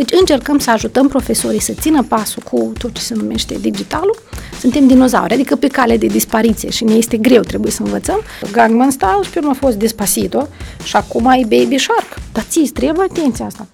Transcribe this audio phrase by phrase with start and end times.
[0.00, 4.18] Deci încercăm să ajutăm profesorii să țină pasul cu tot ce se numește digitalul.
[4.60, 8.20] Suntem dinozauri, adică pe cale de dispariție și ne este greu, trebuie să învățăm.
[8.52, 10.48] Gangnam Style și pe urmă a fost Despacito
[10.82, 12.18] și acum e Baby Shark.
[12.32, 13.66] Dar ți trebuie atenția asta.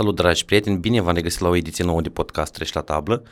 [0.00, 0.78] Salut, dragi prieteni!
[0.78, 3.22] Bine v-am regăsit la o ediție nouă de podcast Treci la tablă.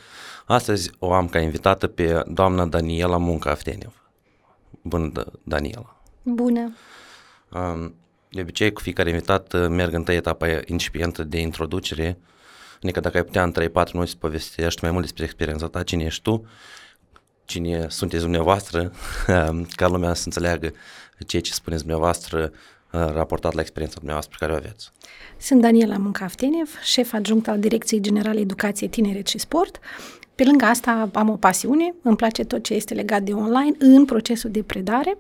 [0.47, 4.11] Astăzi o am ca invitată pe doamna Daniela Munca Aftenev.
[4.83, 6.01] Bună, Daniela!
[6.23, 6.77] Bună!
[8.31, 12.19] De obicei, cu fiecare invitat uh, merg întâi etapa incipientă de introducere,
[12.83, 13.55] adică dacă ai putea în 3-4
[13.93, 16.47] minute să povestești mai mult despre experiența ta, cine ești tu,
[17.45, 18.93] cine sunteți dumneavoastră,
[19.77, 20.73] ca lumea să înțeleagă
[21.27, 22.53] ceea ce spuneți dumneavoastră
[22.91, 24.91] raportat la experiența dumneavoastră pe care o aveți.
[25.41, 29.79] Sunt Daniela Muncaftenev, șef adjunct al Direcției Generale Educație, Tineret și Sport.
[30.35, 34.05] Pe lângă asta am o pasiune, îmi place tot ce este legat de online în
[34.05, 35.19] procesul de predare.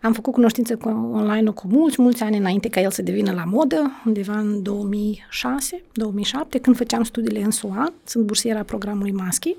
[0.00, 3.44] Am făcut cunoștință cu online cu mulți, mulți ani înainte ca el să devină la
[3.44, 9.56] modă, undeva în 2006-2007, când făceam studiile în SUA, sunt bursiera programului Maschi.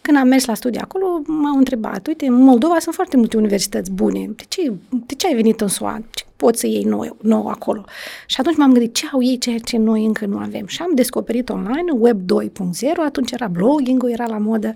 [0.00, 3.90] Când am mers la studii acolo, m-au întrebat, uite, în Moldova sunt foarte multe universități
[3.90, 6.02] bune, de ce, de ce ai venit în SUA?
[6.10, 7.84] Ce poți să iei nou, nou acolo?
[8.26, 10.66] Și atunci m-am gândit, ce au ei ceea ce noi încă nu avem?
[10.66, 12.26] Și am descoperit online Web 2.0,
[13.04, 14.74] atunci era blogging-ul, era la modă,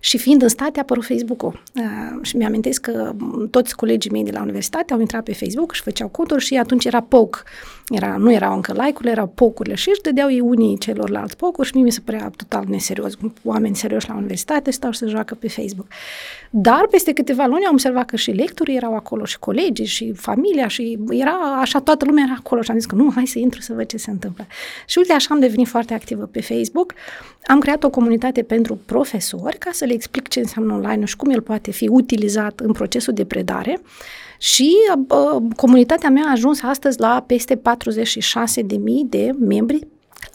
[0.00, 1.62] și fiind în state, a apărut Facebook-ul.
[1.74, 3.14] Uh, și mi-amintesc că
[3.50, 6.84] toți colegii mei de la universitate au intrat pe Facebook și făceau conturi și atunci
[6.84, 7.38] era poke.
[7.88, 11.74] Era, nu erau încă like-urile, erau pocurile și își dădeau ei unii celorlalți pocuri și
[11.74, 13.12] mie mi se părea total neserios.
[13.44, 15.86] Oameni serioși la universitate stau să joacă pe Facebook.
[16.50, 20.68] Dar peste câteva luni am observat că și lectorii erau acolo și colegii și familia
[20.68, 23.60] și era așa, toată lumea era acolo și am zis că nu, hai să intru
[23.60, 24.46] să văd ce se întâmplă.
[24.86, 26.94] Și uite, așa am devenit foarte activă pe Facebook.
[27.44, 31.30] Am creat o comunitate pentru profesori ca să le explic ce înseamnă online și cum
[31.30, 33.80] el poate fi utilizat în procesul de predare.
[34.38, 34.76] Și
[35.08, 37.60] uh, comunitatea mea a ajuns astăzi la peste 46.000
[39.08, 39.86] de membri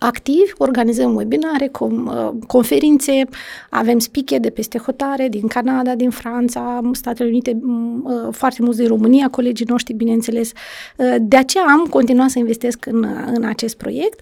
[0.04, 3.24] activi, organizăm webinare, com, uh, conferințe,
[3.70, 7.60] avem speaker de peste hotare, din Canada, din Franța, Statele Unite,
[8.04, 10.52] uh, foarte mulți din România, colegii noștri, bineînțeles.
[10.98, 14.20] Uh, de aceea am continuat să investesc în, în acest proiect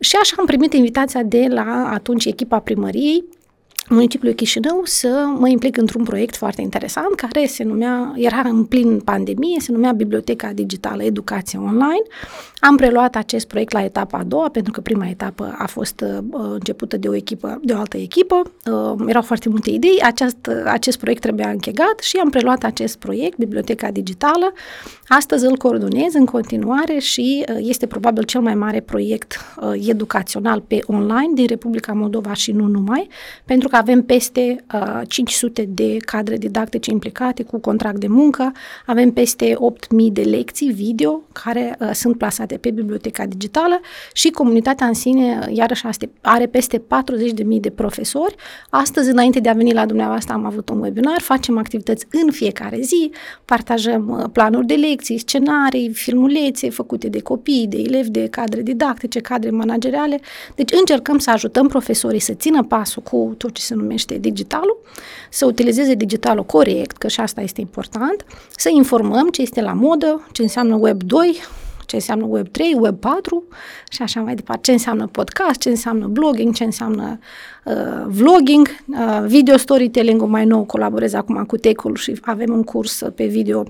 [0.00, 3.24] și așa am primit invitația de la atunci echipa primăriei
[3.92, 9.00] municipiului Chișinău să mă implic într-un proiect foarte interesant care se numea, era în plin
[9.00, 12.02] pandemie, se numea Biblioteca Digitală Educație Online.
[12.60, 16.18] Am preluat acest proiect la etapa a doua, pentru că prima etapă a fost uh,
[16.52, 18.42] începută de o echipă, de o altă echipă.
[18.70, 22.98] Uh, erau foarte multe idei, acest, uh, acest proiect trebuia închegat și am preluat acest
[22.98, 24.52] proiect, Biblioteca Digitală.
[25.08, 30.60] Astăzi îl coordonez în continuare și uh, este probabil cel mai mare proiect uh, educațional
[30.60, 33.08] pe online din Republica Moldova și nu numai,
[33.44, 38.52] pentru că avem peste uh, 500 de cadre didactice implicate cu contract de muncă,
[38.86, 43.80] avem peste 8.000 de lecții video care uh, sunt plasate pe biblioteca digitală
[44.12, 45.86] și comunitatea în sine, uh, iarăși,
[46.20, 46.84] are peste 40.000
[47.60, 48.34] de profesori.
[48.70, 52.80] Astăzi, înainte de a veni la dumneavoastră, am avut un webinar, facem activități în fiecare
[52.80, 53.10] zi,
[53.44, 59.20] partajăm uh, planuri de lecții, scenarii, filmulețe făcute de copii, de elevi, de cadre didactice,
[59.20, 60.20] cadre manageriale.
[60.54, 64.80] Deci încercăm să ajutăm profesorii să țină pasul cu tot ce se numește digitalul,
[65.30, 68.24] să utilizeze digitalul corect, că și asta este important,
[68.56, 71.40] să informăm ce este la modă, ce înseamnă Web 2,
[71.86, 73.44] ce înseamnă Web 3, Web 4
[73.90, 77.18] și așa mai departe, ce înseamnă podcast, ce înseamnă blogging, ce înseamnă
[77.64, 83.02] uh, vlogging, uh, video storytelling-ul mai nou, colaborez acum cu Tecul și avem un curs
[83.14, 83.64] pe video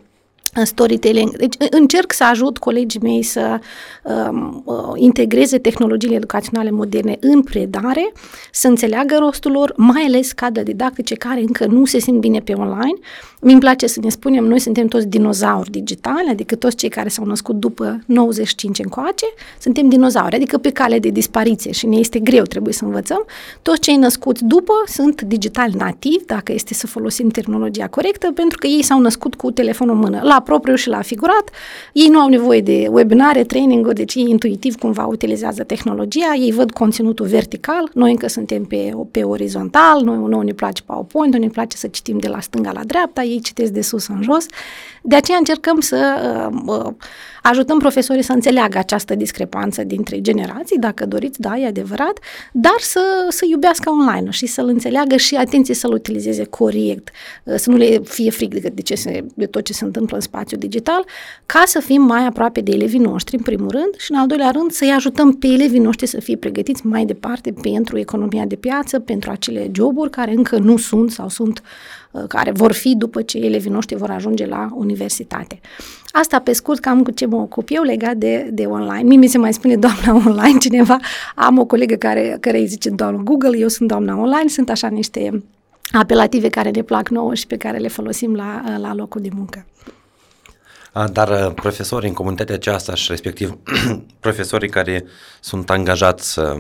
[0.54, 1.36] în storytelling.
[1.36, 3.58] Deci încerc să ajut colegii mei să
[4.02, 8.12] um, uh, integreze tehnologiile educaționale moderne în predare,
[8.50, 12.52] să înțeleagă rostul lor, mai ales cadre didactice care încă nu se simt bine pe
[12.52, 12.98] online.
[13.40, 17.24] Mi-mi place să ne spunem, noi suntem toți dinozauri digitali, adică toți cei care s-au
[17.24, 19.26] născut după 95 încoace,
[19.60, 23.25] suntem dinozauri, adică pe cale de dispariție și ne este greu, trebuie să învățăm.
[23.62, 28.66] Toți cei născuți după sunt digitali nativi, dacă este să folosim terminologia corectă, pentru că
[28.66, 30.20] ei s-au născut cu telefonul în mână.
[30.22, 31.50] La propriu și la figurat.
[31.92, 36.70] Ei nu au nevoie de webinare, training-uri, deci ei intuitiv cumva utilizează tehnologia, ei văd
[36.70, 41.76] conținutul vertical, noi încă suntem pe, pe orizontal, noi nu ne place PowerPoint, ne place
[41.76, 44.46] să citim de la stânga la dreapta, ei citesc de sus în jos.
[45.02, 46.92] De aceea încercăm să uh, uh,
[47.42, 52.18] ajutăm profesorii să înțeleagă această discrepanță dintre generații, dacă doriți, da, e adevărat,
[52.52, 57.10] dar să, să iubească online și să-l înțeleagă și, atenție, să-l utilizeze corect,
[57.44, 60.16] uh, să nu le fie fric de, de, ce se, de tot ce se întâmplă
[60.16, 61.04] în spațiu digital,
[61.46, 64.50] ca să fim mai aproape de elevii noștri, în primul rând, și în al doilea
[64.50, 68.98] rând să-i ajutăm pe elevii noștri să fie pregătiți mai departe pentru economia de piață,
[68.98, 73.38] pentru acele joburi care încă nu sunt sau sunt uh, care vor fi după ce
[73.38, 75.61] elevii noștri vor ajunge la universitate.
[76.12, 79.03] Asta pe scurt cam cu ce mă ocup eu legat de, de online.
[79.03, 80.97] Mie mi se mai spune doamna online cineva,
[81.35, 84.88] am o colegă care, care îi zice doamna Google, eu sunt doamna online, sunt așa
[84.88, 85.44] niște
[85.93, 89.67] apelative care ne plac nouă și pe care le folosim la, la locul de muncă.
[91.12, 93.59] Dar uh, profesorii în comunitatea aceasta și respectiv
[94.20, 95.05] profesorii care
[95.41, 96.56] sunt angajați să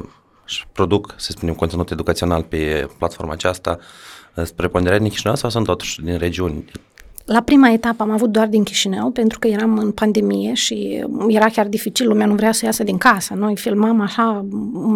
[0.72, 3.84] produc, să spunem, conținut educațional pe platforma aceasta, uh,
[4.44, 6.64] spre ponderea din sau sunt totuși din regiuni
[7.24, 11.48] la prima etapă am avut doar din Chișinău, pentru că eram în pandemie și era
[11.48, 13.34] chiar dificil, lumea nu vrea să iasă din casă.
[13.34, 14.44] Noi filmam așa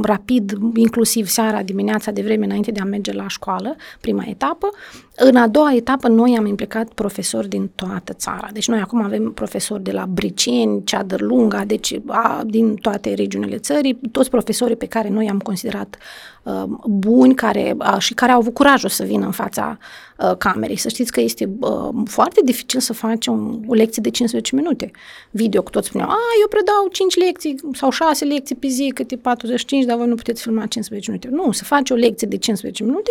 [0.02, 4.70] rapid, inclusiv seara, dimineața, de vreme înainte de a merge la școală, prima etapă.
[5.16, 8.48] În a doua etapă, noi am implicat profesori din toată țara.
[8.52, 13.56] Deci noi acum avem profesori de la Briceni, Ceadăr Lunga, deci a, din toate regiunile
[13.56, 16.35] țării, toți profesorii pe care noi am considerat uh,
[16.84, 19.78] buni care, uh, și care au avut curajul să vină în fața
[20.18, 20.76] uh, camerei.
[20.76, 24.90] Să știți că este uh, foarte dificil să faci un, o lecție de 15 minute.
[25.30, 29.16] Video, cu toți spuneau, a, eu predau 5 lecții sau 6 lecții pe zi, câte
[29.16, 31.28] 45, dar voi nu puteți filma 15 minute.
[31.42, 33.10] Nu, să faci o lecție de 15 minute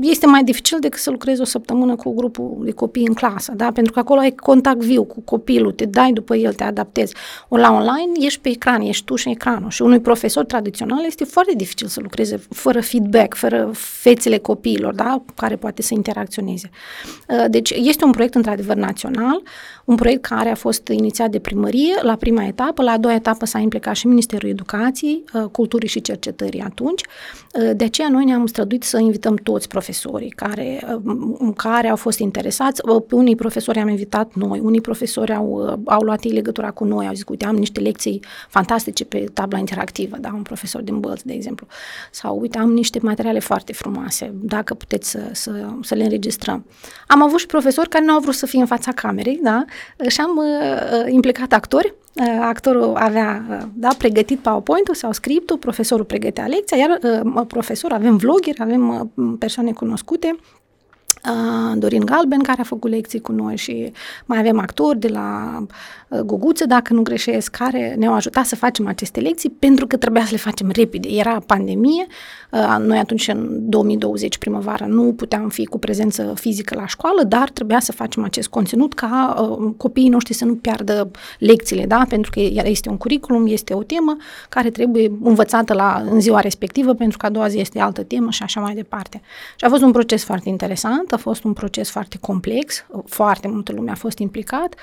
[0.00, 3.72] este mai dificil decât să lucrezi o săptămână cu grupul de copii în clasă, da?
[3.72, 7.14] Pentru că acolo ai contact viu cu copilul, te dai după el, te adaptezi.
[7.48, 9.70] O la online ești pe ecran, ești tu și ecranul.
[9.70, 15.22] Și unui profesor tradițional este foarte dificil să lucreze fără feedback, fără fețele copiilor, da?
[15.34, 16.70] Care poate să interacționeze.
[17.28, 19.42] Uh, deci este un proiect într-adevăr național,
[19.84, 23.46] un proiect care a fost inițiat de primărie la prima etapă, la a doua etapă
[23.46, 27.02] s-a implicat și Ministerul Educației, uh, Culturii și Cercetării atunci.
[27.52, 30.80] Uh, de aceea noi ne-am străduit să invităm toți toți profesorii care,
[31.56, 32.80] care au fost interesați.
[33.08, 37.06] Pe unii profesori am invitat noi, unii profesori au, au luat ei legătura cu noi,
[37.06, 41.22] au zis, uite, am niște lecții fantastice pe tabla interactivă, da, un profesor din Bălț,
[41.22, 41.66] de exemplu.
[42.10, 45.50] Sau, uite, am niște materiale foarte frumoase, dacă puteți să, să,
[45.82, 46.66] să le înregistrăm.
[47.06, 49.64] Am avut și profesori care nu au vrut să fie în fața camerei, da,
[50.08, 51.94] și am uh, implicat actori.
[52.14, 57.96] Uh, actorul avea uh, da, pregătit PowerPoint-ul sau scriptul, profesorul pregătea lecția, iar uh, profesorul
[57.96, 60.36] avem vloggeri, avem persoane cunoscute
[61.74, 63.92] Dorin Galben, care a făcut lecții cu noi și
[64.26, 65.58] mai avem actori de la
[66.24, 70.30] Guguță, dacă nu greșesc, care ne-au ajutat să facem aceste lecții pentru că trebuia să
[70.30, 71.08] le facem repede.
[71.08, 72.06] Era pandemie,
[72.78, 77.80] noi atunci în 2020 primăvară nu puteam fi cu prezență fizică la școală, dar trebuia
[77.80, 79.34] să facem acest conținut ca
[79.76, 82.04] copiii noștri să nu piardă lecțiile, da?
[82.08, 84.16] pentru că este un curriculum, este o temă
[84.48, 88.30] care trebuie învățată la, în ziua respectivă pentru că a doua zi este altă temă
[88.30, 89.20] și așa mai departe.
[89.56, 93.72] Și a fost un proces foarte interesant, a fost un proces foarte complex, foarte multă
[93.72, 94.74] lume a fost implicat.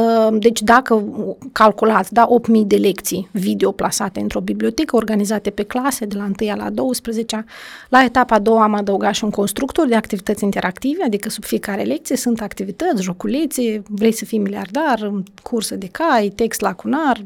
[0.00, 1.04] Uh, deci dacă
[1.52, 2.28] calculați, da,
[2.60, 7.44] 8.000 de lecții video plasate într-o bibliotecă, organizate pe clase de la 1 la 12
[7.88, 11.82] la etapa a doua am adăugat și un constructor de activități interactive, adică sub fiecare
[11.82, 15.12] lecție sunt activități, joculețe, vrei să fii miliardar,
[15.42, 17.24] cursă de cai, text lacunar,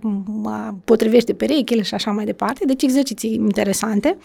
[0.84, 4.08] potrivește perechile și așa mai departe, deci exerciții interesante.
[4.08, 4.18] Ehm,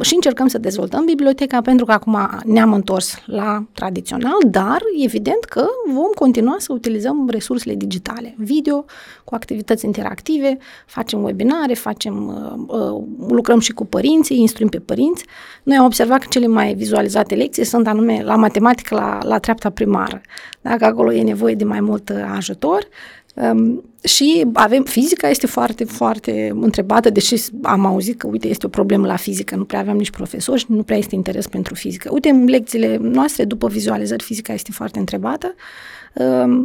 [0.00, 5.66] și încercăm să dezvoltăm biblioteca pentru că acum ne-am întors la tradițional, dar evident că
[5.86, 8.84] vom continua să utilizăm resursele digitale, video,
[9.24, 12.26] cu activități interactive, facem webinare, facem,
[12.68, 15.24] uh, uh, lucrăm și cu părinții, instruim pe părinți.
[15.62, 19.70] Noi am observat că cele mai vizualizate lecții sunt anume la matematică, la, la treapta
[19.70, 20.20] primară.
[20.60, 22.88] Dacă acolo e nevoie de mai mult uh, ajutor,
[23.34, 28.68] Um, și avem, fizica este foarte, foarte întrebată, deși am auzit că, uite, este o
[28.68, 32.08] problemă la fizică, nu prea aveam nici profesori și nu prea este interes pentru fizică.
[32.12, 35.46] Uite, în lecțiile noastre, după vizualizări, fizica este foarte întrebată.
[35.46, 35.54] Ehm,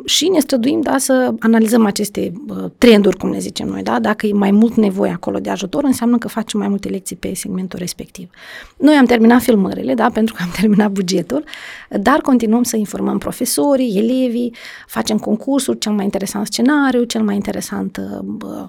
[0.05, 2.31] și ne străduim da, să analizăm aceste
[2.77, 3.83] trenduri, cum le zicem noi.
[3.83, 3.99] Da?
[3.99, 7.33] Dacă e mai mult nevoie acolo de ajutor, înseamnă că facem mai multe lecții pe
[7.33, 8.29] segmentul respectiv.
[8.77, 11.43] Noi am terminat filmările, da, pentru că am terminat bugetul,
[11.89, 14.55] dar continuăm să informăm profesorii, elevii,
[14.87, 18.67] facem concursuri, cel mai interesant scenariu, cel mai interesant uh,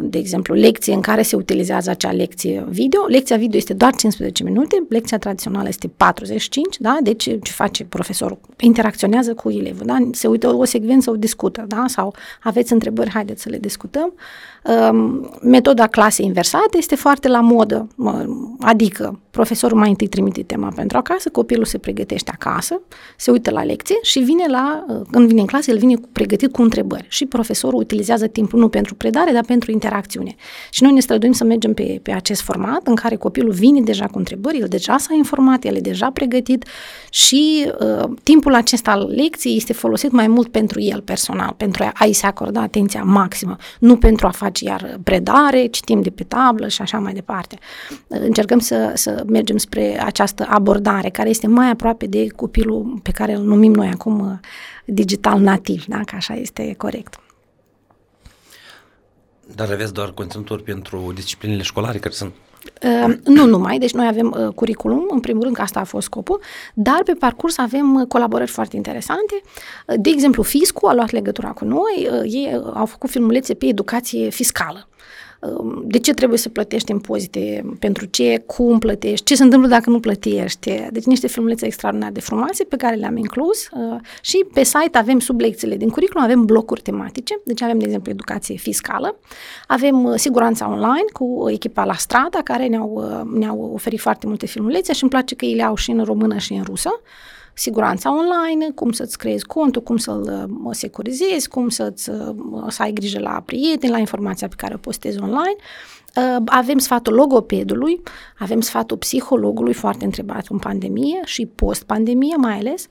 [0.00, 3.06] de exemplu, lecție în care se utilizează acea lecție video.
[3.06, 6.98] Lecția video este doar 15 minute, lecția tradițională este 45, da?
[7.02, 8.38] Deci ce face profesorul?
[8.60, 9.96] Interacționează cu elevul, da?
[10.12, 11.84] Se uită o secvență, o discută, da?
[11.86, 14.12] Sau aveți întrebări, haideți să le discutăm.
[14.64, 17.88] Um, metoda clasei inversate este foarte la modă,
[18.60, 22.80] adică profesorul mai întâi trimite tema pentru acasă, copilul se pregătește acasă,
[23.16, 26.52] se uită la lecție și vine la, uh, când vine în clasă, el vine pregătit
[26.52, 30.34] cu întrebări și profesorul utilizează timpul nu pentru predare, dar pentru interacțiune.
[30.70, 34.06] Și noi ne străduim să mergem pe, pe acest format în care copilul vine deja
[34.06, 36.64] cu întrebări, el deja s-a informat, el e deja pregătit
[37.10, 42.12] și uh, timpul acesta al lecției este folosit mai mult pentru el personal, pentru a-i
[42.12, 46.82] se acorda atenția maximă, nu pentru a face iar predare, citim de pe tablă și
[46.82, 47.58] așa mai departe.
[48.08, 53.32] Încercăm să, să mergem spre această abordare care este mai aproape de copilul pe care
[53.32, 54.38] îl numim noi acum uh,
[54.84, 56.00] digital nativ, da?
[56.04, 57.20] că așa este corect.
[59.54, 62.49] Dar aveți doar conținuturi pentru disciplinele școlare care sunt Uh,
[63.24, 66.40] nu numai, deci noi avem uh, curriculum, în primul rând că asta a fost scopul,
[66.74, 69.40] dar pe parcurs avem uh, colaborări foarte interesante.
[69.86, 73.66] Uh, de exemplu, Fiscu a luat legătura cu noi, uh, ei au făcut filmulețe pe
[73.66, 74.89] educație fiscală
[75.84, 80.00] de ce trebuie să plătești impozite, pentru ce, cum plătești, ce se întâmplă dacă nu
[80.00, 80.82] plătești.
[80.90, 85.18] Deci niște filmulețe extraordinar de frumoase pe care le-am inclus uh, și pe site avem
[85.18, 89.18] sub lecțiile din curriculum, avem blocuri tematice, deci avem, de exemplu, educație fiscală,
[89.66, 94.46] avem uh, siguranța online cu echipa la Strada care ne-au, uh, ne-au oferit foarte multe
[94.46, 96.90] filmulețe și îmi place că ei le au și în română și în rusă
[97.60, 102.34] siguranța online, cum să-ți creezi contul, cum să-l uh, securizezi, cum să-ți, uh,
[102.68, 105.56] să ai grijă la prieteni, la informația pe care o postezi online.
[106.16, 108.02] Uh, avem sfatul logopedului,
[108.38, 112.86] avem sfatul psihologului foarte întrebat în pandemie și post-pandemie mai ales.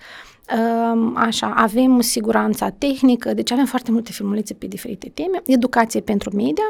[1.14, 5.42] Așa, avem siguranța tehnică, deci avem foarte multe filmulețe pe diferite teme.
[5.46, 6.64] Educație pentru media,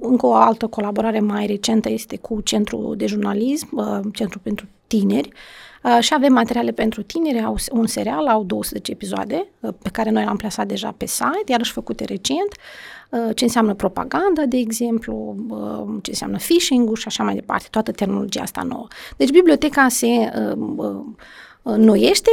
[0.00, 3.70] încă o altă colaborare mai recentă este cu Centrul de Jurnalism,
[4.12, 5.63] Centrul pentru Tineri, Uh,
[6.00, 10.24] și avem materiale pentru tineri, au un serial, au 12 episoade uh, pe care noi
[10.24, 12.54] l-am plasat deja pe site, iarăși făcute recent,
[13.10, 15.36] uh, ce înseamnă propaganda, de exemplu,
[16.02, 18.86] ce înseamnă phishing-ul și așa mai departe, toată terminologia asta nouă.
[19.16, 20.32] Deci biblioteca se
[21.62, 22.30] noiește,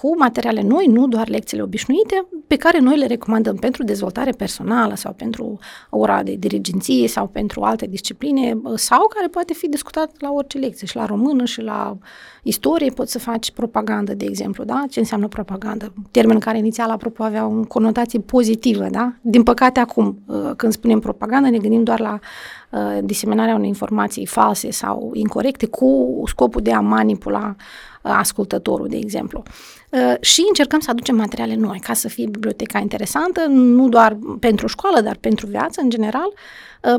[0.00, 4.94] cu materiale noi, nu doar lecțiile obișnuite, pe care noi le recomandăm pentru dezvoltare personală
[4.94, 5.58] sau pentru
[5.90, 10.86] ora de dirigenție sau pentru alte discipline sau care poate fi discutat la orice lecție
[10.86, 11.98] și la română și la
[12.44, 14.84] istorie poți să faci propagandă, de exemplu, da?
[14.90, 15.92] Ce înseamnă propagandă?
[16.10, 19.12] Termen care inițial, apropo, avea o conotație pozitivă, da?
[19.20, 22.18] Din păcate, acum, uh, când spunem propagandă, ne gândim doar la
[22.70, 27.54] uh, diseminarea unei informații false sau incorrecte cu scopul de a manipula
[28.02, 29.42] ascultătorul, de exemplu.
[29.90, 34.66] Uh, și încercăm să aducem materiale noi ca să fie biblioteca interesantă, nu doar pentru
[34.66, 36.38] școală, dar pentru viață în general, uh,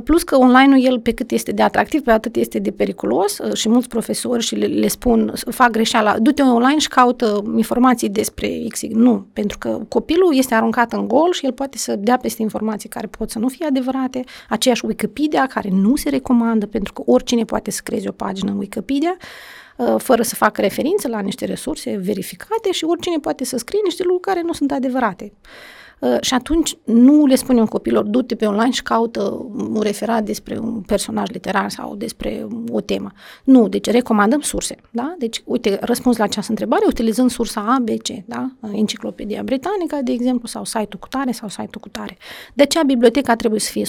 [0.04, 3.54] plus că online-ul el pe cât este de atractiv, pe atât este de periculos uh,
[3.54, 8.66] și mulți profesori și le, le spun, fac greșeala, du-te online și caută informații despre
[8.70, 8.82] X.
[8.90, 12.90] Nu, pentru că copilul este aruncat în gol și el poate să dea peste informații
[12.90, 17.44] care pot să nu fie adevărate, aceeași Wikipedia care nu se recomandă pentru că oricine
[17.44, 19.18] poate să creeze o pagină în Wikipedia,
[19.78, 24.04] Uh, fără să facă referință la niște resurse verificate și oricine poate să scrie niște
[24.04, 25.34] lucruri care nu sunt adevărate.
[26.06, 29.22] Uh, și atunci nu le spunem copilor, du-te pe online și caută
[29.56, 33.12] un referat despre un personaj literar sau despre o temă.
[33.44, 34.76] Nu, deci recomandăm surse.
[34.92, 35.16] Da?
[35.18, 38.52] Deci, uite, răspuns la această întrebare utilizând sursa A, B, C, da?
[38.72, 42.18] Enciclopedia Britanică, de exemplu, sau site-ul cu tare sau site-ul cu tare.
[42.54, 43.88] De aceea biblioteca trebuie să fie 100%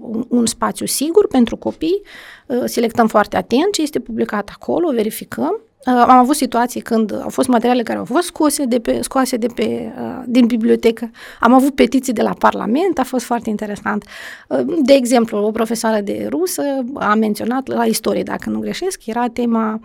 [0.00, 2.02] un, un spațiu sigur pentru copii,
[2.46, 7.29] uh, selectăm foarte atent ce este publicat acolo, verificăm Uh, am avut situații când au
[7.29, 11.11] fost materiale care au fost scoase de pe, scoase de pe, uh, din bibliotecă.
[11.39, 14.03] Am avut petiții de la Parlament, a fost foarte interesant.
[14.47, 19.27] Uh, de exemplu, o profesoară de rusă a menționat la istorie, dacă nu greșesc, era
[19.27, 19.79] tema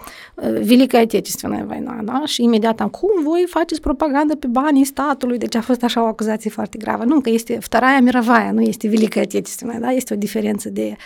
[0.63, 2.23] Velică Отечественная Vaina, da?
[2.25, 5.39] Și imediat am, cum voi faceți propagandă pe banii statului?
[5.39, 7.05] Deci a fost așa o acuzație foarte gravă.
[7.05, 9.91] Nu, că este Vtaraia Mirovaia, nu este Velică Отечественная, da?
[9.91, 10.97] Este o diferență de,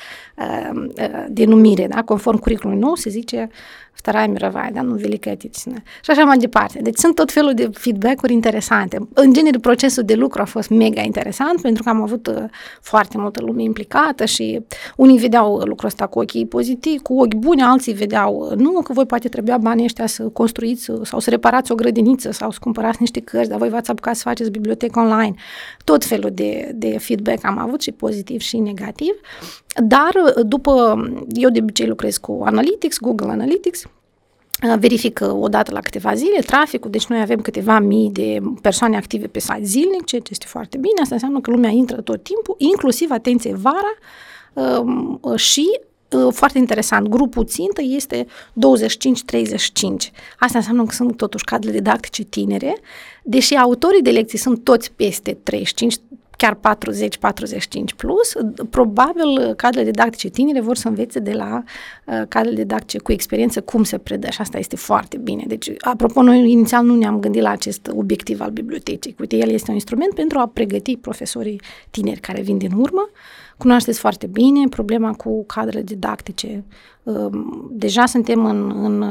[1.29, 2.03] de numire, da?
[2.03, 3.51] Conform curriculumului nou se zice
[3.99, 4.81] Vtaraia Mirovaia, da?
[4.81, 5.83] nu Velică Отечественная.
[6.03, 6.79] Și așa mai departe.
[6.83, 9.09] Deci sunt tot felul de feedback-uri interesante.
[9.15, 12.45] În genere, procesul de lucru a fost mega interesant pentru că am avut uh,
[12.81, 14.61] foarte multă lume implicată și
[14.97, 18.93] unii vedeau lucrul ăsta cu ochii pozitivi, cu ochi buni, alții vedeau uh, nu, că
[18.93, 22.59] voi poate trebuia banii ăștia să construiți uh, sau să reparați o grădiniță sau să
[22.61, 25.35] cumpărați niște cărți, dar voi v-ați apucat să faceți bibliotecă online.
[25.85, 29.13] Tot felul de, de feedback am avut și pozitiv și negativ.
[29.85, 30.11] Dar
[30.43, 33.82] după, eu de obicei lucrez cu Analytics, Google Analytics,
[34.80, 39.28] verifică o dată la câteva zile traficul, deci noi avem câteva mii de persoane active
[39.28, 42.56] pe site zilnic, ceea ce este foarte bine, asta înseamnă că lumea intră tot timpul,
[42.58, 43.94] inclusiv, atenție, vara
[45.36, 45.80] și
[46.32, 48.30] foarte interesant, grupul țintă este 25-35.
[50.40, 52.78] Asta înseamnă că sunt totuși cadre didactice tinere,
[53.24, 55.96] deși autorii de lecții sunt toți peste 35,
[56.38, 56.60] chiar
[57.94, 58.34] 40-45 plus,
[58.70, 61.64] probabil cadrele didactice tinere vor să învețe de la
[62.06, 65.44] uh, cadrele didactice cu experiență cum se predă și asta este foarte bine.
[65.48, 69.16] Deci, apropo, noi inițial nu ne-am gândit la acest obiectiv al bibliotecii.
[69.20, 73.10] Uite, el este un instrument pentru a pregăti profesorii tineri care vin din urmă,
[73.64, 76.64] Cunoașteți foarte bine problema cu cadrele didactice.
[77.04, 79.04] Ehm, deja suntem în, în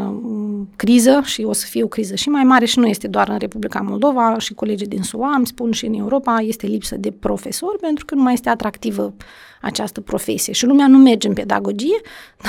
[0.76, 3.38] criză și o să fie o criză și mai mare și nu este doar în
[3.38, 7.78] Republica Moldova și colegii din SUA îmi spun și în Europa este lipsă de profesori
[7.78, 9.14] pentru că nu mai este atractivă
[9.61, 12.00] această profesie și lumea nu merge în pedagogie,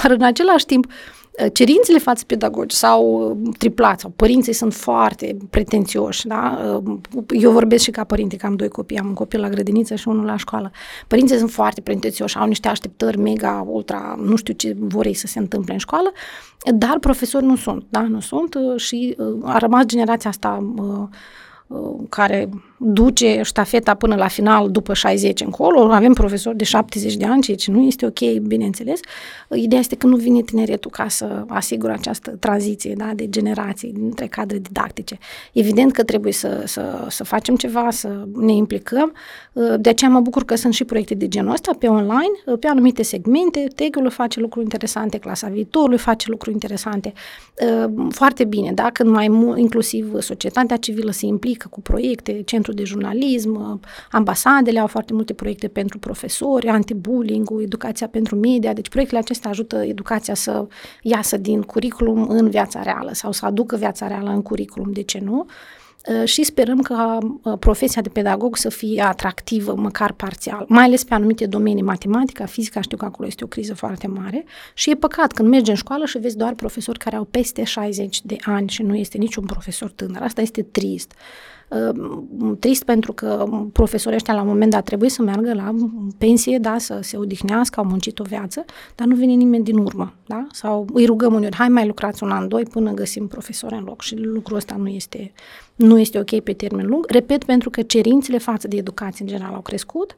[0.02, 1.23] dar în același timp Uh,
[1.54, 6.60] cerințele față pedagogi sau uh, triplat sau părinții sunt foarte pretențioși, da?
[6.84, 6.98] Uh,
[7.30, 10.08] eu vorbesc și ca părinte, că am doi copii, am un copil la grădiniță și
[10.08, 10.72] unul la școală.
[11.08, 15.28] Părinții sunt foarte pretențioși, au niște așteptări mega, ultra, nu știu ce vor ei să
[15.28, 16.12] se întâmple în școală,
[16.76, 18.02] dar profesori nu sunt, da?
[18.02, 20.74] Nu sunt și a rămas generația asta
[22.10, 22.50] care
[22.86, 25.92] duce ștafeta până la final după 60 încolo.
[25.92, 29.00] Avem profesori de 70 de ani, ceea ce nu este ok, bineînțeles.
[29.54, 34.28] Ideea este că nu vine tineretul ca să asigure această tranziție da, de generații dintre
[34.28, 35.18] cadre didactice.
[35.54, 39.14] Evident că trebuie să, să, să facem ceva, să ne implicăm.
[39.78, 43.04] De aceea mă bucur că sunt și proiecte de genul ăsta pe online, pe anumite
[43.04, 43.68] segmente.
[43.76, 47.14] Tegul face lucruri interesante, clasa viitorului face lucruri interesante.
[48.10, 48.90] Foarte bine, da?
[48.94, 53.80] când mai mult, inclusiv societatea civilă se implică cu proiecte, centru de jurnalism,
[54.12, 59.76] ambasadele au foarte multe proiecte pentru profesori, anti-bullying, educația pentru media, deci proiectele acestea ajută
[59.76, 60.68] educația să
[61.02, 65.20] iasă din curriculum în viața reală sau să aducă viața reală în curriculum, de ce
[65.20, 65.46] nu?
[66.08, 71.04] Uh, și sperăm ca uh, profesia de pedagog să fie atractivă, măcar parțial, mai ales
[71.04, 74.96] pe anumite domenii, matematica, fizica, știu că acolo este o criză foarte mare și e
[74.96, 78.70] păcat când mergi în școală și vezi doar profesori care au peste 60 de ani
[78.70, 80.22] și nu este niciun profesor tânăr.
[80.22, 81.14] Asta este trist.
[81.74, 85.74] Ehm, trist pentru că profesorii ăștia la un moment dat trebuie să meargă la
[86.18, 88.66] pensie, da, să se odihnească, au muncit o viață,
[88.96, 90.48] dar nu vine nimeni din urmă, da?
[90.52, 94.02] Sau îi rugăm uneori, hai mai lucrați un an, doi până găsim profesori în loc
[94.02, 95.32] și lucrul ăsta nu este,
[95.76, 97.06] nu este ok pe termen lung.
[97.10, 100.18] Repet, pentru că cerințele față de educație în general au crescut,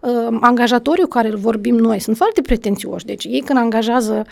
[0.00, 3.04] uh, angajatorii cu care vorbim noi sunt foarte pretențioși.
[3.04, 4.24] Deci ei când angajează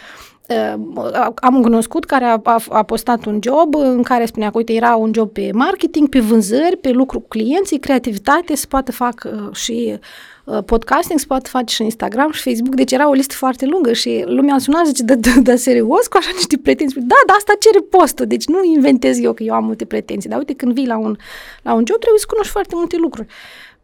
[1.34, 4.72] am un cunoscut care a, a, a postat un job în care spunea că, uite,
[4.72, 9.28] era un job pe marketing, pe vânzări, pe lucru cu clienții, creativitate, se poate fac
[9.32, 9.98] uh, și
[10.44, 13.92] uh, podcasting, se poate face și Instagram și Facebook, deci era o listă foarte lungă
[13.92, 17.00] și lumea a sunat zice, da, da, da, serios, cu așa niște pretenții.
[17.00, 20.38] Da, dar asta cere postul, deci nu inventez eu că eu am multe pretenții, dar
[20.38, 21.16] uite, când vii la un,
[21.62, 23.28] la un job, trebuie să cunoști foarte multe lucruri.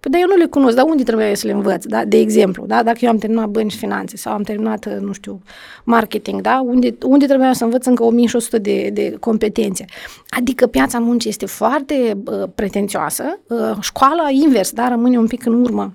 [0.07, 2.05] Păi, dar eu nu le cunosc, dar unde trebuie să le învăț, da?
[2.05, 2.83] De exemplu, da?
[2.83, 5.43] Dacă eu am terminat bănci și finanțe sau am terminat, nu știu,
[5.85, 6.63] marketing, da?
[6.67, 9.85] Unde, unde trebuie să învăț încă 1100 de, de competențe?
[10.29, 14.89] Adică piața muncii este foarte uh, pretențioasă, uh, școala invers, da?
[14.89, 15.95] Rămâne un pic în urmă.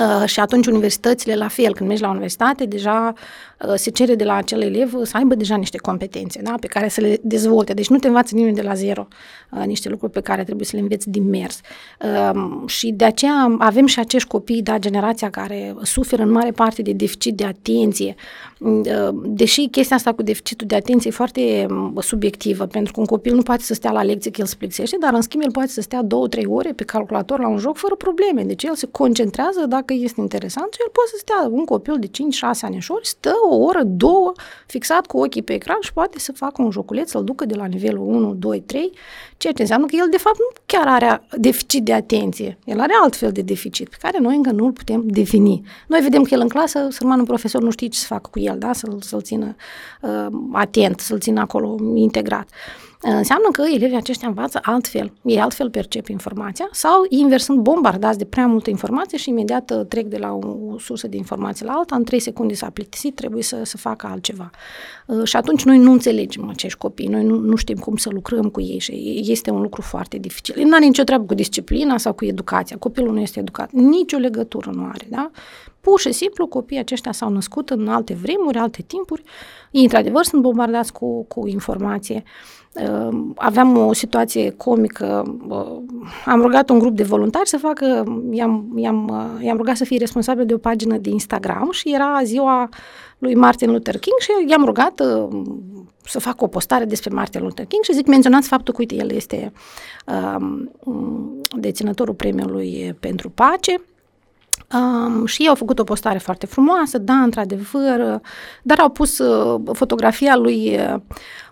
[0.00, 3.12] Uh, și atunci universitățile, la fel, când mergi la universitate, deja
[3.68, 6.54] uh, se cere de la acel elev să aibă deja niște competențe da?
[6.60, 7.72] pe care să le dezvolte.
[7.74, 9.08] Deci nu te învață nimeni de la zero
[9.50, 11.60] uh, niște lucruri pe care trebuie să le înveți din mers.
[12.00, 16.82] Uh, și de aceea avem și acești copii, da, generația care suferă în mare parte
[16.82, 18.14] de deficit de atenție.
[18.16, 18.53] Uh,
[19.24, 23.34] deși chestia asta cu deficitul de atenție e foarte um, subiectivă, pentru că un copil
[23.34, 25.68] nu poate să stea la lecție că el se plexește, dar în schimb el poate
[25.68, 28.42] să stea două, trei ore pe calculator la un joc fără probleme.
[28.42, 32.10] Deci el se concentrează dacă este interesant, el poate să stea, un copil de 5-6
[32.60, 34.32] ani stă o oră, două,
[34.66, 37.64] fixat cu ochii pe ecran și poate să facă un joculeț, să-l ducă de la
[37.64, 38.92] nivelul 1, 2, 3,
[39.36, 42.92] ceea ce înseamnă că el de fapt nu chiar are deficit de atenție, el are
[43.02, 45.62] alt fel de deficit pe care noi încă nu îl putem defini.
[45.88, 48.53] Noi vedem că el în clasă, sărmanul profesor nu știe ce să facă cu el,
[48.54, 48.72] da?
[48.72, 49.54] să-l, să-l țină
[50.00, 52.48] uh, atent, să-l țină acolo integrat.
[52.48, 58.18] Uh, înseamnă că elevii aceștia învață altfel, ei altfel percep informația sau invers sunt bombardați
[58.18, 61.72] de prea multă informație și imediat uh, trec de la o sursă de informație la
[61.72, 64.50] alta, în 3 secunde s-a plictisit, trebuie să, să facă altceva.
[65.06, 68.48] Uh, și atunci noi nu înțelegem acești copii, noi nu, nu știm cum să lucrăm
[68.48, 70.64] cu ei și este un lucru foarte dificil.
[70.64, 74.70] Nu are nicio treabă cu disciplina sau cu educația, copilul nu este educat, nicio legătură
[74.74, 75.30] nu are, da?
[75.80, 79.22] Pur și simplu, copiii aceștia s-au născut în alte vremuri, alte timpuri,
[79.70, 82.22] ei într-adevăr sunt bombardați cu, cu informație.
[82.74, 85.36] Ehm, aveam o situație comică,
[86.24, 90.46] am rugat un grup de voluntari să facă, i-am, i-am, i-am rugat să fie responsabil
[90.46, 92.68] de o pagină de Instagram și era ziua
[93.18, 95.02] lui Martin Luther King și i-am rugat
[96.04, 99.10] să fac o postare despre Martin Luther King și zic, menționați faptul că, uite, el
[99.10, 99.52] este
[100.06, 103.82] um, deținătorul premiului pentru pace,
[104.72, 108.20] Um, și ei au făcut o postare foarte frumoasă, da, într-adevăr,
[108.62, 111.00] dar au pus uh, fotografia lui uh,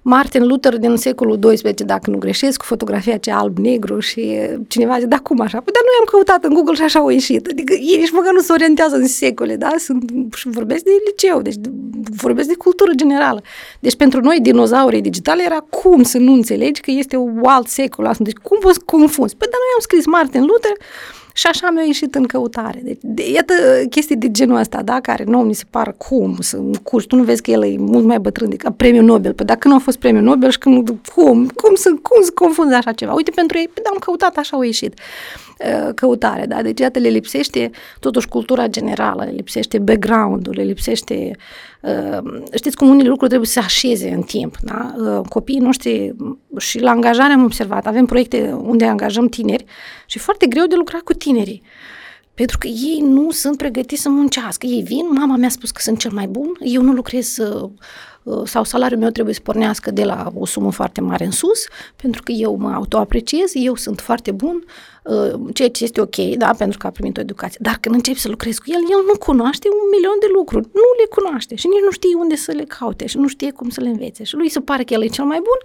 [0.03, 4.39] Martin Luther din secolul XII, dacă nu greșesc, cu fotografia cea alb-negru și
[4.69, 5.61] cineva zice, da, cum așa?
[5.61, 7.47] Păi, dar noi am căutat în Google și așa au ieșit.
[7.47, 9.71] Adică ei nici măcar nu se orientează în secole, da?
[9.79, 11.55] Sunt, și vorbesc de liceu, deci
[12.17, 13.43] vorbesc de cultură generală.
[13.81, 18.15] Deci pentru noi, dinozaurii digitale era cum să nu înțelegi că este un alt secol.
[18.19, 19.37] Deci cum poți confunzi?
[19.37, 20.73] Păi, dar noi am scris Martin Luther,
[21.35, 22.81] și așa mi-a ieșit în căutare.
[22.83, 23.55] Deci, de, iată
[23.91, 27.05] chestii de genul ăsta, da, care nu mi se par cum să curs.
[27.05, 29.33] Tu nu vezi că el e mult mai bătrân decât premiul Nobel.
[29.33, 32.75] Păi dacă nu a fost premiul Nobel și când, cum, cum să, cum să confunzi
[32.75, 33.13] așa ceva?
[33.13, 34.95] Uite, pentru ei, păi, da, am căutat, așa au ieșit.
[35.67, 36.63] Uh, căutare, da?
[36.63, 37.71] Deci, iată, le lipsește
[38.01, 41.37] totuși cultura generală, le lipsește background-ul, le lipsește...
[41.81, 44.95] Uh, știți cum unele lucruri trebuie să se așeze în timp, da?
[44.99, 46.15] Uh, copiii noștri
[46.59, 49.65] și la angajare am observat, avem proiecte unde angajăm tineri
[50.07, 51.63] și foarte greu de lucrat cu tinerii.
[52.35, 54.67] Pentru că ei nu sunt pregătiți să muncească.
[54.67, 57.71] Ei vin, mama mi-a spus că sunt cel mai bun, eu nu lucrez uh,
[58.45, 62.23] sau salariul meu trebuie să pornească de la o sumă foarte mare în sus, pentru
[62.23, 64.65] că eu mă autoapreciez, eu sunt foarte bun,
[65.03, 67.59] Uh, ceea ce este ok, da, pentru că a primit o educație.
[67.63, 70.89] Dar când începi să lucrezi cu el, el nu cunoaște un milion de lucruri, nu
[71.01, 73.81] le cunoaște și nici nu știe unde să le caute și nu știe cum să
[73.81, 74.25] le învețe.
[74.25, 75.59] Și lui se pare că el e cel mai bun,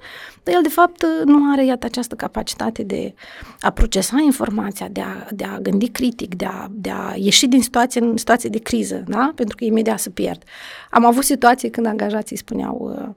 [0.43, 3.13] dar el de fapt nu are, iată, această capacitate de
[3.59, 7.61] a procesa informația, de a, de a gândi critic, de a, de a ieși din
[7.61, 9.31] situație în situație de criză, da?
[9.35, 10.43] Pentru că imediat se pierd.
[10.91, 13.09] Am avut situații când angajații spuneau uh,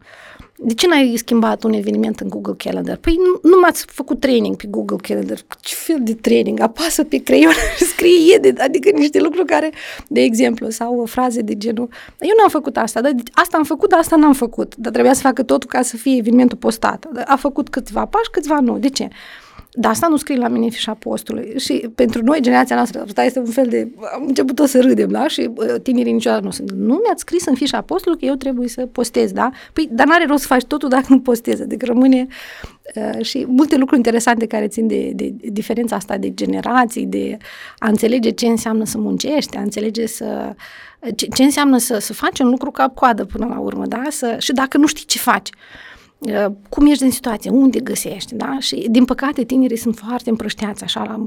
[0.62, 2.96] de ce n-ai schimbat un eveniment în Google Calendar?
[2.96, 5.38] Păi nu, nu m-ați făcut training pe Google Calendar.
[5.60, 6.60] Ce fel de training?
[6.60, 9.70] Apasă pe creion și scrie edit, adică niște lucruri care,
[10.08, 11.88] de exemplu, sau o fraze de genul,
[12.18, 14.76] eu n-am făcut asta, dar asta am făcut, dar asta n-am făcut.
[14.76, 17.06] Dar trebuia să facă totul ca să fie evenimentul postat.
[17.24, 18.78] A făcut câțiva pași, câțiva nu.
[18.78, 19.08] De ce?
[19.72, 21.59] Dar asta nu scrie la mine fișa postului.
[21.59, 23.88] Și pentru noi, generația noastră, asta este un fel de...
[24.14, 25.28] Am început tot să râdem, da?
[25.28, 26.70] Și uh, tinerii niciodată nu sunt.
[26.70, 29.50] Nu mi-ați scris în fișa postului că eu trebuie să postez, da?
[29.72, 31.62] Păi, dar n-are rost să faci totul dacă nu postezi.
[31.62, 32.26] Adică rămâne
[32.94, 37.37] uh, și multe lucruri interesante care țin de, de, de diferența asta de generații, de
[37.78, 40.54] a înțelege ce înseamnă să muncești, a înțelege să...
[41.14, 44.02] Ce, ce înseamnă să, să faci un lucru ca coadă până la urmă, da?
[44.09, 45.48] Să, și dacă nu știi ce faci.
[45.48, 45.89] Uh, Uh,
[46.68, 48.56] cum ești din situație, unde găsești, da?
[48.59, 51.26] Și, din păcate, tinerii sunt foarte împrășteați, așa, la,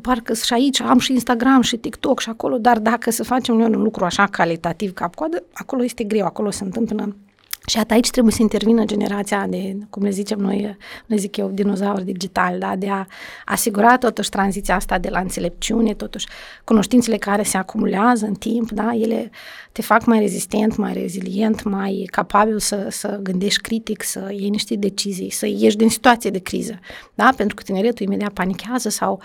[0.00, 3.74] parcă și aici am și Instagram și TikTok și acolo, dar dacă să facem noi
[3.74, 7.16] un lucru așa calitativ cap-coadă, acolo este greu, acolo se întâmplă
[7.66, 11.48] și atât aici trebuie să intervină generația de, cum le zicem noi, le zic eu,
[11.48, 12.76] dinozauri digital, da?
[12.76, 13.06] de a
[13.44, 16.26] asigura totuși tranziția asta de la înțelepciune, totuși
[16.64, 18.94] cunoștințele care se acumulează în timp, da?
[18.94, 19.30] ele
[19.72, 24.74] te fac mai rezistent, mai rezilient, mai capabil să, să gândești critic, să iei niște
[24.76, 26.78] decizii, să ieși din situație de criză,
[27.14, 27.32] da?
[27.36, 29.20] pentru că tineretul imediat panichează sau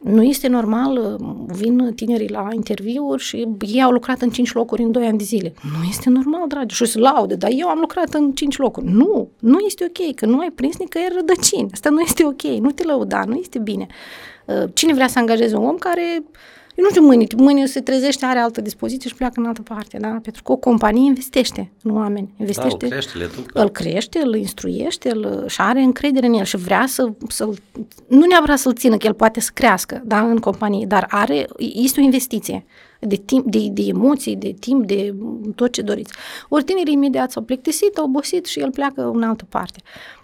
[0.00, 4.92] nu este normal, vin tinerii la interviuri și ei au lucrat în cinci locuri în
[4.92, 5.54] doi ani de zile.
[5.62, 8.86] Nu este normal, dragi, și se laude, dar eu am lucrat în cinci locuri.
[8.86, 11.70] Nu, nu este ok, că nu ai prins nicăieri rădăcini.
[11.72, 13.86] Asta nu este ok, nu te lăuda, nu este bine.
[14.46, 16.24] Uh, cine vrea să angajeze un om care eu
[16.80, 20.18] nu știu mâine, mâine se trezește, are altă dispoziție și pleacă în altă parte, da?
[20.22, 24.34] Pentru că o companie investește în oameni, investește, da, îl crește, le îl crește, îl
[24.34, 27.48] instruiește, îl, și are încredere în el și vrea să, să
[28.06, 32.00] nu neapărat să-l țină, că el poate să crească, da, în companie, dar are, este
[32.00, 32.64] o investiție
[33.00, 35.14] de timp, de, de emoții, de timp, de
[35.54, 36.12] tot ce doriți.
[36.48, 39.80] Ori tinerii imediat s-au plictisit, au obosit și el pleacă în altă parte.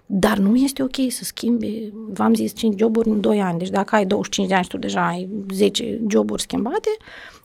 [0.09, 3.57] Dar nu este ok să schimbi, v-am zis, 5 joburi în 2 ani.
[3.57, 6.89] Deci dacă ai 25 de ani și tu deja ai 10 joburi schimbate,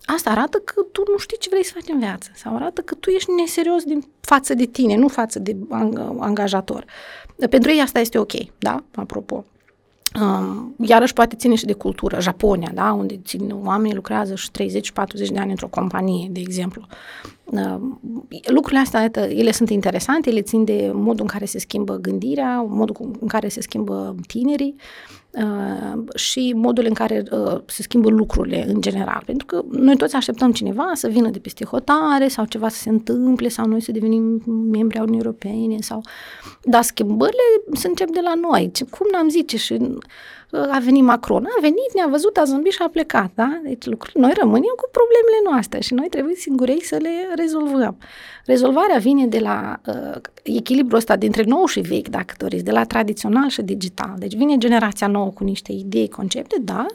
[0.04, 2.30] asta arată că tu nu știi ce vrei să faci în viață.
[2.34, 5.56] Sau arată că tu ești neserios din față de tine, nu față de
[6.18, 6.84] angajator.
[7.50, 8.84] Pentru ei asta este ok, da?
[8.94, 9.44] Apropo.
[10.20, 12.20] Um, iarăși poate ține și de cultură.
[12.20, 12.92] Japonia, da?
[12.92, 14.52] unde țin, oamenii lucrează și 30-40
[15.32, 16.86] de ani într-o companie, de exemplu.
[17.44, 17.76] Uh,
[18.46, 22.96] lucrurile astea, ele sunt interesante, ele țin de modul în care se schimbă gândirea, modul
[23.20, 25.21] în care se schimbă tinerii uh,
[26.14, 29.22] și modul în care uh, se schimbă lucrurile în general.
[29.26, 32.88] Pentru că noi toți așteptăm cineva să vină de peste hotare sau ceva să se
[32.88, 36.02] întâmple sau noi să devenim membri ai Uniunii Europene sau...
[36.62, 37.42] Dar schimbările
[37.72, 38.70] se încep de la noi.
[38.90, 39.98] Cum n-am zice și
[40.52, 43.60] a venit Macron, a venit, ne-a văzut, a zâmbit și a plecat, da?
[43.62, 47.96] Deci lucruri, noi rămânem cu problemele noastre și noi trebuie singurei să le rezolvăm.
[48.46, 52.84] Rezolvarea vine de la uh, echilibrul ăsta dintre nou și vechi, dacă doriți, de la
[52.84, 54.14] tradițional și digital.
[54.18, 56.86] Deci vine generația nouă cu niște idei, concepte, da,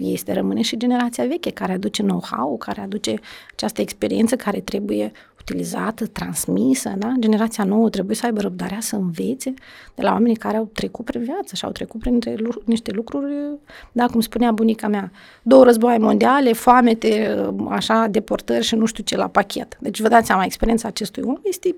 [0.00, 3.20] este rămâne și generația veche care aduce know-how, care aduce
[3.52, 5.12] această experiență care trebuie
[5.48, 7.14] utilizată, transmisă, da?
[7.18, 9.54] Generația nouă trebuie să aibă răbdarea să învețe
[9.94, 12.18] de la oamenii care au trecut prin viață și au trecut prin
[12.64, 13.34] niște lucruri,
[13.92, 15.10] da, cum spunea bunica mea,
[15.42, 17.36] două războaie mondiale, foamete,
[17.68, 19.76] așa, deportări și nu știu ce la pachet.
[19.80, 21.74] Deci vă dați seama, experiența acestui om este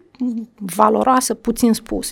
[0.57, 2.11] valoroasă, puțin spus.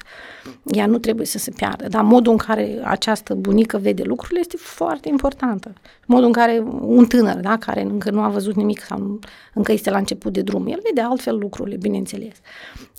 [0.65, 4.57] Ea nu trebuie să se piardă, dar modul în care această bunică vede lucrurile este
[4.57, 5.73] foarte importantă.
[6.07, 9.19] Modul în care un tânăr, da, care încă nu a văzut nimic sau
[9.55, 12.35] încă este la început de drum, el vede altfel lucrurile, bineînțeles.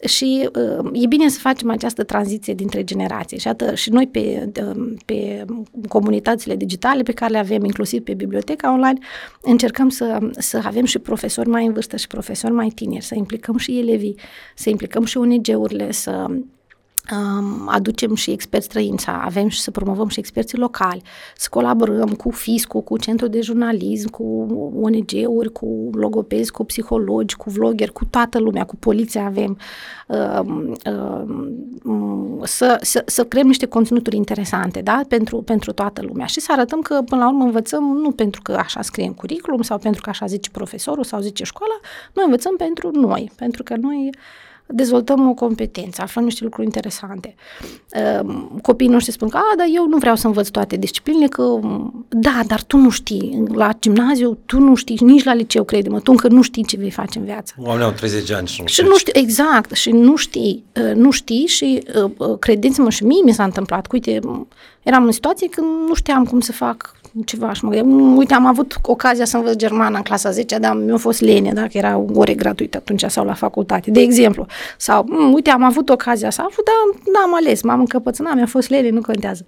[0.06, 3.40] Și uh, e bine să facem această tranziție dintre generații.
[3.40, 5.46] Și, atât, și noi pe, uh, pe
[5.88, 8.98] comunitățile digitale pe care le avem, inclusiv pe biblioteca online,
[9.42, 13.58] încercăm să, să avem și profesori mai în vârstă și profesori mai tineri, să implicăm
[13.58, 14.16] și elevii,
[14.56, 16.46] să implicăm și ONG-urile, să um,
[17.66, 21.02] aducem și experți străini, să avem și să promovăm și experții locali,
[21.36, 24.24] să colaborăm cu FISCU, cu Centrul de Jurnalism, cu
[24.82, 29.58] ONG-uri, cu logopezi, cu psihologi, cu vloggeri, cu toată lumea, cu poliția avem,
[30.08, 30.76] um,
[31.84, 35.02] um, să, să, să creăm niște conținuturi interesante da?
[35.08, 38.52] pentru, pentru toată lumea și să arătăm că până la urmă învățăm nu pentru că
[38.52, 41.80] așa scrie în curriculum sau pentru că așa zice profesorul sau zice școala,
[42.14, 44.10] noi învățăm pentru noi, pentru că noi
[44.74, 47.36] dezvoltăm o competență, aflăm niște lucruri interesante.
[47.92, 51.60] Ehm, copiii noștri spun că, a, dar eu nu vreau să învăț toate disciplinele, că,
[52.08, 56.12] da, dar tu nu știi, la gimnaziu tu nu știi, nici la liceu, crede-mă, tu
[56.12, 57.54] încă nu știi ce vei face în viață.
[57.58, 61.46] Oamenii au 30 ani și nu Și nu știi, exact, și nu știi, nu știi
[61.46, 61.84] și
[62.40, 64.20] credeți-mă și mie mi s-a întâmplat, uite,
[64.84, 68.46] eram în situație când nu știam cum să fac ceva și mă gândeam, uite, am
[68.46, 72.34] avut ocazia să învăț germană în clasa 10, dar mi-a fost lene, dacă era ore
[72.34, 74.46] gratuite atunci sau la facultate, de exemplu.
[74.78, 78.70] Sau, m- uite, am avut ocazia să aflu, dar n-am ales, m-am încăpățânat, mi-a fost
[78.70, 79.46] lene, nu contează.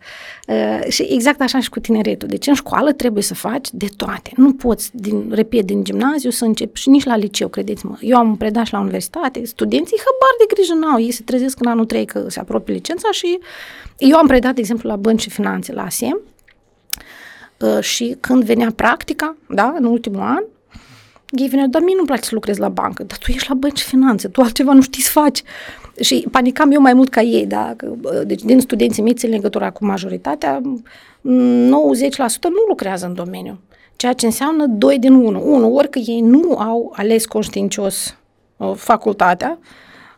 [0.48, 2.28] Uh, și exact așa și cu tineretul.
[2.28, 4.32] Deci în școală trebuie să faci de toate.
[4.36, 7.98] Nu poți, din, repet, din gimnaziu să începi și nici la liceu, credeți-mă.
[8.00, 11.68] Eu am predat și la universitate, studenții hăbar de grijă n-au, ei se trezesc în
[11.68, 13.40] anul 3 că se apropie licența și
[13.98, 16.31] eu am predat, de exemplu, la bănci și finanțe la ASEM, Uh,
[17.80, 20.44] și când venea practica, da, în ultimul an,
[21.32, 23.82] ei veneau, dar mie nu-mi place să lucrez la bancă, dar tu ești la bănci
[23.82, 25.44] finanțe, tu altceva nu știi să faci.
[26.00, 27.76] Și panicam eu mai mult ca ei, da?
[27.84, 30.64] Uh, deci din studenții mei, țin legătura cu majoritatea, 90%
[32.42, 33.60] nu lucrează în domeniu.
[33.96, 35.54] Ceea ce înseamnă 2 din 1.
[35.54, 35.74] 1.
[35.74, 38.18] Ori că ei nu au ales conștiincios
[38.58, 39.60] uh, facultatea,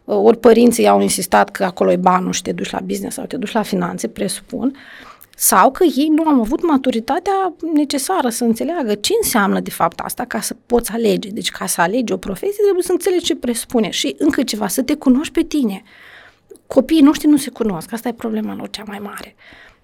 [0.06, 3.38] ori părinții au insistat că acolo e banul și te duci la business sau te
[3.38, 8.96] duci la finanțe, presupun, uh, sau că ei nu au avut maturitatea necesară să înțeleagă
[8.96, 11.30] ce înseamnă de fapt asta ca să poți alege.
[11.30, 14.82] Deci ca să alegi o profesie trebuie să înțelegi ce presupune și încă ceva, să
[14.82, 15.84] te cunoști pe tine.
[16.68, 19.36] Copiii noștri nu se cunosc, asta e problema lor cea mai mare.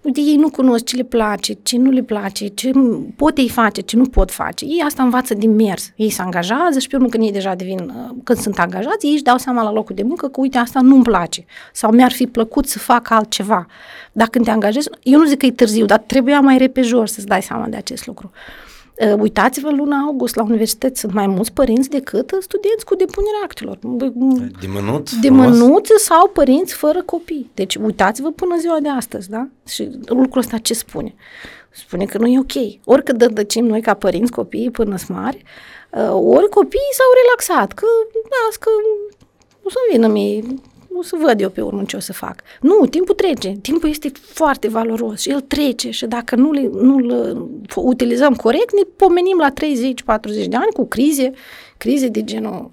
[0.02, 2.72] Uite, ei nu cunosc ce le place, ce nu le place, ce
[3.16, 4.66] pot ei face, ce nu pot face.
[4.66, 5.92] Ei asta învață din mers.
[5.96, 9.14] Ei se angajează și pe urmă când ei deja devin, uh, când sunt angajați, ei
[9.14, 12.28] își dau seama la locul de muncă că uite, asta nu-mi place sau mi-ar fi
[12.28, 13.66] plăcut să fac altceva.
[14.12, 17.28] Dacă când te angajezi, eu nu zic că e târziu, dar trebuia mai repejor să-ți
[17.28, 18.32] dai seama de acest lucru.
[18.34, 18.69] Uh,
[19.20, 23.80] uitați-vă, luna august la universități sunt mai mulți părinți decât studenți cu depunerea actelor.
[24.60, 25.12] Dimânut?
[25.12, 27.52] Dimânuți sau părinți fără copii.
[27.54, 29.48] Deci uitați-vă până ziua de astăzi, da?
[29.68, 31.16] Și lucrul ăsta ce spune?
[31.72, 32.86] Spune că nu e ok.
[32.86, 35.44] Oricât dădăcim noi ca părinți copiii până sunt mari,
[35.92, 37.86] uh, ori copiii s-au relaxat, că
[38.46, 38.70] las că
[39.64, 40.44] o să vină mie
[40.94, 42.36] o să văd eu pe urmă ce o să fac.
[42.62, 43.58] Nu, timpul trece.
[43.62, 49.38] Timpul este foarte valoros și el trece și dacă nu nu utilizăm corect, ne pomenim
[49.38, 51.32] la 30-40 de ani cu crize,
[51.78, 52.72] crize de genul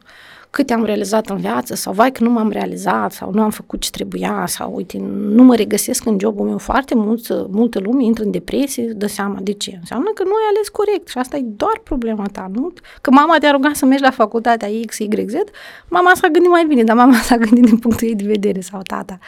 [0.57, 3.81] câte am realizat în viață sau vai că nu m-am realizat sau nu am făcut
[3.81, 8.25] ce trebuia sau uite, nu mă regăsesc în jobul meu foarte mult, multă lume intră
[8.25, 9.77] în depresie, dă seama de ce.
[9.81, 12.73] Înseamnă că nu ai ales corect și asta e doar problema ta, nu?
[13.01, 15.35] Că mama te-a rugat să mergi la facultatea X, Y, Z,
[15.88, 18.81] mama s-a gândit mai bine, dar mama s-a gândit din punctul ei de vedere sau
[18.83, 19.19] tata.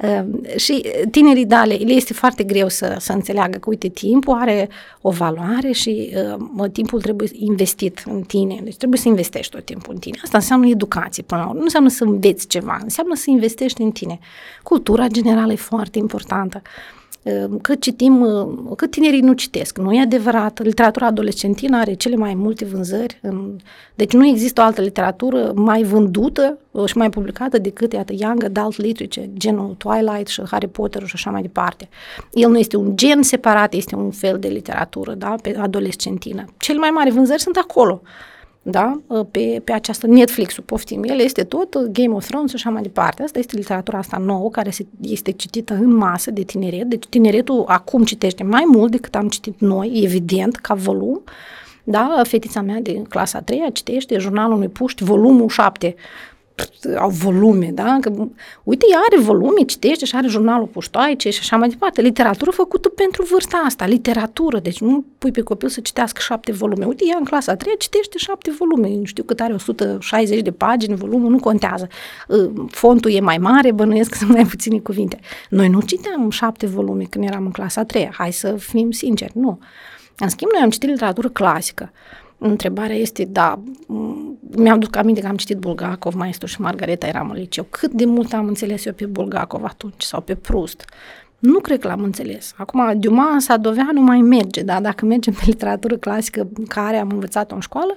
[0.00, 4.34] Ehm, și tinerii, da, le, le este foarte greu să, să înțeleagă că, uite, timpul
[4.34, 4.68] are
[5.00, 6.12] o valoare și
[6.56, 8.60] uh, timpul trebuie investit în tine.
[8.64, 10.18] Deci trebuie să investești tot timpul în tine.
[10.22, 11.58] Asta înseamnă educație, până la urmă.
[11.58, 14.18] Nu înseamnă să înveți ceva, înseamnă să investești în tine.
[14.62, 16.62] Cultura generală e foarte importantă.
[16.64, 19.78] Uh, Ehm, cât citim, uh, cât tinerii nu citesc.
[19.78, 20.62] Nu e adevărat.
[20.62, 23.20] Literatura adolescentină are cele mai multe vânzări.
[23.94, 28.44] Deci nu există o altă literatură mai vândută uh, și mai publicată decât, iată, Young
[28.44, 31.88] Adult Literature, genul Twilight și Harry Potter și așa mai departe.
[32.32, 36.44] El nu este un gen separat, este un fel de literatură, da, pe adolescentină.
[36.58, 38.02] Cele mai mari vânzări sunt acolo
[38.62, 39.00] da?
[39.10, 42.70] Ă, pe, pe această Netflix-ul, poftim, el este tot ă, Game of Thrones și așa
[42.70, 43.22] mai departe.
[43.22, 44.70] Asta este literatura asta nouă, care
[45.00, 46.86] este citită în masă de tineret.
[46.86, 51.22] Deci tineretul acum citește mai mult decât am citit noi, evident, ca volum.
[51.84, 52.20] Da?
[52.24, 55.94] Fetița mea de clasa 3 citește jurnalul unui puști, volumul 7
[56.98, 57.98] au volume, da?
[58.00, 58.12] Că,
[58.62, 62.00] uite, ea are volume, citește și are jurnalul puștoaice și așa mai departe.
[62.00, 64.58] Literatură făcută pentru vârsta asta, literatură.
[64.58, 66.84] Deci nu pui pe copil să citească șapte volume.
[66.84, 68.88] Uite, ea în clasa a treia citește șapte volume.
[68.88, 71.88] Nu știu cât are, 160 de pagini, volumul, nu contează.
[72.30, 75.18] Ă, fontul e mai mare, bănuiesc că sunt mai puține cuvinte.
[75.48, 78.10] Noi nu citeam șapte volume când eram în clasa a treia.
[78.12, 79.58] Hai să fim sinceri, nu.
[80.18, 81.92] În schimb, noi am citit literatură clasică.
[82.42, 83.62] Întrebarea este, da,
[84.56, 87.66] mi-am dus aminte că am citit Bulgakov, Maestru și Margareta, eram în liceu.
[87.70, 90.84] Cât de mult am înțeles eu pe Bulgakov atunci sau pe Proust?
[91.38, 92.54] Nu cred că l-am înțeles.
[92.56, 97.60] Acum, Dumas, Sadoveanu mai merge, dar dacă mergem pe literatură clasică care am învățat-o în
[97.60, 97.96] școală,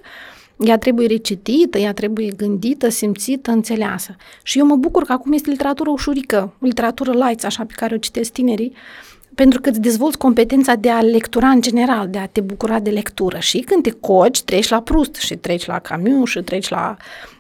[0.58, 4.15] ea trebuie recitită, ea trebuie gândită, simțită, înțeleasă.
[4.43, 7.97] Și eu mă bucur că acum este literatură ușurică, literatură light, așa pe care o
[7.97, 12.26] citesc tinerii, uh, pentru că îți dezvolți competența de a lectura în general, de a
[12.26, 13.39] te bucura de lectură.
[13.39, 16.98] Și când te coci, treci la Proust și treci la Camus și treci la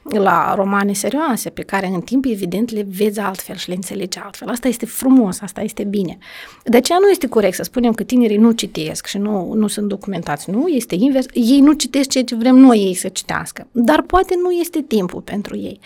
[0.09, 4.47] la romane serioase, pe care în timp, evident, le vezi altfel și le înțelegi altfel.
[4.47, 6.17] Asta este frumos, asta este bine.
[6.63, 9.87] De aceea nu este corect să spunem că tinerii nu citesc și nu, nu sunt
[9.87, 10.49] documentați.
[10.49, 11.25] Nu, este invers.
[11.33, 13.67] Ei nu citesc ceea ce vrem noi ei să citească.
[13.71, 15.79] Dar poate nu este timpul pentru ei.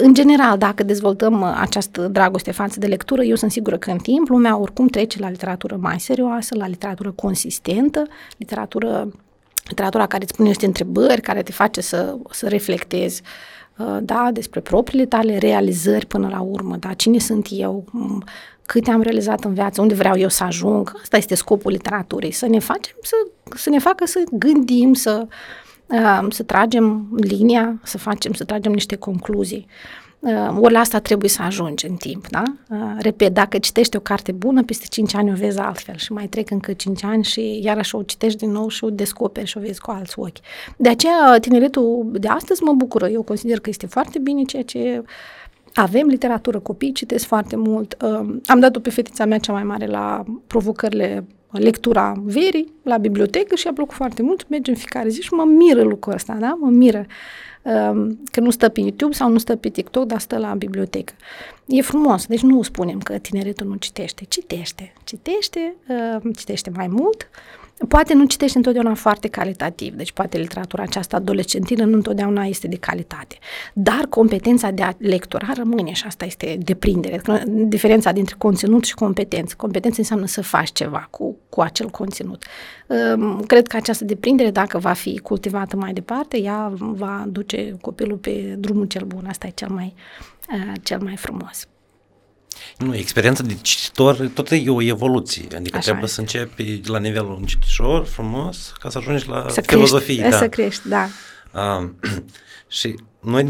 [0.00, 4.28] În general, dacă dezvoltăm această dragoste față de lectură, eu sunt sigură că în timp
[4.28, 9.08] lumea oricum trece la literatură mai serioasă, la literatură consistentă, literatură
[9.68, 13.22] literatura care îți pune niște întrebări, care te face să, să reflectezi
[13.76, 17.84] uh, da, despre propriile tale realizări până la urmă, da, cine sunt eu,
[18.66, 22.46] câte am realizat în viață, unde vreau eu să ajung, asta este scopul literaturii, să
[22.46, 23.14] ne facem, să,
[23.56, 25.26] să ne facă să gândim, să,
[25.86, 29.66] uh, să tragem linia, să facem, să tragem niște concluzii.
[30.22, 32.42] Uh, ori la asta trebuie să ajungi în timp, da?
[32.68, 36.26] Uh, repet, dacă citești o carte bună, peste 5 ani o vezi altfel și mai
[36.26, 39.60] trec încă 5 ani și iarăși o citești din nou și o descoperi și o
[39.60, 40.36] vezi cu alți ochi.
[40.76, 43.08] De aceea, tineretul de astăzi mă bucură.
[43.08, 45.02] Eu consider că este foarte bine ceea ce
[45.74, 47.96] avem literatură, copii citesc foarte mult.
[48.02, 53.54] Uh, am dat-o pe fetița mea cea mai mare la provocările lectura verii, la bibliotecă
[53.54, 54.48] și a plăcut foarte mult.
[54.48, 56.56] Mergem fiecare zi și mă miră lucrul ăsta, da?
[56.60, 57.06] Mă miră
[58.30, 61.12] că nu stă pe YouTube sau nu stă pe TikTok, dar stă la bibliotecă.
[61.66, 64.24] E frumos, deci nu spunem că tineretul nu citește.
[64.28, 65.74] Citește, citește,
[66.36, 67.28] citește mai mult,
[67.88, 72.76] Poate nu citești întotdeauna foarte calitativ, deci poate literatura aceasta adolescentină nu întotdeauna este de
[72.76, 73.38] calitate,
[73.74, 79.54] dar competența de a lectura rămâne și asta este deprindere, diferența dintre conținut și competență.
[79.56, 82.44] Competență înseamnă să faci ceva cu, cu acel conținut.
[83.46, 88.56] Cred că această deprindere, dacă va fi cultivată mai departe, ea va duce copilul pe
[88.58, 89.94] drumul cel bun, asta e cel mai,
[90.52, 91.66] uh, cel mai frumos.
[92.78, 96.14] Nu, experiența de cititor tot e o evoluție, adică Așa trebuie este.
[96.14, 100.16] să începi la nivelul un citișor frumos ca să ajungi la să filozofie.
[100.16, 100.38] Crești, da.
[100.38, 101.08] Să crești, da.
[101.52, 101.88] Uh,
[102.78, 103.48] și noi,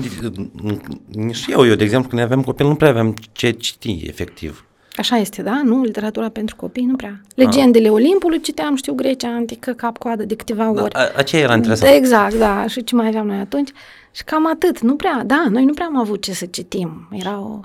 [1.08, 4.66] nici eu, eu, de exemplu, când aveam copil, nu prea aveam ce citi, efectiv.
[4.96, 5.60] Așa este, da?
[5.64, 7.20] Nu, literatura pentru copii, nu prea.
[7.34, 7.92] Legendele A.
[7.92, 10.92] Olimpului citeam, știu, Grecia antică, cap-coadă, de câteva da, ori.
[10.92, 11.94] Da, aceea era interesant.
[11.94, 12.66] Exact, da.
[12.66, 13.70] Și ce mai aveam noi atunci?
[14.10, 14.80] Și cam atât.
[14.80, 17.08] Nu prea, da, noi nu prea am avut ce să citim.
[17.12, 17.60] Era o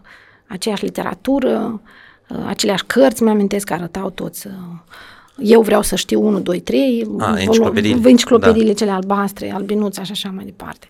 [0.47, 1.81] aceeași literatură,
[2.29, 4.47] uh, aceleași cărți, mi-amintesc că arătau toți.
[4.47, 4.53] Uh,
[5.37, 8.73] eu vreau să știu 1, 2, 3, A, enciclopediile, enciclopediile da.
[8.73, 10.89] cele albastre, albinuțe și așa mai departe.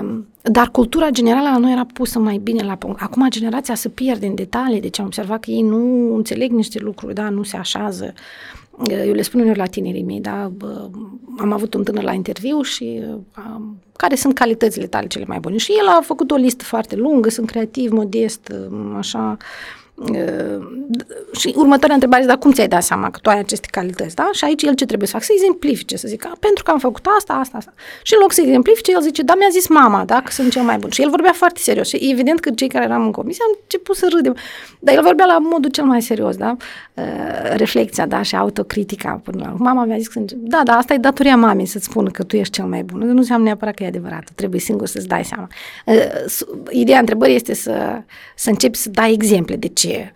[0.00, 3.02] Um, dar cultura generală la noi era pusă mai bine la punct.
[3.02, 7.14] Acum generația se pierde în detalii, deci am observat că ei nu înțeleg niște lucruri,
[7.14, 8.12] da, nu se așează.
[8.88, 10.52] Eu le spun uneori la tinerii mei, da,
[11.38, 13.02] am avut un tânăr la interviu și
[13.36, 15.56] um, care sunt calitățile tale cele mai bune.
[15.56, 18.52] Și el a făcut o listă foarte lungă, sunt creativ, modest,
[18.96, 19.83] așa, Uh,
[21.32, 24.28] și următoarea întrebare este, dar cum ți-ai dat seama că tu ai aceste calități, da?
[24.32, 25.24] Și aici el ce trebuie să facă?
[25.24, 27.72] Să exemplifice, să zică, pentru că am făcut asta, asta, asta.
[28.02, 30.62] Și în loc să exemplifice, el zice, da, mi-a zis mama, da, că sunt cel
[30.62, 30.90] mai bun.
[30.90, 31.88] Și el vorbea foarte serios.
[31.88, 34.36] Și evident că cei care eram în comisie am început să râdem.
[34.78, 36.56] Dar el vorbea la modul cel mai serios, da?
[36.94, 37.04] Uh,
[37.56, 41.36] reflexia, da, și autocritica până la Mama mi-a zis că, da, da, asta e datoria
[41.36, 42.98] mamei să-ți spună că tu ești cel mai bun.
[42.98, 44.30] Nu înseamnă neapărat că e adevărat.
[44.34, 45.48] Trebuie singur să-ți dai seama.
[45.86, 45.94] Uh,
[46.70, 48.02] ideea întrebării este să,
[48.36, 50.12] să începi să dai exemple de ce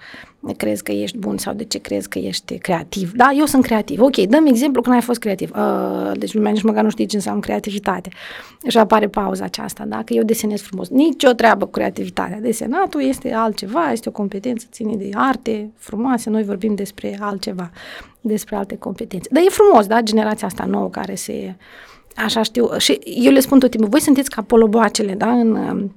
[0.56, 3.12] crezi că ești bun sau de ce crezi că ești creativ.
[3.12, 4.00] Da, eu sunt creativ.
[4.00, 5.50] Ok, dăm exemplu când ai fost creativ.
[5.50, 8.08] Uh, deci lumea nici măcar nu știe ce înseamnă creativitate.
[8.68, 10.02] Și apare pauza aceasta, da?
[10.04, 10.88] Că eu desenez frumos.
[10.88, 12.40] Nici o treabă cu creativitatea.
[12.40, 16.30] Desenatul este altceva, este o competență, ține de arte frumoase.
[16.30, 17.70] Noi vorbim despre altceva,
[18.20, 19.28] despre alte competențe.
[19.32, 20.00] Dar e frumos, da?
[20.00, 21.54] Generația asta nouă care se...
[22.16, 22.68] Așa știu.
[22.78, 25.30] Și eu le spun tot timpul, voi sunteți ca poloboacele, da?
[25.30, 25.90] În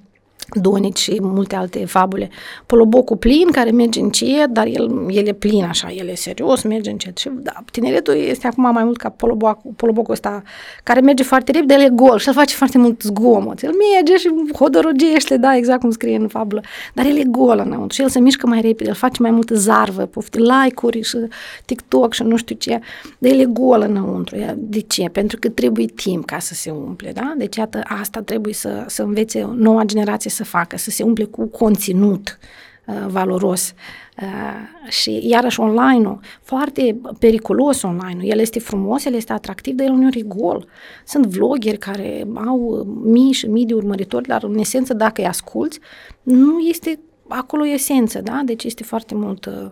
[0.54, 2.30] Donici și multe alte fabule.
[2.66, 6.90] Polobocul plin, care merge încet, dar el, el e plin așa, el e serios, merge
[6.90, 7.18] încet.
[7.18, 10.44] Și da, tineretul este acum mai mult ca polobocul, polobocul ăsta,
[10.84, 13.62] care merge foarte repede, el e gol și el face foarte mult zgomot.
[13.62, 16.62] El merge și hodorogește, da, exact cum scrie în fabulă.
[16.94, 19.56] Dar el e gol înăuntru și el se mișcă mai repede, el face mai multă
[19.56, 21.18] zarvă, pofti like-uri și
[21.66, 22.80] TikTok și nu știu ce.
[23.18, 24.36] Dar el e gol înăuntru.
[24.56, 25.10] De ce?
[25.12, 27.34] Pentru că trebuie timp ca să se umple, da?
[27.38, 31.24] Deci, iată, asta trebuie să, să învețe noua generație să să facă, să se umple
[31.24, 32.40] cu conținut
[32.86, 33.74] uh, valoros.
[34.22, 38.24] Uh, și iarăși online-ul, foarte periculos online-ul.
[38.24, 40.68] El este frumos, el este atractiv, dar el uneori e gol.
[41.06, 45.80] Sunt vloggeri care au mii și mii de urmăritori, dar în esență, dacă îi asculți,
[46.24, 48.42] nu este acolo esență, da?
[48.46, 49.46] Deci este foarte mult...
[49.46, 49.70] Uh,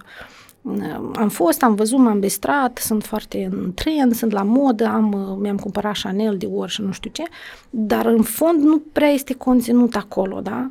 [1.14, 5.58] am fost, am văzut, m-am bestrat, sunt foarte în trend, sunt la modă, am, mi-am
[5.58, 7.24] cumpărat Chanel de ori și nu știu ce,
[7.70, 10.70] dar în fond nu prea este conținut acolo, da?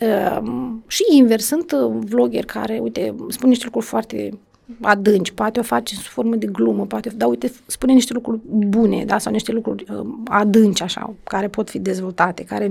[0.00, 0.42] Uh,
[0.86, 4.38] și invers, sunt vloggeri care, uite, spun niște lucruri foarte
[4.80, 9.04] adânci, poate o face sub formă de glumă, poate, dar uite, spune niște lucruri bune,
[9.04, 12.70] da, sau niște lucruri uh, adânci, așa, care pot fi dezvoltate, care,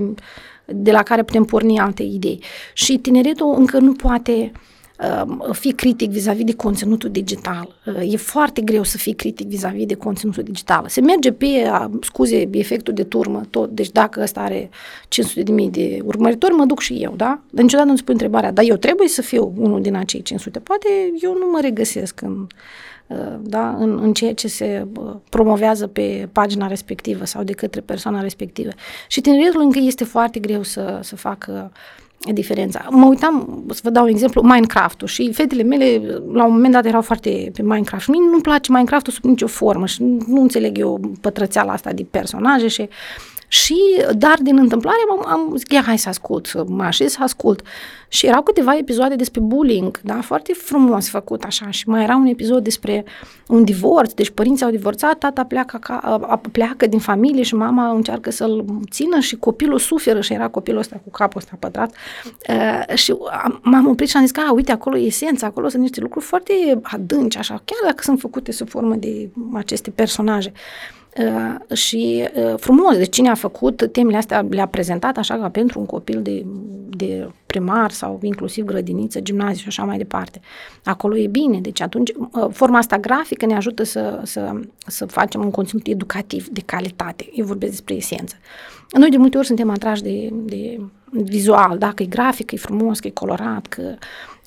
[0.64, 2.42] de la care putem porni alte idei.
[2.72, 4.83] Și tineretul încă nu poate uh, Uh,
[5.52, 7.74] fi critic vis-a-vis de conținutul digital.
[7.86, 10.84] Uh, e foarte greu să fii critic vis-a-vis de conținutul digital.
[10.88, 13.70] Se merge pe, uh, scuze, efectul de turmă, tot.
[13.70, 14.70] Deci dacă ăsta are
[15.08, 17.40] 500 de mii de urmăritori, mă duc și eu, da?
[17.50, 20.58] Dar niciodată nu-ți pui întrebarea, dar eu trebuie să fiu unul din acei 500.
[20.58, 20.88] Poate
[21.22, 22.46] eu nu mă regăsesc în,
[23.40, 24.86] da, în, în ceea ce se
[25.28, 28.70] promovează pe pagina respectivă sau de către persoana respectivă.
[29.08, 32.86] Și tineretul încă este foarte greu să, să facă uh, diferența.
[32.90, 36.00] Mă uitam, să vă dau un exemplu, Minecraft-ul și fetele mele
[36.32, 38.08] la un moment dat erau foarte pe Minecraft.
[38.08, 42.68] Mie nu-mi place Minecraft-ul sub nicio formă și nu înțeleg eu pătrățeala asta de personaje
[42.68, 42.88] și
[43.54, 43.76] și,
[44.16, 47.62] dar din întâmplare am, am zis, ia hai să ascult, mă așez să ascult.
[48.08, 51.70] Și erau câteva episoade despre bullying, da, foarte frumos făcut așa.
[51.70, 53.04] Și mai era un episod despre
[53.48, 58.30] un divorț, deci părinții au divorțat, tata pleacă, ca, pleacă din familie și mama încearcă
[58.30, 61.94] să-l țină și copilul suferă și era copilul ăsta cu capul ăsta pătrat.
[62.48, 63.14] Uh, și
[63.62, 66.24] m-am oprit și am zis că, a, uite, acolo e esența, acolo sunt niște lucruri
[66.24, 66.52] foarte
[66.82, 70.52] adânci, așa, chiar dacă sunt făcute sub formă de aceste personaje.
[70.54, 71.03] Uh,
[71.72, 75.86] și uh, frumos, deci cine a făcut temele astea le-a prezentat așa ca pentru un
[75.86, 76.44] copil de,
[76.88, 80.40] de primar sau inclusiv grădiniță, gimnaziu și așa mai departe.
[80.84, 85.40] Acolo e bine, deci atunci uh, forma asta grafică ne ajută să, să, să facem
[85.40, 87.28] un conținut educativ de calitate.
[87.32, 88.36] Eu vorbesc despre esență.
[88.98, 90.80] Noi de multe ori suntem atrași de, de
[91.22, 93.94] vizual, dacă e grafic, e frumos, că e colorat, că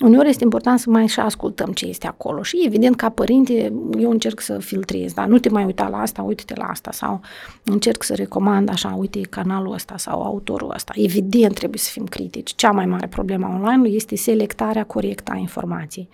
[0.00, 2.42] uneori este important să mai și ascultăm ce este acolo.
[2.42, 6.22] Și evident, ca părinte, eu încerc să filtrez, dar nu te mai uita la asta,
[6.22, 7.20] uite-te la asta sau
[7.64, 10.92] încerc să recomand așa, uite canalul ăsta sau autorul ăsta.
[10.96, 12.54] Evident, trebuie să fim critici.
[12.54, 16.08] Cea mai mare problemă online este selectarea corectă a informației.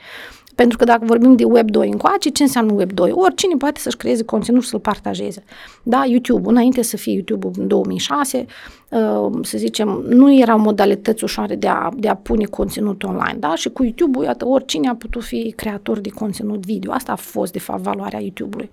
[0.55, 3.11] Pentru că dacă vorbim de Web 2 încoace, ce înseamnă Web 2?
[3.15, 5.45] Oricine poate să-și creeze conținut și să-l partajeze.
[5.83, 8.47] Da, YouTube, înainte să fie YouTube în 2006,
[8.91, 13.55] uh, să zicem, nu erau modalități ușoare de a, de a pune conținut online, da?
[13.55, 16.93] Și cu YouTube-ul, iată, oricine a putut fi creator de conținut video.
[16.93, 18.71] Asta a fost, de fapt, valoarea YouTube-ului.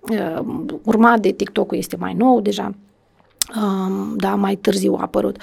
[0.00, 0.44] Uh,
[0.84, 2.74] urmat de TikTok-ul este mai nou deja um,
[4.16, 5.36] da, mai târziu a apărut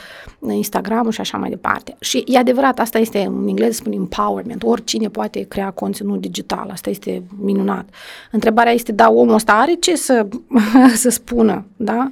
[0.49, 1.95] Instagram-ul și așa mai departe.
[1.99, 6.89] Și e adevărat, asta este, în engleză spune empowerment, oricine poate crea conținut digital, asta
[6.89, 7.89] este minunat.
[8.31, 10.27] Întrebarea este, da, omul ăsta are ce să,
[10.95, 12.11] să spună, da,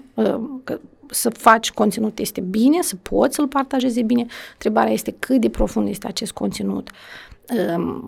[0.63, 0.79] că
[1.09, 4.25] să faci conținut este bine, să poți să-l partajezi bine.
[4.53, 6.89] Întrebarea este cât de profund este acest conținut.
[6.89, 6.95] Um,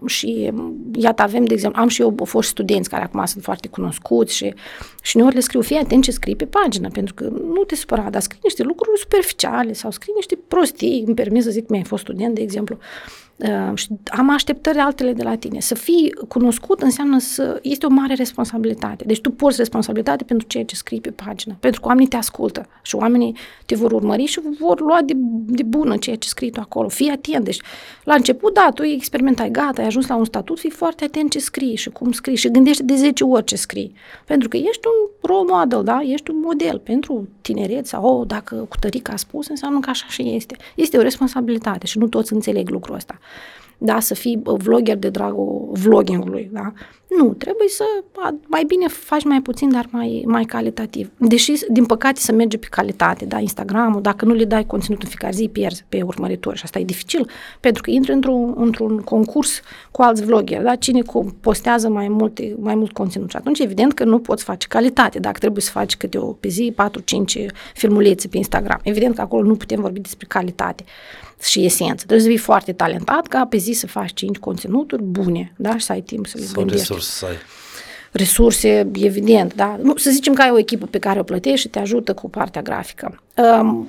[0.06, 0.52] și
[0.96, 4.54] iată avem, de exemplu, am și eu fost studenți care acum sunt foarte cunoscuți și,
[5.02, 7.24] și uneori le scriu, fii atent ce scrii pe pagină, pentru că
[7.54, 11.50] nu te supăra, dar scrii niște lucruri superficiale sau scrii niște prostii, îmi permis să
[11.50, 13.29] zic, mi-ai fost student, de exemplu, Uh,
[13.74, 15.60] și am așteptări altele de la tine.
[15.60, 19.04] Să fii cunoscut înseamnă să este o mare responsabilitate.
[19.04, 22.68] Deci tu porți responsabilitate pentru ceea ce scrii pe pagină, pentru că oamenii te ascultă
[22.82, 23.36] și oamenii
[23.66, 25.14] te vor urmări și vor lua de,
[25.46, 26.88] de bună ceea ce scrii tu acolo.
[26.88, 27.44] Fii atent.
[27.44, 27.62] Deci
[28.04, 31.40] la început, da, tu experimentai, gata, ai ajuns la un statut, fii foarte atent ce
[31.40, 33.94] scrii și cum scrii și gândește de 10 ori ce scrii.
[34.26, 36.00] Pentru că ești un role model, da?
[36.02, 40.06] Ești un model pentru tineret sau, oh, dacă cu tărica a spus, înseamnă că așa
[40.10, 40.56] și este.
[40.76, 43.20] Este o responsabilitate și nu toți înțeleg lucrul ăsta
[43.82, 46.74] da, să fii vlogger de dragul vloggingului, da?
[47.18, 47.84] Nu, trebuie să
[48.48, 51.12] mai bine faci mai puțin, dar mai, mai calitativ.
[51.18, 55.08] Deși, din păcate, să merge pe calitate, da, Instagram-ul, dacă nu le dai conținut în
[55.08, 59.62] fiecare zi, pierzi pe urmăritori și asta e dificil, pentru că intri într-un, într-un concurs
[59.92, 61.02] cu alți vloggeri, da, cine
[61.42, 65.38] postează mai, multe, mai mult conținut și atunci evident că nu poți face calitate, dacă
[65.38, 66.74] trebuie să faci câte o pe zi,
[67.38, 68.80] 4-5 filmulețe pe Instagram.
[68.84, 70.84] Evident că acolo nu putem vorbi despre calitate
[71.42, 71.96] și esență.
[72.06, 75.78] Trebuie să fii foarte talentat ca pe zi să faci cinci conținuturi bune, da?
[75.78, 76.80] Și să ai timp să le Sau gândești.
[76.88, 77.36] resurse să ai.
[78.12, 79.80] Resurse, evident, da?
[79.82, 82.30] Nu, să zicem că ai o echipă pe care o plătești și te ajută cu
[82.30, 83.22] partea grafică.
[83.40, 83.88] Um,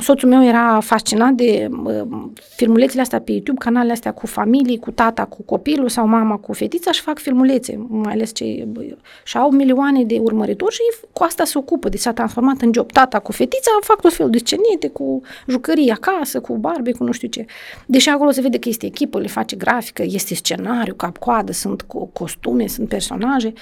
[0.00, 4.90] soțul meu era fascinat de um, filmulețele astea pe YouTube, canalele astea cu familii, cu
[4.90, 8.68] tata, cu copilul sau mama cu fetița și fac filmulețe, mai ales ce
[9.24, 10.80] și au milioane de urmăritori și
[11.12, 12.92] cu asta se ocupă, deci s-a transformat în job.
[12.92, 17.12] Tata cu fetița fac tot felul de scenete, cu jucării acasă, cu barbe, cu nu
[17.12, 17.44] știu ce.
[17.86, 22.66] Deși acolo se vede că este echipă, le face grafică, este scenariu, cap-coadă, sunt costume,
[22.66, 23.52] sunt personaje.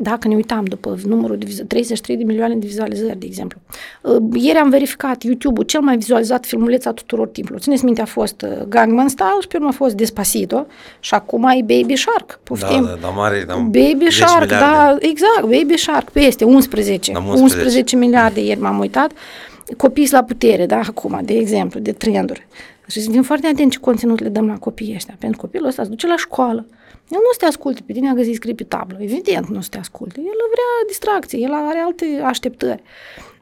[0.00, 3.60] Dacă ne uitam după numărul de vizu- 33 de milioane de vizualizări, de exemplu.
[4.02, 7.60] Uh, ieri am verificat YouTube-ul, cel mai vizualizat filmuleț a tuturor timpului.
[7.60, 10.66] Țineți minte, a fost uh, Gangman Style și pe urmă a fost Despacito
[11.00, 12.40] și acum ai Baby Shark.
[12.42, 12.82] Poftim.
[12.82, 14.54] Da, da, da, mare, da, Baby Shark, miliarde.
[14.54, 17.42] da, exact, Baby Shark, peste 11, da, 11.
[17.42, 19.10] 11 miliarde, ieri m-am uitat.
[19.76, 22.46] Copii la putere, da, acum, de exemplu, de trenduri.
[22.86, 25.82] Și să fim foarte atenți ce conținut le dăm la copiii ăștia, pentru copilul ăsta
[25.82, 26.66] se duce la școală,
[27.10, 28.96] el nu o să te asculte pe tine a găsit scris pe tablă.
[29.00, 30.20] Evident nu o să te asculte.
[30.20, 32.82] El vrea distracție, el are alte așteptări.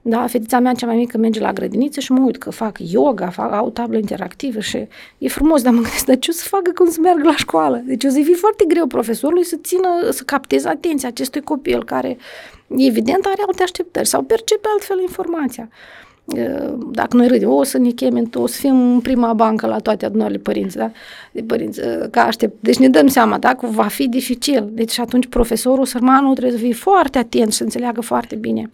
[0.09, 3.31] Da, fetița mea cea mai mică merge la grădiniță și mă uit că fac yoga,
[3.31, 4.87] fac, au tablă interactivă și
[5.19, 7.83] e frumos, dar mă gândesc, dar ce o să facă când să meargă la școală?
[7.87, 12.17] Deci o să fie foarte greu profesorului să țină, să capteze atenția acestui copil care
[12.77, 15.69] evident are alte așteptări sau percepe altfel informația
[16.91, 20.07] dacă noi râdem, o să ne cheme, o să fim în prima bancă la toate
[20.07, 20.91] adunările părinți, da?
[21.33, 22.57] De părinți, ca aștept.
[22.61, 24.69] Deci ne dăm seama, da, că va fi dificil.
[24.73, 28.71] Deci atunci profesorul, sărmanul, trebuie să fie foarte atent și să înțeleagă foarte bine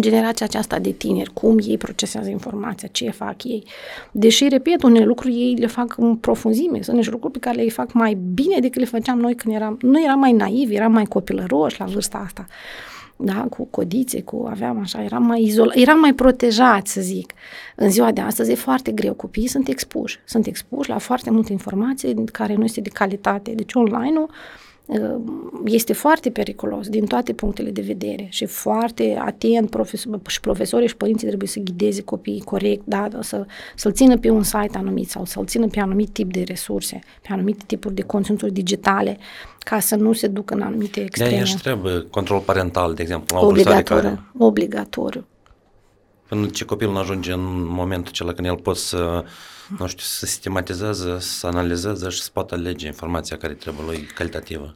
[0.00, 3.64] generația aceasta de tineri, cum ei procesează informația, ce fac ei.
[4.12, 7.68] Deși, repet, unele lucruri ei le fac în profunzime, sunt niște lucruri pe care le
[7.68, 11.04] fac mai bine decât le făceam noi când eram, noi eram mai naivi, eram mai
[11.04, 12.46] copilăroși la vârsta asta
[13.22, 17.32] da, cu codițe, cu aveam așa, eram mai izolat, eram mai protejat, să zic.
[17.76, 21.52] În ziua de astăzi e foarte greu, copiii sunt expuși, sunt expuși la foarte multe
[21.52, 23.50] informații care nu este de calitate.
[23.50, 24.30] Deci online-ul
[24.98, 25.20] Ă,
[25.64, 30.96] este foarte periculos din toate punctele de vedere și foarte atent profesor, și profesorii și
[30.96, 33.46] părinții trebuie să ghideze copiii corect, da, să,
[33.76, 37.28] să-l țină pe un site anumit sau să-l țină pe anumit tip de resurse, pe
[37.30, 39.18] anumite tipuri de conținuturi digitale,
[39.64, 41.42] ca să nu se ducă în anumite extreme.
[41.42, 44.20] De trebuie control parental, de exemplu, la o obligatoriu, care...
[44.38, 45.26] obligatoriu.
[46.28, 49.24] Până ce copilul nu ajunge în momentul acela când el poate să
[49.78, 54.74] nu știu, să sistematizează, să analizeze și să poată alege informația care trebuie lui calitativă?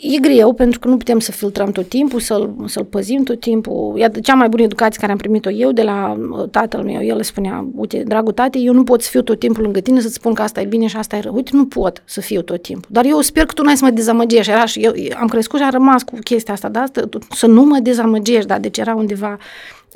[0.00, 3.94] E greu pentru că nu putem să filtrăm tot timpul, să-l, să-l păzim tot timpul.
[3.96, 7.22] Iată, cea mai bună educație care am primit-o eu de la uh, tatăl meu, el
[7.22, 10.34] spunea, uite, dragul tate, eu nu pot să fiu tot timpul lângă tine să-ți spun
[10.34, 11.34] că asta e bine și asta e rău.
[11.34, 12.88] Uite, nu pot să fiu tot timpul.
[12.92, 14.50] Dar eu sper că tu n-ai să mă dezamăgești.
[14.50, 16.84] Era și eu am crescut și am rămas cu chestia asta, da?
[17.30, 18.58] Să nu mă dezamăgești, da?
[18.58, 19.38] Deci era undeva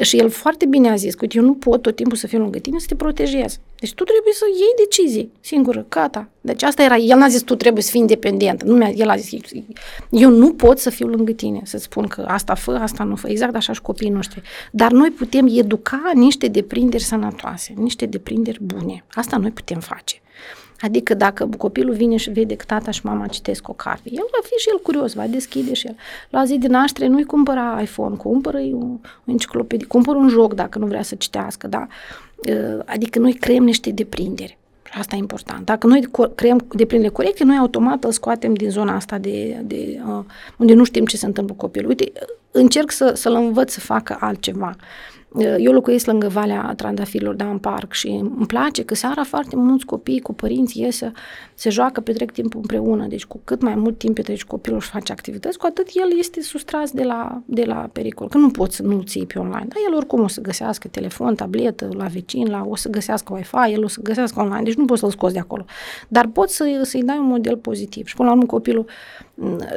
[0.05, 2.59] și el foarte bine a zis că eu nu pot tot timpul să fiu lângă
[2.59, 3.59] tine să te protejez.
[3.81, 6.29] Deci tu trebuie să iei decizii singură, gata.
[6.41, 8.63] Deci asta era, el n-a zis tu trebuie să fii independent.
[8.63, 9.41] Nu mi-a, el a zis,
[10.11, 13.29] eu nu pot să fiu lângă tine, să spun că asta fă, asta nu fă,
[13.29, 14.43] exact așa și copiii noștri.
[14.73, 19.05] Dar noi putem educa niște deprinderi sănătoase, niște deprinderi bune.
[19.15, 20.21] Asta noi putem face.
[20.81, 24.39] Adică dacă copilul vine și vede că tata și mama citesc o carte, el va
[24.43, 25.97] fi și el curios, va deschide și el.
[26.31, 30.79] La zi de naștere nu-i cumpăra iPhone, cumpără o, o enciclopedie, cumpără un joc dacă
[30.79, 31.87] nu vrea să citească, da?
[32.49, 34.59] Ă, adică noi creăm niște deprinderi.
[34.83, 35.65] Și asta e important.
[35.65, 40.25] Dacă noi creăm deprinderi corecte, noi automat îl scoatem din zona asta de, de uh,
[40.57, 41.89] unde nu știm ce se întâmplă cu copilul.
[41.89, 42.13] Uite,
[42.51, 44.77] încerc să, să-l învăț să facă altceva.
[45.59, 49.85] Eu locuiesc lângă Valea Trandafirilor, da, în parc și îmi place că seara foarte mulți
[49.85, 51.13] copii cu părinți iese,
[51.55, 53.07] se joacă, petrec timp împreună.
[53.07, 56.43] Deci cu cât mai mult timp petreci copilul și face activități, cu atât el este
[56.43, 58.29] sustras de la, de la pericol.
[58.29, 59.67] Că nu poți să nu ții pe online.
[59.69, 63.73] Dar el oricum o să găsească telefon, tabletă, la vecin, la, o să găsească Wi-Fi,
[63.73, 64.63] el o să găsească online.
[64.63, 65.65] Deci nu poți să-l scoți de acolo.
[66.09, 68.07] Dar poți să, să-i dai un model pozitiv.
[68.07, 68.87] Și până la urmă copilul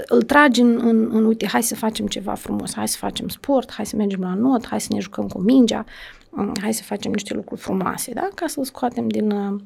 [0.06, 3.72] îl tragi în, în, în, uite, hai să facem ceva frumos, hai să facem sport,
[3.72, 5.86] hai să mergem la not, hai să ne jucăm cu mingea,
[6.30, 8.28] mm, hai să facem niște lucruri frumoase, da?
[8.36, 9.60] Ca să-l scoatem din, uh,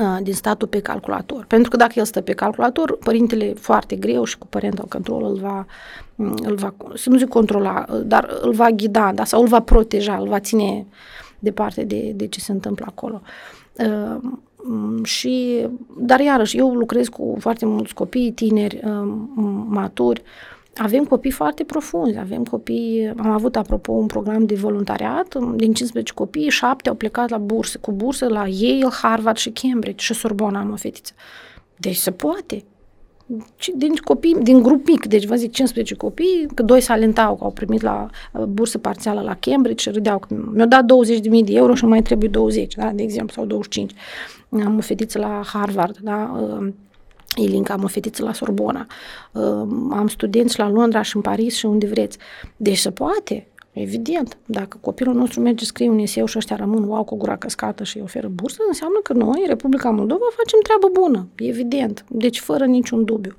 [0.00, 1.44] uh, din statul pe calculator.
[1.44, 5.38] Pentru că dacă el stă pe calculator, părintele foarte greu și cu parental control îl
[5.38, 5.66] va,
[6.14, 9.24] mm, îl va să nu zic controla, dar îl va ghida, da?
[9.24, 10.86] sau îl va proteja, îl va ține
[11.38, 13.22] departe de, de ce se întâmplă acolo.
[14.64, 15.66] Uh, Mm, și,
[15.98, 20.22] dar iarăși, eu lucrez cu foarte mulți copii tineri, um, maturi,
[20.76, 26.12] avem copii foarte profunzi, avem copii, am avut apropo un program de voluntariat, din 15
[26.12, 30.60] copii, șapte au plecat la bursă, cu bursă la Yale, Harvard și Cambridge și Sorbona
[30.60, 31.12] am o fetiță.
[31.76, 32.64] Deci se poate.
[33.76, 37.44] Din copii, din grup mic, deci vă zic 15 copii, că doi se alentau că
[37.44, 41.52] au primit la uh, bursă parțială la Cambridge și râdeau că mi-au dat 20.000 de
[41.52, 43.92] euro și mai trebuie 20, da, de exemplu, sau 25.
[44.62, 46.72] Am o fetiță la Harvard, da, uh,
[47.36, 48.86] Ilinca, am o fetiță la Sorbona,
[49.32, 49.42] uh,
[49.90, 52.18] am studenți la Londra și în Paris și unde vreți.
[52.56, 54.36] Deci se poate, evident.
[54.46, 57.96] Dacă copilul nostru merge, scrie un eseu și ăștia rămân wow cu gura căscată și
[57.96, 62.04] îi oferă bursă, înseamnă că noi, Republica Moldova, facem treabă bună, evident.
[62.08, 63.36] Deci fără niciun dubiu.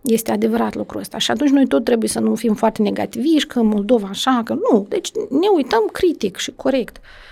[0.00, 1.18] Este adevărat lucrul ăsta.
[1.18, 4.86] Și atunci noi tot trebuie să nu fim foarte negativiști, că Moldova așa, că nu.
[4.88, 6.96] Deci ne uităm critic și corect.
[6.96, 7.28] Uh, Ehm,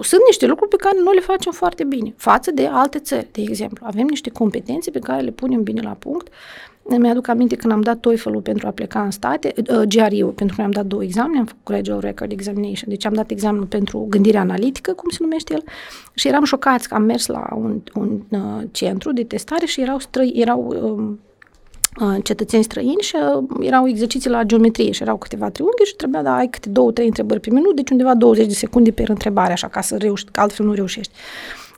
[0.00, 3.40] sunt niște lucruri pe care noi le facem foarte bine, față de alte țări, de
[3.40, 3.86] exemplu.
[3.88, 6.28] Avem niște competențe pe care le punem bine la punct.
[6.98, 10.62] Mi-aduc aminte când am dat TOEFL-ul pentru a pleca în state, uh, GRE-ul, pentru că
[10.62, 14.38] am dat două examene, am făcut Gradual Record Examination, deci am dat examenul pentru gândire
[14.38, 15.62] analitică, cum se numește el,
[16.14, 19.98] și eram șocați că am mers la un, un uh, centru de testare și erau,
[19.98, 21.14] străi, erau uh,
[22.22, 26.36] cetățeni străini și uh, erau exerciții la geometrie și erau câteva triunghi și trebuia da
[26.36, 29.68] ai câte două, trei întrebări pe minut, deci undeva 20 de secunde pe întrebare, așa,
[29.68, 31.12] ca să reuși, că altfel nu reușești.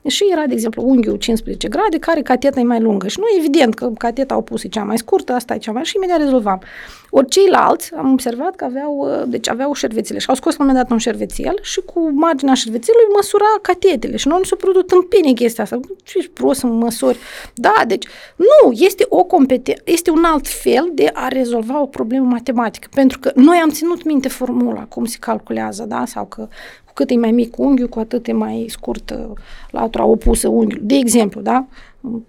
[0.07, 3.09] Și era, de exemplu, unghiul 15 grade, care cateta e mai lungă.
[3.09, 5.85] Și nu evident că cateta opusă e cea mai scurtă, asta e cea mai...
[5.85, 6.63] Și imediat rezolvam.
[7.11, 10.67] Ori ceilalți, am observat că aveau, uh, deci aveau șervețele și au scos la un
[10.67, 14.17] moment dat un șervețel și cu marginea șervețelului măsura catetele.
[14.17, 15.81] Și noi nu s-a părut tâmpenie chestia asta.
[16.05, 17.19] Ce ești prost să măsori?
[17.55, 22.27] Da, deci nu, este o competență, este un alt fel de a rezolva o problemă
[22.27, 22.89] matematică.
[22.95, 26.05] Pentru că noi am ținut minte formula, cum se calculează, da?
[26.07, 26.49] Sau că
[26.95, 29.37] cât e mai mic unghiul, cu atât e mai scurt uh,
[29.71, 30.87] latura opusă unghiului.
[30.87, 31.67] De exemplu, da?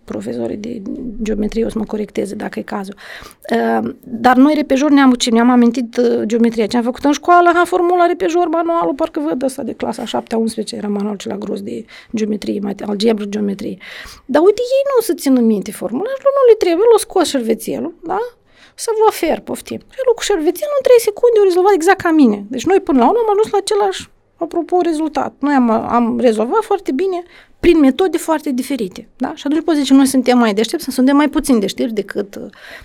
[0.03, 0.81] Profesorii de
[1.21, 2.95] geometrie o să mă corecteze dacă e cazul.
[3.51, 6.65] Uh, dar noi repejor ne-am ucit, ne-am amintit uh, geometria.
[6.65, 10.23] Ce am făcut în școală, ha, formula repejor, manualul, parcă văd ăsta de clasa 7-11,
[10.71, 11.85] era manualul cel gros de
[12.15, 13.77] geometrie, algebră, geometrie.
[14.25, 18.19] Dar uite, ei nu se țină minte formula, nu le trebuie, l-o scos șervețelul, da?
[18.75, 19.81] să vă ofer, poftim.
[19.95, 22.45] Și cu șervețelul în 3 secunde au rezolvat exact ca mine.
[22.53, 24.01] Deci noi până la urmă am ajuns la același
[24.45, 25.33] apropo, rezultat.
[25.39, 27.23] Noi am, am rezolvat foarte bine
[27.59, 29.07] prin metode foarte diferite.
[29.17, 29.31] Da?
[29.35, 32.35] Și atunci poți zice, noi suntem mai deștepți, suntem mai puțin deștepți decât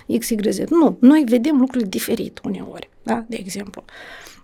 [0.07, 0.57] uh, X, Y, Z.
[0.69, 3.23] Nu, noi vedem lucrurile diferit uneori, da?
[3.27, 3.83] de exemplu.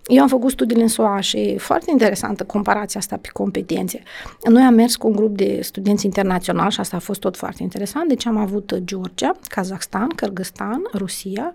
[0.08, 4.02] Eu am făcut studiile în SUA și e foarte interesantă comparația asta pe competențe.
[4.50, 7.62] Noi am mers cu un grup de studenți internaționali și asta a fost tot foarte
[7.62, 8.08] interesant.
[8.08, 11.54] Deci am avut Georgia, Kazakhstan, Kyrgyzstan, Rusia,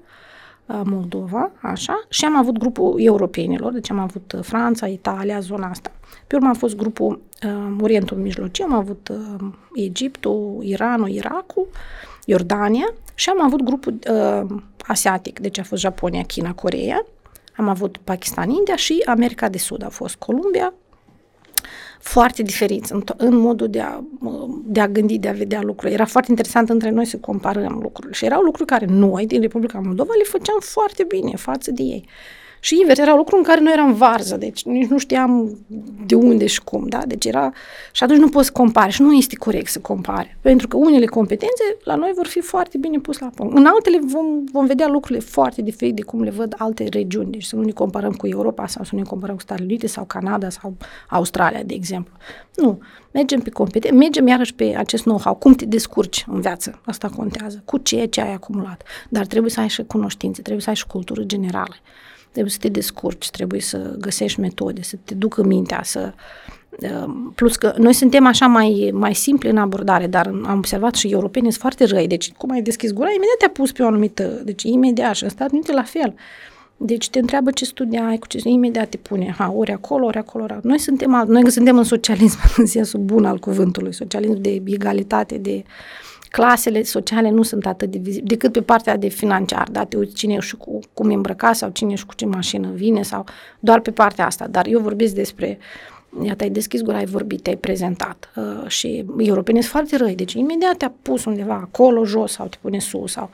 [0.66, 5.92] Moldova, așa, și am avut grupul europenilor, deci am avut Franța, Italia, zona asta.
[6.28, 11.68] Pe urmă a fost grupul uh, Orientul Mijlociu, am avut uh, Egiptul, Iranul, Irakul,
[12.26, 14.58] Iordania și am avut grupul uh,
[14.88, 17.06] asiatic, deci a fost Japonia, China, Coreea,
[17.58, 20.74] am avut Pakistan, India și America de Sud, a fost Columbia,
[22.04, 24.04] foarte diferiți în, în modul de a,
[24.64, 25.94] de a gândi, de a vedea lucruri.
[25.94, 29.80] Era foarte interesant între noi să comparăm lucrurile și erau lucruri care noi din Republica
[29.80, 32.06] Moldova le făceam foarte bine față de ei.
[32.64, 35.58] Și invers, era lucru în care noi eram varză, deci nici nu știam
[36.06, 37.02] de unde și cum, da?
[37.08, 37.52] Deci era...
[37.92, 40.38] Și atunci nu poți compare și nu este corect să compare.
[40.42, 43.58] Pentru că unele competențe la noi vor fi foarte bine pus la punct.
[43.58, 47.32] În altele vom, vom vedea lucrurile foarte diferite de cum le văd alte regiuni.
[47.32, 49.88] Deci să nu ne comparăm cu Europa sau să nu ne comparăm cu Statele Unite
[49.88, 50.78] sau Canada sau
[51.10, 52.14] Australia, de exemplu.
[52.56, 52.80] Nu.
[53.12, 57.62] Mergem pe competențe, mergem iarăși pe acest know-how, cum te descurci în viață, asta contează,
[57.66, 58.84] cu ceea ce ai acumulat.
[59.10, 61.76] Dar trebuie să ai și cunoștințe, trebuie să ai și cultură generală
[62.34, 66.14] trebuie să te descurci, trebuie să găsești metode, să te ducă mintea, să...
[67.06, 71.08] Um, plus că noi suntem așa mai, mai simpli în abordare, dar am observat și
[71.08, 74.24] europenii sunt foarte răi, deci cum ai deschis gura, imediat te-a pus pe o anumită,
[74.24, 76.16] deci imediat și în Statele Unite la fel.
[76.78, 80.18] Deci te întreabă ce studia ai, cu ce imediat te pune, ha, ori acolo, ori
[80.18, 84.42] acolo, ori Noi suntem, alt, noi suntem în socialism, în sensul bun al cuvântului, socialism
[84.42, 85.64] de egalitate, de
[86.36, 90.16] clasele sociale nu sunt atât de vizibile, decât pe partea de financiar, da, te uiți
[90.16, 93.26] cine și cu cum e îmbrăcat sau cine și cu ce mașină vine sau
[93.60, 95.62] doar pe partea asta, dar eu vorbesc despre iată,
[96.40, 100.78] ai deschis gura, ai vorbit, te-ai prezentat uh, și europenii sunt foarte răi, deci imediat
[100.78, 103.30] te-a pus undeva acolo, jos sau te pune sus sau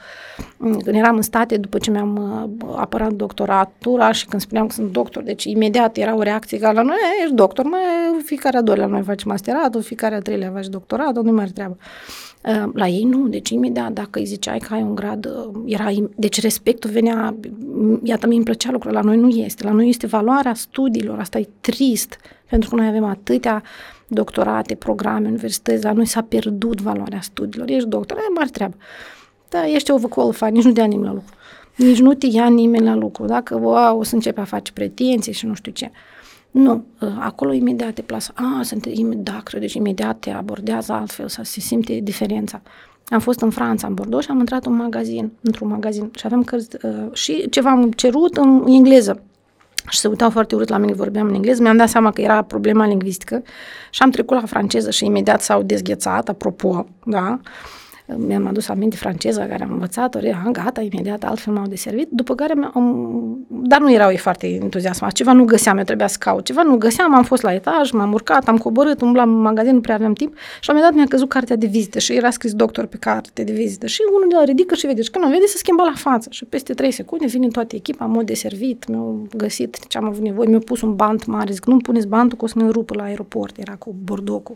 [0.57, 2.15] mm, când eram în state, după ce mi-am
[2.61, 6.71] uh, apărat doctoratura și când spuneam că sunt doctor, deci imediat era o reacție ca
[6.71, 7.77] la noi, ești doctor, mă,
[8.23, 11.77] fiecare a doilea noi faci masteratul, fiecare a treilea faci doctoratul, nu mai are treabă.
[12.43, 15.89] Uh, la ei nu, deci imediat dacă îi ziceai că ai un grad, uh, era,
[16.15, 17.36] deci respectul venea,
[18.03, 21.39] iată, mi îmi plăcea lucrul, la noi nu este, la noi este valoarea studiilor, asta
[21.39, 22.17] e trist,
[22.50, 23.64] pentru că noi avem atâtea
[24.08, 28.76] doctorate, programe, universități, la noi s-a pierdut valoarea studiilor, ești doctor, e mare treabă.
[29.50, 31.34] Da, ești overqualified, nici nu te ia nimeni la lucru.
[31.76, 33.26] Nici nu te ia nimeni la lucru.
[33.26, 35.91] Dacă wow, o să începe a face pretenții și nu știu ce.
[36.52, 38.32] Nu, ă, acolo imediat te plasă.
[38.36, 42.62] A, sunt, da, credeți, imediat te abordează altfel, să se simte diferența.
[43.06, 46.43] Am fost în Franța, în Bordeaux și am intrat în magazin, într-un magazin și aveam
[46.43, 49.24] cărți uh, și ceva am cerut în engleză.
[49.89, 52.41] Și se uitau foarte urât la mine, vorbeam în engleză, mi-am dat seama că era
[52.41, 53.43] problema lingvistică.
[53.89, 57.78] Și am trecut la franceză și imediat s-au dezghețat, apropo, da, uh,
[58.18, 62.53] mi-am adus aminte franceza care am învățat-o, am gata, imediat, altfel m-au deservit, după care
[62.74, 66.64] am, dar nu erau ei foarte entuziasmați, ceva nu găseam, eu trebuia să caut, ceva
[66.64, 69.95] nu găseam, am fost la etaj, m-am urcat, am coborât, umblam în magazin, nu prea
[69.95, 70.34] aveam timp.
[70.36, 72.97] Și la un moment dat mi-a căzut cartea de vizită și era scris doctor pe
[72.97, 73.88] carte de vizită.
[73.88, 75.01] Și unul de la ridică și vede.
[75.01, 76.28] Și când o vede se schimbă la față.
[76.32, 80.47] Și peste 3 secunde vine toată echipa, am deservit, mi-au găsit ce am avut nevoie,
[80.47, 83.03] mi-au pus un bant mare, zic, nu puneți bantul că o să ne rupă la
[83.03, 84.55] aeroport, era cu bordocul.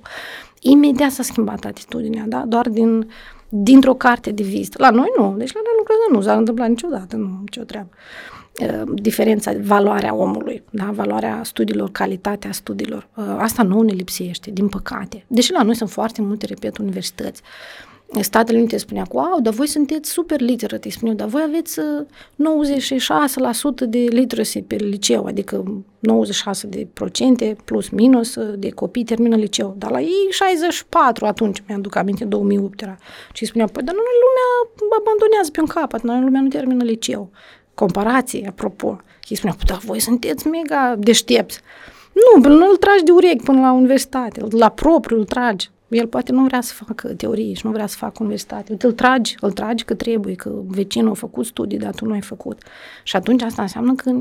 [0.63, 2.43] Imediat s-a schimbat atitudinea, da?
[2.47, 3.07] doar din
[3.55, 4.77] dintr-o carte de vizită.
[4.81, 7.89] La noi nu, deci la noi lucrurile nu s-a întâmplat niciodată, nu, nicio treabă.
[8.93, 10.89] Diferența, valoarea omului, da?
[10.91, 13.07] valoarea studiilor, calitatea studiilor.
[13.37, 15.23] Asta nu ne lipsește, din păcate.
[15.27, 17.41] Deși la noi sunt foarte multe, repet, universități.
[18.21, 21.83] Statele Unite spunea, wow, dar voi sunteți super literate, spuneau, dar voi aveți 96%
[23.87, 29.75] de literacy pe liceu, adică 96 de procente plus minus de copii termină liceu.
[29.77, 32.97] Dar la ei 64 atunci, mi-aduc aminte, 2008 era.
[33.33, 37.29] Și spunea, păi, dar nu lumea abandonează pe un capăt, noi lumea nu termină liceu.
[37.73, 39.01] Comparație, apropo.
[39.27, 41.61] Ei spunea, păi, da, voi sunteți mega deștepți.
[42.13, 45.69] Nu, până îl tragi de urechi până la universitate, la propriu îl tragi.
[45.93, 48.71] El poate nu vrea să facă teorie și nu vrea să facă universitate.
[48.71, 52.13] Uite, îl tragi, îl tragi că trebuie, că vecinul a făcut studii, dar tu nu
[52.13, 52.61] ai făcut.
[53.03, 54.11] Și atunci asta înseamnă că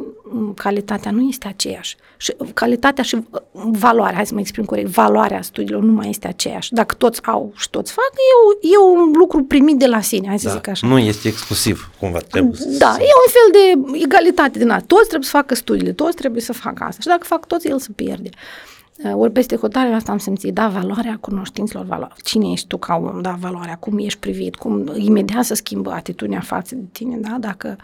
[0.54, 1.96] calitatea nu este aceeași.
[2.16, 6.28] Și calitatea și uh, valoarea, hai să mă exprim corect, valoarea studiilor nu mai este
[6.28, 6.72] aceeași.
[6.72, 10.38] Dacă toți au și toți fac, e, e un lucru primit de la sine, hai
[10.38, 10.86] să da, zic așa.
[10.86, 14.84] Nu este exclusiv, cumva trebuie Da, e un fel de egalitate din asta.
[14.86, 17.00] Toți trebuie să facă studiile, toți trebuie să facă asta.
[17.00, 18.28] Și dacă fac toți, el se pierde.
[18.32, 18.71] Uh,
[19.14, 22.16] ori peste hotarea asta am simțit, da, valoarea cunoștințelor, valoarea.
[22.24, 26.40] cine ești tu ca om, da, valoarea, cum ești privit, cum imediat să schimbă atitudinea
[26.40, 27.76] față de tine, da, dacă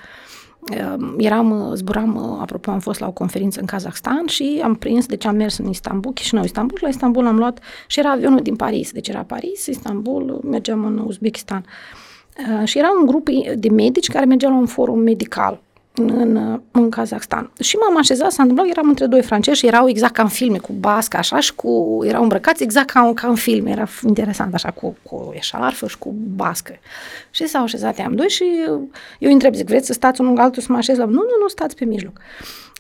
[0.71, 5.25] uh, eram, zburam, apropo, am fost la o conferință în Kazakhstan și am prins, deci
[5.25, 8.93] am mers în Istanbul, Chișinău, Istanbul, la Istanbul am luat și era avionul din Paris,
[8.93, 11.65] deci era Paris, Istanbul, mergeam în Uzbekistan.
[12.61, 15.61] Uh, și era un grup de medici care mergeau la un forum medical
[15.99, 17.51] în, în Kazakhstan.
[17.61, 20.59] Și m-am așezat, s-a întâmplat, eram între doi francezi și erau exact ca în filme,
[20.59, 24.71] cu bască așa și cu, erau îmbrăcați exact ca, ca în film, era interesant așa,
[24.71, 26.73] cu, cu eșarfă și cu bască.
[27.31, 28.89] Și s-au așezat amândoi și eu
[29.19, 31.05] îi întreb, zic, vreți să stați unul altul să mă așez la...
[31.05, 32.21] Nu, nu, nu, stați pe mijloc.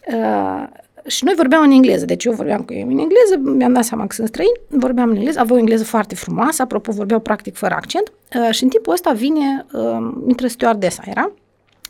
[0.06, 0.66] Uh,
[1.06, 4.06] și noi vorbeam în engleză, deci eu vorbeam cu ei în engleză, mi-am dat seama
[4.06, 7.74] că sunt străini, vorbeam în engleză, aveau o engleză foarte frumoasă, apropo, vorbeau practic fără
[7.74, 11.32] accent uh, și în timpul ăsta vine, uh, intră stewardesa, era,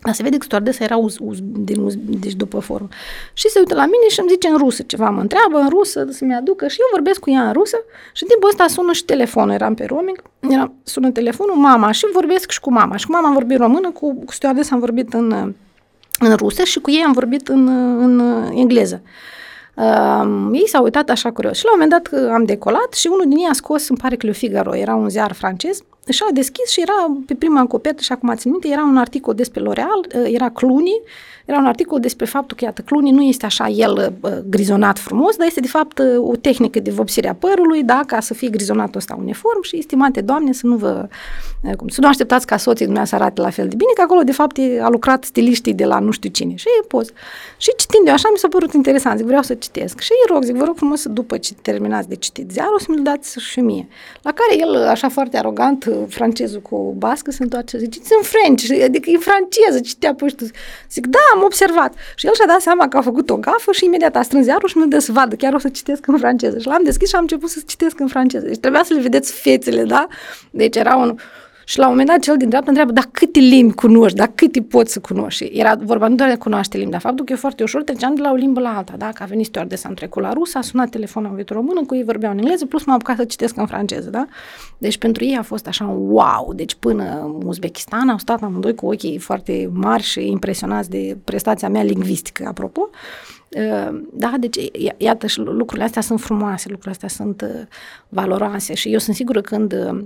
[0.02, 2.88] dar se vede că stewardesa era uz, uz, din uz, deci după forum.
[3.32, 6.06] Și se uită la mine și îmi zice în rusă ceva, mă întreabă în rusă
[6.10, 7.76] să-mi aducă și eu vorbesc cu ea în rusă
[8.12, 12.06] și în timpul ăsta sună și telefonul, eram pe roaming, era, sună telefonul, mama și
[12.12, 12.96] vorbesc și cu mama.
[12.96, 15.54] Și cu mama am vorbit română, cu, cu stewardesa am vorbit în,
[16.18, 17.66] în rusă și cu ei am vorbit în,
[17.98, 18.20] în
[18.54, 19.02] engleză.
[19.74, 23.24] Uh, ei s-au uitat așa curios și la un moment dat am decolat și unul
[23.28, 25.82] din ei a scos, îmi pare că Le Figaro, era un ziar francez,
[26.12, 29.34] și a deschis și era pe prima copertă, și acum țin minte, era un articol
[29.34, 31.02] despre L'Oreal, era Clooney,
[31.48, 35.36] era un articol despre faptul că, iată, Clooney nu este așa el uh, grizonat frumos,
[35.36, 38.48] dar este de fapt uh, o tehnică de vopsire a părului, da, ca să fie
[38.48, 41.08] grizonat ăsta uniform și, estimate doamne, să nu vă,
[41.62, 44.02] uh, cum, să nu așteptați ca soții dumneavoastră să arate la fel de bine, că
[44.02, 46.54] acolo, de fapt, a lucrat stiliștii de la nu știu cine.
[46.54, 47.08] Și e poz.
[47.56, 50.00] Și citind eu așa, mi s-a părut interesant, zic, vreau să citesc.
[50.00, 52.86] Și îi rog, zic, vă rog frumos să după ce terminați de citit ziarul, să
[52.88, 53.88] mi-l dați și mie.
[54.22, 59.10] La care el, așa foarte arogant, francezul cu bască, se întoarce, zice, în French, adică
[59.10, 60.26] e franceză, citea pe
[60.90, 61.94] Zic, da, am observat.
[62.14, 64.68] Și el și-a dat seama că a făcut o gafă și imediat a strâns iarul
[64.68, 66.58] și mi-l dă să vadă, chiar o să citesc în franceză.
[66.58, 68.46] Și l-am deschis și am început să citesc în franceză.
[68.46, 70.06] Deci trebuia să le vedeți fețele, da?
[70.50, 71.16] Deci era un...
[71.68, 74.62] Și la un moment dat cel din dreapta întreabă, dar câte limbi cunoști, dar câte
[74.62, 75.44] poți să cunoști?
[75.44, 78.20] Era vorba nu doar de cunoaște limbi, dar faptul că e foarte ușor, treceam de
[78.20, 79.08] la o limbă la alta, da?
[79.14, 82.04] Că a venit stewardesa, am trecut la rusă, a sunat telefonul în română, cu ei
[82.04, 84.26] vorbeau în engleză, plus m-am apucat să citesc în franceză, da?
[84.78, 88.74] Deci pentru ei a fost așa un wow, deci până în Uzbekistan au stat amândoi
[88.74, 92.88] cu ochii foarte mari și impresionați de prestația mea lingvistică, apropo.
[93.56, 94.56] Uh, da, deci
[94.96, 97.66] iată și lucrurile astea sunt frumoase, lucrurile astea sunt uh,
[98.08, 100.04] valoroase și eu sunt sigură când uh,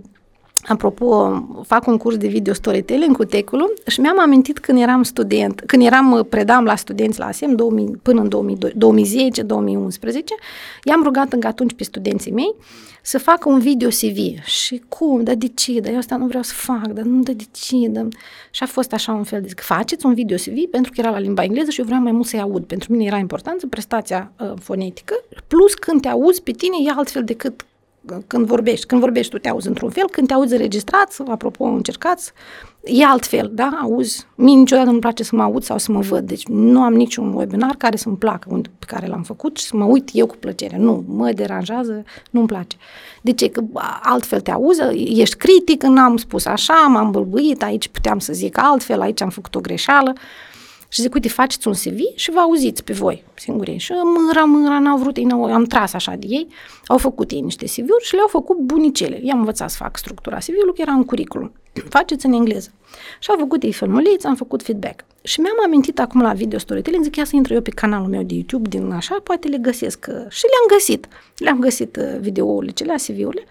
[0.62, 5.62] Apropo, fac un curs de video storytelling cu Teculu și mi-am amintit când eram student,
[5.66, 8.32] când eram, predam la studenți la ASEM 2000, până în 2010-2011,
[10.84, 12.54] i-am rugat încă atunci pe studenții mei
[13.02, 14.44] să facă un video CV.
[14.44, 15.22] Și cum?
[15.22, 15.80] Dar de ce?
[15.80, 17.88] Dar eu asta nu vreau să fac, dar nu, dar de ce?
[17.88, 18.06] Dar...
[18.50, 21.10] Și a fost așa un fel de zic, faceți un video CV pentru că era
[21.10, 22.64] la limba engleză și eu vreau mai mult să-i aud.
[22.64, 25.14] Pentru mine era importantă prestația uh, fonetică,
[25.46, 27.64] plus când te auzi pe tine e altfel decât
[28.26, 28.86] când vorbești.
[28.86, 32.32] Când vorbești tu te auzi într-un fel, când te auzi înregistrat, apropo, încercați,
[32.84, 33.78] e altfel, da?
[33.82, 34.26] Auzi.
[34.34, 36.26] Mie niciodată nu-mi place să mă aud sau să mă văd.
[36.26, 39.84] Deci nu am niciun webinar care să-mi placă, pe care l-am făcut și să mă
[39.84, 40.76] uit eu cu plăcere.
[40.78, 42.76] Nu, mă deranjează, nu-mi place.
[43.22, 43.48] De ce?
[43.48, 43.62] Că
[44.02, 44.80] altfel te auzi,
[45.20, 49.54] ești critic, n-am spus așa, m-am bălbuit, aici puteam să zic altfel, aici am făcut
[49.54, 50.12] o greșeală.
[50.92, 53.78] Și zic, uite, faceți un CV și vă auziți pe voi singurii.
[53.78, 56.46] Și mâra, mâra, n-au vrut, ei, n-au, am tras așa de ei,
[56.86, 59.20] au făcut ei niște CV-uri și le-au făcut bunicele.
[59.22, 61.52] I-am învățat să fac structura CV-ului, că era în curriculum.
[61.96, 62.70] Faceți în engleză.
[63.18, 65.04] Și au făcut ei filmuliți, am făcut feedback.
[65.22, 68.22] Și mi-am amintit acum la video storytelling, zic, ia să intru eu pe canalul meu
[68.22, 70.04] de YouTube din așa, poate le găsesc.
[70.28, 71.08] Și le-am găsit.
[71.36, 73.44] Le-am găsit uh, videourile, cele, CV-urile.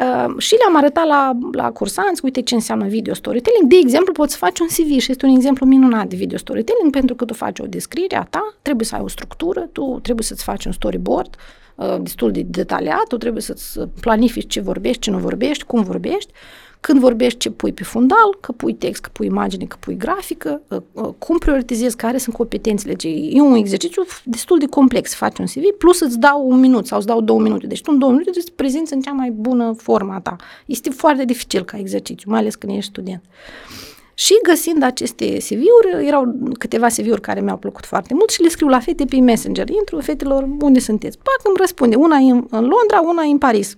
[0.00, 3.70] Uh, și le-am arătat la, la cursanți, uite ce înseamnă video storytelling.
[3.70, 6.92] De exemplu, poți să faci un CV și este un exemplu minunat de video storytelling
[6.92, 10.24] pentru că tu faci o descriere a ta, trebuie să ai o structură, tu trebuie
[10.24, 11.36] să-ți faci un storyboard
[11.74, 16.32] uh, destul de detaliat, tu trebuie să-ți planifici ce vorbești, ce nu vorbești, cum vorbești
[16.80, 20.62] când vorbești ce pui pe fundal, că pui text, că pui imagine, că pui grafică,
[20.70, 22.94] ă, ă, cum prioritizezi, care sunt competențele.
[22.94, 26.60] Ce e un exercițiu destul de complex să faci un CV, plus îți dau un
[26.60, 27.66] minut sau îți dau două minute.
[27.66, 30.36] Deci tu în două minute trebuie să te prezinți în cea mai bună forma ta.
[30.66, 33.22] Este foarte dificil ca exercițiu, mai ales când ești student.
[34.14, 38.68] Și găsind aceste CV-uri, erau câteva CV-uri care mi-au plăcut foarte mult și le scriu
[38.68, 39.68] la fete pe Messenger.
[39.68, 41.18] Intru, fetelor, unde sunteți?
[41.18, 41.96] Pac, îmi răspunde.
[41.96, 43.76] Una e în, în Londra, una e în Paris.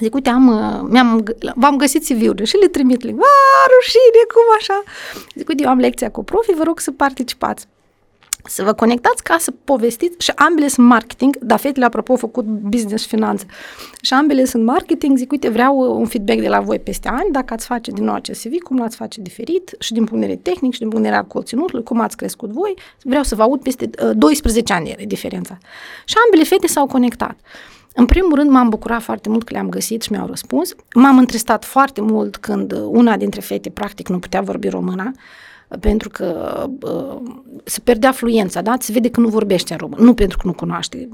[0.00, 1.24] Zic, uite, am, uh, mi-am,
[1.54, 3.02] v-am găsit CV-urile și le trimit.
[3.02, 4.82] Le, rușine, cum așa?
[5.34, 7.66] Zic, uite, eu am lecția cu profi, vă rog să participați.
[8.44, 12.44] Să vă conectați ca să povestiți și ambele sunt marketing, dar fetele, apropo, au făcut
[12.44, 13.46] business și finanțe.
[14.00, 17.30] Și ambele sunt marketing, zic, uite, vreau uh, un feedback de la voi peste ani,
[17.32, 20.26] dacă ați face din nou acest CV, cum l-ați face diferit și din punct de
[20.26, 23.34] vedere tehnic și din punct de vedere al conținutului, cum ați crescut voi, vreau să
[23.34, 25.58] vă aud peste uh, 12 ani e diferența.
[26.04, 27.36] Și ambele fete s-au conectat.
[27.42, 30.74] Uh, în primul rând m-am bucurat foarte mult că le-am găsit și mi-au răspuns.
[30.94, 35.12] M-am întristat foarte mult când una dintre fete practic nu putea vorbi româna
[35.80, 37.20] pentru că uh,
[37.64, 38.76] se pierdea fluența, da?
[38.80, 41.08] Se vede că nu vorbește în română, nu pentru că nu cunoaște,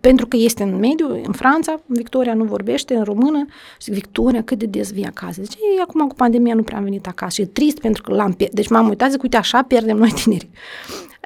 [0.00, 3.44] pentru că este în mediu, în Franța, Victoria nu vorbește în română
[3.80, 5.42] și zic, Victoria, cât de des vii acasă?
[5.42, 8.14] Zice, ei, acum cu pandemia nu prea am venit acasă și e trist pentru că
[8.14, 8.56] l-am pierdut.
[8.56, 10.48] Deci m-am uitat, zic, uite, așa pierdem noi tineri.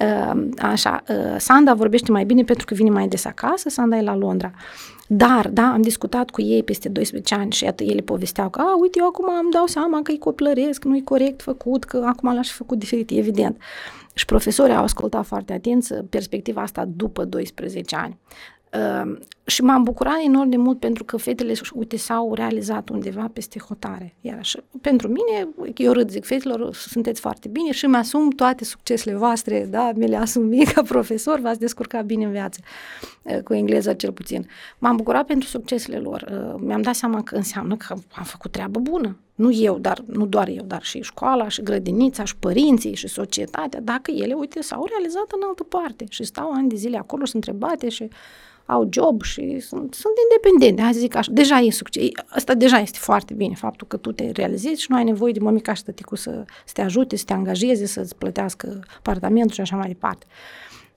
[0.03, 4.03] Uh, așa, uh, Sanda vorbește mai bine pentru că vine mai des acasă, Sanda e
[4.03, 4.53] la Londra.
[5.11, 8.77] Dar, da, am discutat cu ei peste 12 ani și iată, ele povesteau că, a,
[8.81, 12.35] uite, eu acum îmi dau seama că e copilăresc, nu e corect făcut, că acum
[12.35, 13.61] l-aș fi făcut diferit, evident.
[14.15, 18.19] Și profesorii au ascultat foarte atenți perspectiva asta după 12 ani.
[19.49, 23.59] Uh, și m-am bucurat enorm de mult pentru că fetele, uite, s-au realizat undeva peste
[23.59, 24.15] hotare.
[24.21, 29.17] Iar așa, pentru mine, eu râd, zic, fetelor, sunteți foarte bine și mi-asum toate succesele
[29.17, 32.61] voastre, da, mi le asum mie ca profesor, v-ați descurcat bine în viață,
[33.23, 34.47] uh, cu engleza cel puțin.
[34.79, 36.25] M-am bucurat pentru succesele lor.
[36.31, 39.17] Uh, mi-am dat seama că înseamnă că am făcut treabă bună.
[39.35, 43.81] Nu eu, dar nu doar eu, dar și școala, și grădinița, și părinții, și societatea,
[43.81, 47.31] dacă ele, uite, s-au realizat în altă parte și stau ani de zile acolo și
[47.31, 48.09] sunt întrebate și
[48.69, 51.31] au job și sunt, sunt independente, hai să zic așa.
[51.33, 52.09] Deja e succes.
[52.29, 55.41] Asta deja este foarte bine, faptul că tu te realizezi și nu ai nevoie de
[55.41, 59.77] mămica și tăticu să, să te ajute, să te angajeze, să-ți plătească apartamentul și așa
[59.77, 60.27] mai departe.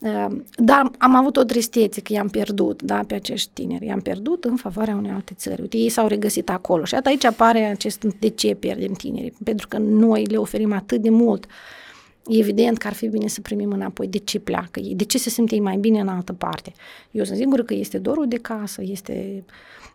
[0.01, 3.85] Ehm, dar am avut o tristețe că i-am pierdut, da, pe acești tineri.
[3.85, 5.61] I-am pierdut în favoarea unei alte țări.
[5.61, 9.33] Uite, ei s-au regăsit acolo și aici apare acest de ce pierdem tinerii.
[9.43, 11.80] Pentru că noi le oferim atât de mult uh, E
[12.27, 15.29] evident că ar fi bine să primim înapoi de ce pleacă ei, de ce se
[15.29, 16.73] simte mai bine în altă parte.
[17.11, 19.43] Eu sunt sigură că este dorul de casă, este,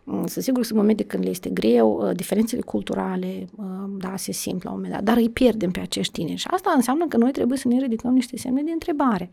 [0.03, 3.65] mm, sunt sigură că sunt momente când le este greu, uh, diferențele culturale, uh,
[3.97, 6.73] da, se simt la un moment dat, dar îi pierdem pe acești tineri și asta
[6.75, 9.29] înseamnă că noi trebuie să ne ridicăm niște semne de întrebare.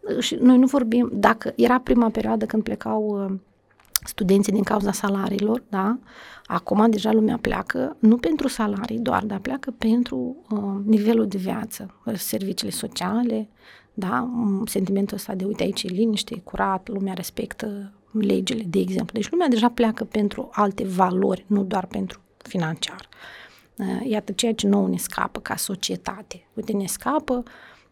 [0.00, 3.30] Uh, și noi nu vorbim, dacă era prima perioadă când plecau
[4.04, 5.98] studenții din cauza salariilor, da?
[6.46, 11.94] Acum deja lumea pleacă, nu pentru salarii doar, dar pleacă pentru uh, nivelul de viață,
[12.14, 13.48] serviciile sociale,
[13.94, 14.30] da?
[14.64, 19.18] Sentimentul ăsta de, uite, aici e liniște, e curat, lumea respectă legile, de exemplu.
[19.18, 23.08] Deci lumea deja pleacă pentru alte valori, nu doar pentru financiar.
[23.76, 26.46] Uh, iată ceea ce nouă ne scapă ca societate.
[26.54, 27.42] Uite, ne scapă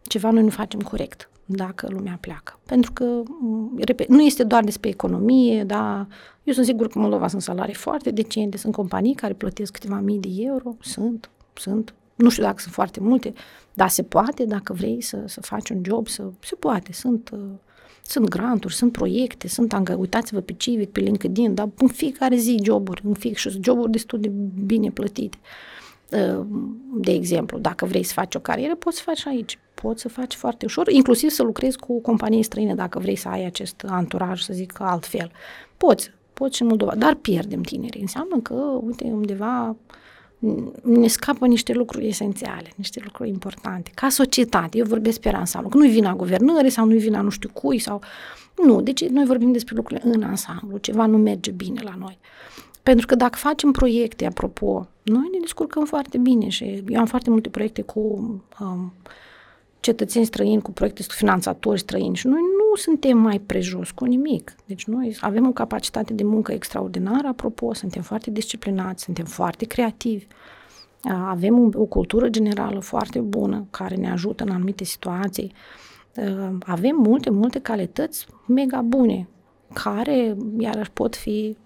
[0.01, 2.59] ceva noi nu facem corect dacă lumea pleacă.
[2.65, 3.23] Pentru că,
[3.77, 6.07] repet, nu este doar despre economie, da?
[6.43, 10.19] Eu sunt sigur că Moldova sunt salarii foarte decente, sunt companii care plătesc câteva mii
[10.19, 13.33] de euro, sunt, sunt, nu știu dacă sunt foarte multe,
[13.73, 17.39] dar se poate, dacă vrei să, să faci un job, să, se poate, sunt, uh,
[18.05, 22.59] sunt granturi, sunt proiecte, sunt, angă, uitați-vă pe Civic, pe LinkedIn, dar în fiecare zi
[22.63, 24.31] joburi, în fix și joburi destul de
[24.65, 25.37] bine plătite.
[25.41, 25.74] Uh,
[26.93, 30.33] de exemplu, dacă vrei să faci o carieră, poți să faci aici poți să faci
[30.33, 34.53] foarte ușor, inclusiv să lucrezi cu companii străine dacă vrei să ai acest anturaj, să
[34.53, 35.31] zic altfel.
[35.77, 38.01] Poți, poți și în Moldova, dar pierdem tinerii.
[38.01, 38.53] Înseamnă că,
[38.85, 39.75] uite, undeva
[40.81, 43.91] ne scapă niște lucruri esențiale, niște lucruri importante.
[43.93, 47.49] Ca societate, eu vorbesc pe ansamblu, că nu-i vina guvernării sau nu-i vina nu știu
[47.53, 48.01] cui sau...
[48.63, 52.17] Nu, deci noi vorbim despre lucrurile în ansamblu, ceva nu merge bine la noi.
[52.85, 57.29] Pentru că dacă facem proiecte, apropo, noi ne descurcăm foarte bine și eu am foarte
[57.29, 57.99] multe proiecte cu
[58.59, 58.93] um,
[59.79, 64.55] cetățeni străini, cu proiecte cu finanțatori străini și noi nu suntem mai prejos cu nimic.
[64.65, 70.27] Deci noi avem o capacitate de muncă extraordinară, apropo, suntem foarte disciplinați, suntem foarte creativi,
[71.27, 75.53] avem o cultură generală foarte bună care ne ajută în anumite situații,
[76.59, 79.27] avem multe, multe calități mega bune
[79.73, 81.57] care iarăși pot fi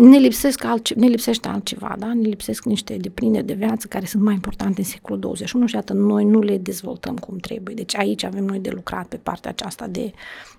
[0.00, 2.14] ne, lipsesc altce- ne lipsește altceva, da?
[2.14, 5.96] ne lipsesc niște deprinderi de viață care sunt mai importante în secolul 21 și atât
[5.96, 7.74] noi nu le dezvoltăm cum trebuie.
[7.74, 10.12] Deci aici avem noi de lucrat pe partea aceasta de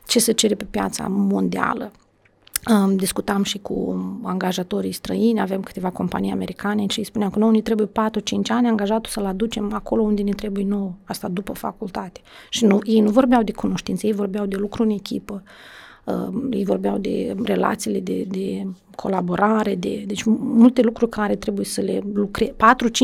[0.08, 1.92] ce se cere pe piața mondială.
[2.72, 7.52] Um, discutam și cu angajatorii străini, avem câteva companii americane și îi spuneam că nouă
[7.52, 7.92] ne trebuie 4-5
[8.48, 12.22] ani angajatul să-l aducem acolo unde ne trebuie nou, asta după facultate.
[12.50, 15.52] Și nu, ei nu vorbeau de cunoștințe, ei vorbeau de lucru în echipă, uh,
[16.52, 22.02] ei vorbeau de relațiile de, de colaborare, de, deci multe lucruri care trebuie să le
[22.14, 22.52] lucrezi.
[22.52, 22.56] 4-5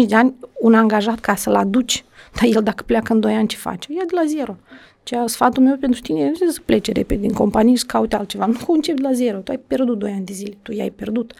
[0.07, 3.57] de ani, un angajat ca să-l aduci, dar el dacă pleacă în 2 ani, ce
[3.57, 3.93] face?
[3.93, 4.55] Ia de la zero.
[5.03, 8.45] Ceea sfatul meu pentru tine este să plece repede din companie și să caute altceva.
[8.45, 9.37] Nu începi de la zero.
[9.37, 10.57] Tu ai pierdut 2 ani de zile.
[10.61, 11.33] Tu i-ai pierdut.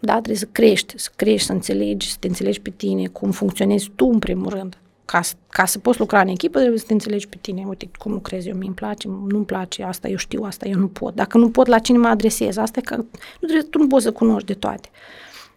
[0.00, 3.90] Da, trebuie să crești, să crești, să înțelegi, să te înțelegi pe tine, cum funcționezi
[3.94, 6.92] tu în primul rând ca, să, ca să poți lucra în echipă, trebuie să te
[6.92, 7.64] înțelegi pe tine.
[7.66, 11.14] Uite cum lucrez eu, mi-mi place, nu-mi place, asta eu știu, asta eu nu pot.
[11.14, 12.56] Dacă nu pot, la cine mă adresez?
[12.56, 13.06] Asta e că nu
[13.40, 14.88] trebuie, tu nu poți să cunoști de toate.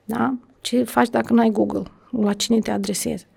[0.06, 0.34] Da?
[0.62, 1.84] Ce faci dacă nu ai Google?
[2.10, 3.28] La cine te adresezi?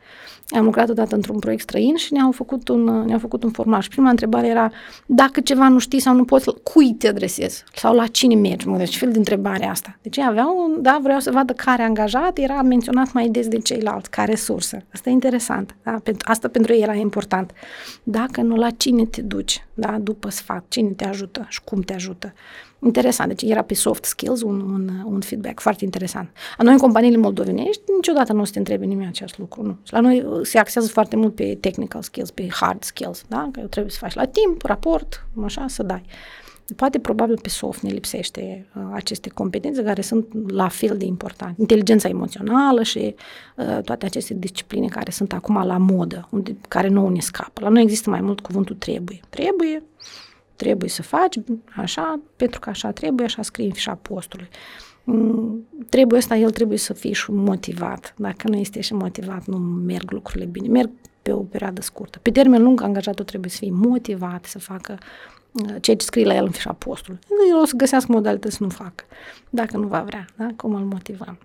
[0.56, 3.82] Am lucrat odată într-un proiect străin și ne-au făcut un, ne-au făcut un formular.
[3.82, 4.70] Și prima întrebare era,
[5.06, 7.64] dacă ceva nu știi sau nu poți, cui te adresezi?
[7.74, 8.68] Sau la cine mergi?
[8.68, 9.98] Mă, deci fel de întrebare asta.
[10.02, 14.24] Deci aveau, da, vreau să vadă care angajat era menționat mai des de ceilalți, ca
[14.24, 14.78] resursă.
[14.92, 15.76] Asta e interesant.
[15.82, 16.00] Da?
[16.02, 17.52] Pentru, asta pentru ei era important.
[18.02, 19.66] Dacă nu, la cine te duci?
[19.74, 19.98] Da?
[20.00, 22.32] După sfat, cine te ajută și cum te ajută?
[22.84, 26.30] Interesant, deci era pe soft skills un, un, un feedback foarte interesant.
[26.58, 29.76] A noi în companiile moldovenești niciodată nu o să te întrebe nimeni acest lucru, nu.
[29.86, 33.48] La noi uh, se axează foarte mult pe technical skills, pe hard skills, da?
[33.52, 36.02] Că trebuie să faci la timp, raport, așa, să dai.
[36.76, 41.54] Poate probabil pe soft ne lipsește uh, aceste competențe care sunt la fel de importante.
[41.60, 43.14] Inteligența emoțională și
[43.56, 47.60] uh, toate aceste discipline care sunt acum la modă, unde, care nu ne scapă.
[47.60, 49.20] La noi există mai mult cuvântul trebuie.
[49.28, 49.82] Trebuie,
[50.58, 51.38] trebuie să faci
[51.76, 54.48] așa, pentru că așa trebuie, așa scrie în fișa postului.
[55.04, 58.14] Mm, trebuie ăsta, el trebuie să fie și motivat.
[58.16, 60.68] Dacă nu este și motivat, nu merg lucrurile bine.
[60.68, 60.90] Merg
[61.22, 62.18] pe o perioadă scurtă.
[62.22, 64.98] Pe termen lung, angajatul trebuie să fie motivat să facă
[65.52, 67.18] uh, ceea ce scrie la el în fișa postului.
[67.50, 69.04] El o să găsească modalități să nu facă,
[69.50, 70.48] dacă nu va vrea, da?
[70.56, 71.38] cum îl motivăm.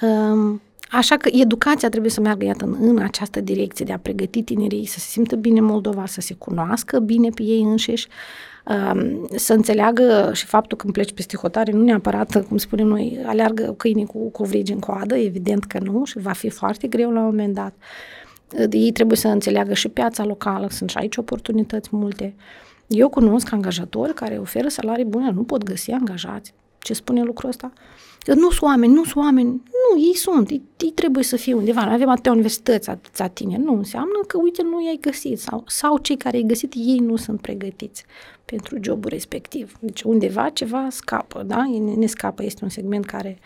[0.00, 0.60] Um,
[0.90, 4.86] Așa că educația trebuie să meargă, iată, în, în această direcție de a pregăti tinerii
[4.86, 8.08] să se simtă bine Moldova, să se cunoască bine pe ei înșiși,
[8.66, 13.18] um, să înțeleagă și faptul că când pleci peste hotare, nu neapărat, cum spunem noi,
[13.26, 17.18] aleargă câinii cu covrigi în coadă, evident că nu și va fi foarte greu la
[17.20, 17.74] un moment dat.
[18.70, 22.34] Ei trebuie să înțeleagă și piața locală, sunt și aici oportunități multe.
[22.86, 26.54] Eu cunosc angajatori care oferă salarii bune, nu pot găsi angajați.
[26.78, 27.72] Ce spune lucrul ăsta?
[27.74, 29.48] Că nu sunt oameni, nu sunt oameni.
[29.48, 31.84] Nu, ei sunt, ei, ei trebuie să fie undeva.
[31.84, 33.62] Noi avem atâtea universități, atâția tineri.
[33.62, 35.38] Nu înseamnă că, uite, nu i-ai găsit.
[35.38, 38.04] Sau, sau cei care i-ai găsit, ei nu sunt pregătiți
[38.44, 39.76] pentru jobul respectiv.
[39.80, 41.64] Deci undeva ceva scapă, da?
[41.66, 43.38] Ne, ne scapă, este un segment care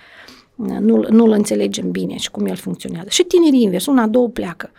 [0.56, 3.08] uh, nu, nu-l înțelegem bine și cum el funcționează.
[3.08, 4.70] Și tinerii invers, una, două pleacă.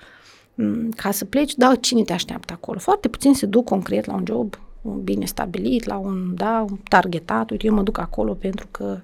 [0.55, 2.79] Mm, ca să pleci, da, cine te așteaptă acolo?
[2.79, 4.55] Foarte puțin se duc concret la un job
[5.03, 7.49] bine stabilit, la un, da, un targetat.
[7.49, 8.99] Uite, eu mă duc acolo pentru că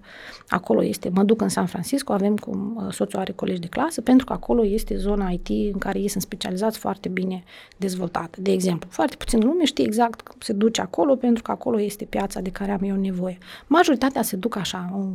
[0.48, 4.02] acolo este, mă duc în San Francisco, avem cum uh, soțul are colegi de clasă,
[4.02, 7.44] pentru că acolo este zona IT în care ei sunt specializați foarte bine
[7.78, 8.42] dezvoltată.
[8.42, 12.06] De exemplu, foarte puțin lume știe exact cum se duce acolo, pentru că acolo este
[12.06, 13.38] piața de care am eu nevoie.
[13.68, 15.14] Majoritatea se duc așa, un,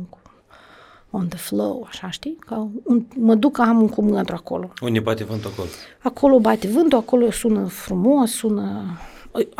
[1.09, 2.37] on the flow, așa, știi?
[2.39, 4.73] Ca un, mă duc, am un cumânt acolo.
[4.81, 5.67] Unde bate vântul acolo?
[6.01, 8.97] Acolo bate vântul, acolo sună frumos, sună...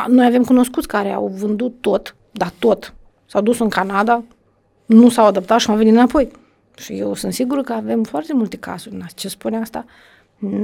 [0.08, 2.94] Noi avem cunoscuți care au vândut tot, dar tot.
[3.26, 4.22] S-au dus în Canada,
[4.86, 6.30] nu s-au adaptat și au venit înapoi.
[6.76, 9.04] Și eu sunt sigură că avem foarte multe cazuri.
[9.14, 9.84] Ce spune asta?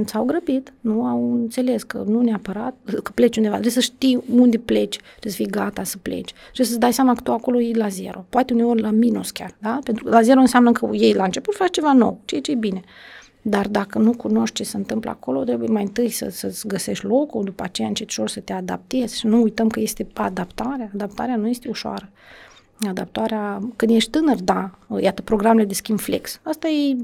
[0.05, 4.57] s-au grăbit, nu au înțeles că nu neapărat, că pleci undeva, trebuie să știi unde
[4.57, 7.77] pleci, trebuie să fii gata să pleci, trebuie să-ți dai seama că tu acolo e
[7.77, 9.79] la zero, poate uneori la minus chiar, da?
[9.83, 12.55] Pentru că la zero înseamnă că ei la început faci ceva nou, ceea ce e
[12.55, 12.81] bine.
[13.45, 17.43] Dar dacă nu cunoști ce se întâmplă acolo, trebuie mai întâi să, să-ți găsești locul,
[17.43, 20.91] după aceea încet să te adaptezi și nu uităm că este adaptarea.
[20.93, 22.09] Adaptarea nu este ușoară
[22.87, 26.39] adaptarea, când ești tânăr, da, iată, programele de schimb flex.
[26.43, 26.97] Asta e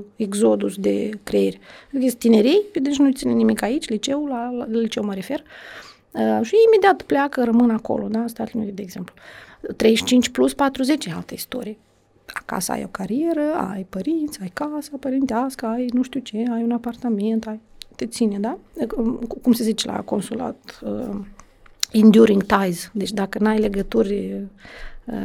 [0.00, 1.54] 100% exodus de creier.
[1.92, 5.42] Ești tinerei, deci nu ține nimic aici, liceul, la, la liceu mă refer,
[6.10, 9.14] uh, și imediat pleacă, rămân acolo, da, asta de exemplu.
[9.76, 11.76] 35 plus 40 e altă istorie.
[12.32, 16.70] Acasă ai o carieră, ai părinți, ai casă părintească, ai nu știu ce, ai un
[16.70, 17.60] apartament, ai,
[17.96, 18.58] te ține, da?
[19.42, 21.20] Cum se zice la consulat, uh,
[21.92, 22.90] enduring ties.
[22.92, 24.42] Deci dacă n-ai legături, uh,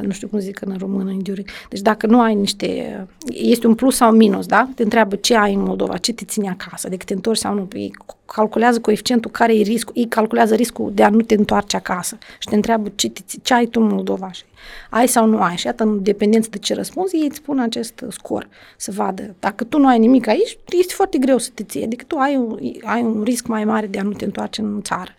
[0.02, 1.48] nu știu cum zic în română, enduring.
[1.70, 4.70] Deci dacă nu ai niște, este un plus sau un minus, da?
[4.76, 7.68] Te întreabă ce ai în Moldova, ce te ține acasă, de te întorci sau nu.
[7.74, 7.94] Ei
[8.26, 12.48] calculează coeficientul care e riscul, ei calculează riscul de a nu te întoarce acasă și
[12.50, 14.44] te întreabă ce, te, ce ai tu în Moldova și
[14.90, 15.56] ai sau nu ai.
[15.58, 19.36] Și iată, în dependență de ce răspunzi, ei îți spun acest scor, să vadă.
[19.40, 22.36] Dacă tu nu ai nimic aici, este foarte greu să te ții, adică tu ai
[22.36, 25.12] un, ai un risc mai mare de a nu te întoarce în țară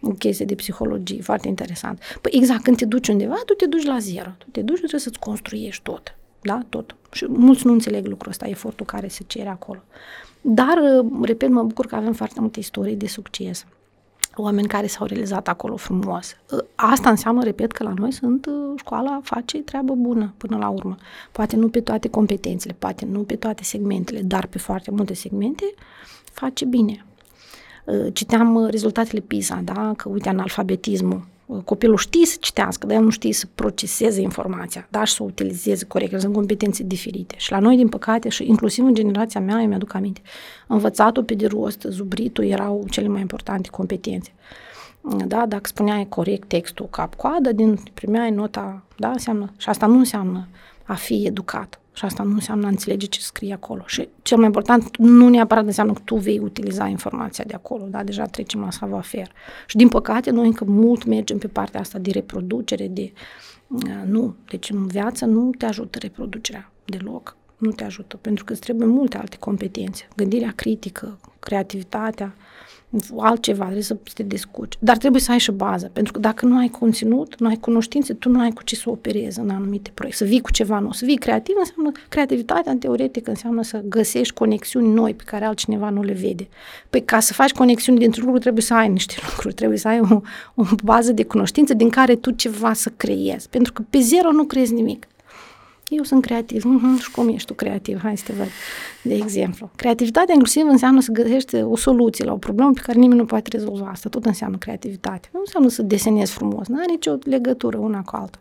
[0.00, 2.00] o chestie de psihologie, foarte interesant.
[2.20, 4.30] Păi exact, când te duci undeva, tu te duci la zero.
[4.38, 6.16] Tu te duci, trebuie să-ți construiești tot.
[6.40, 6.62] Da?
[6.68, 6.96] Tot.
[7.12, 9.80] Și mulți nu înțeleg lucrul ăsta, efortul care se cere acolo.
[10.40, 10.78] Dar,
[11.22, 13.66] repet, mă bucur că avem foarte multe istorii de succes.
[14.34, 16.36] Oameni care s-au realizat acolo frumos.
[16.74, 20.96] Asta înseamnă, repet, că la noi sunt școala face treabă bună până la urmă.
[21.32, 25.74] Poate nu pe toate competențele, poate nu pe toate segmentele, dar pe foarte multe segmente
[26.32, 27.04] face bine.
[27.88, 29.92] Uh, citeam uh, rezultatele PISA, da?
[29.96, 34.86] că uite analfabetismul, uh, copilul știe să citească, dar el nu știe să proceseze informația,
[34.90, 37.34] da, și să o utilizeze corect, sunt competențe diferite.
[37.38, 40.20] Și la noi, din păcate, și inclusiv în generația mea, îmi aduc aminte,
[40.66, 44.32] învățatul pe de rost, zubritul erau cele mai importante competențe.
[45.26, 50.48] Da, dacă spuneai corect textul cap-coadă, din primeai nota, da, înseamnă, și asta nu înseamnă
[50.84, 51.80] a fi educat.
[51.98, 53.82] Și asta nu înseamnă a înțelege ce scrie acolo.
[53.86, 58.02] Și cel mai important, nu neapărat înseamnă că tu vei utiliza informația de acolo, da?
[58.02, 59.04] Deja trecem la savoir
[59.66, 63.12] Și din păcate, noi încă mult mergem pe partea asta de reproducere, de...
[63.66, 67.36] Uh, nu, deci în viață nu te ajută reproducerea deloc.
[67.56, 70.08] Nu te ajută, pentru că îți trebuie multe alte competențe.
[70.16, 72.34] Gândirea critică, creativitatea,
[73.16, 74.76] altceva, trebuie să te descurci.
[74.78, 78.14] Dar trebuie să ai și bază, pentru că dacă nu ai conținut, nu ai cunoștințe,
[78.14, 80.24] tu nu ai cu ce să operezi în anumite proiecte.
[80.24, 80.92] Să vii cu ceva nou.
[80.92, 85.90] Să vii creativ înseamnă, creativitatea în teoretică înseamnă să găsești conexiuni noi pe care altcineva
[85.90, 86.48] nu le vede.
[86.90, 90.00] Păi ca să faci conexiuni dintre lucruri, trebuie să ai niște lucruri, trebuie să ai
[90.00, 90.20] o,
[90.54, 93.48] o bază de cunoștințe din care tu ceva să creezi.
[93.48, 95.06] Pentru că pe zero nu creezi nimic.
[95.88, 96.62] Eu sunt creativ.
[96.64, 97.02] Mm-hmm.
[97.02, 98.00] Și cum ești tu creativ?
[98.02, 98.46] Hai să te văd.
[99.02, 99.70] De exemplu.
[99.76, 103.48] Creativitatea inclusiv înseamnă să găsești o soluție la o problemă pe care nimeni nu poate
[103.52, 103.88] rezolva.
[103.92, 105.28] Asta tot înseamnă creativitate.
[105.32, 106.66] Nu înseamnă să desenezi frumos.
[106.66, 108.38] Nu are nicio legătură una cu alta.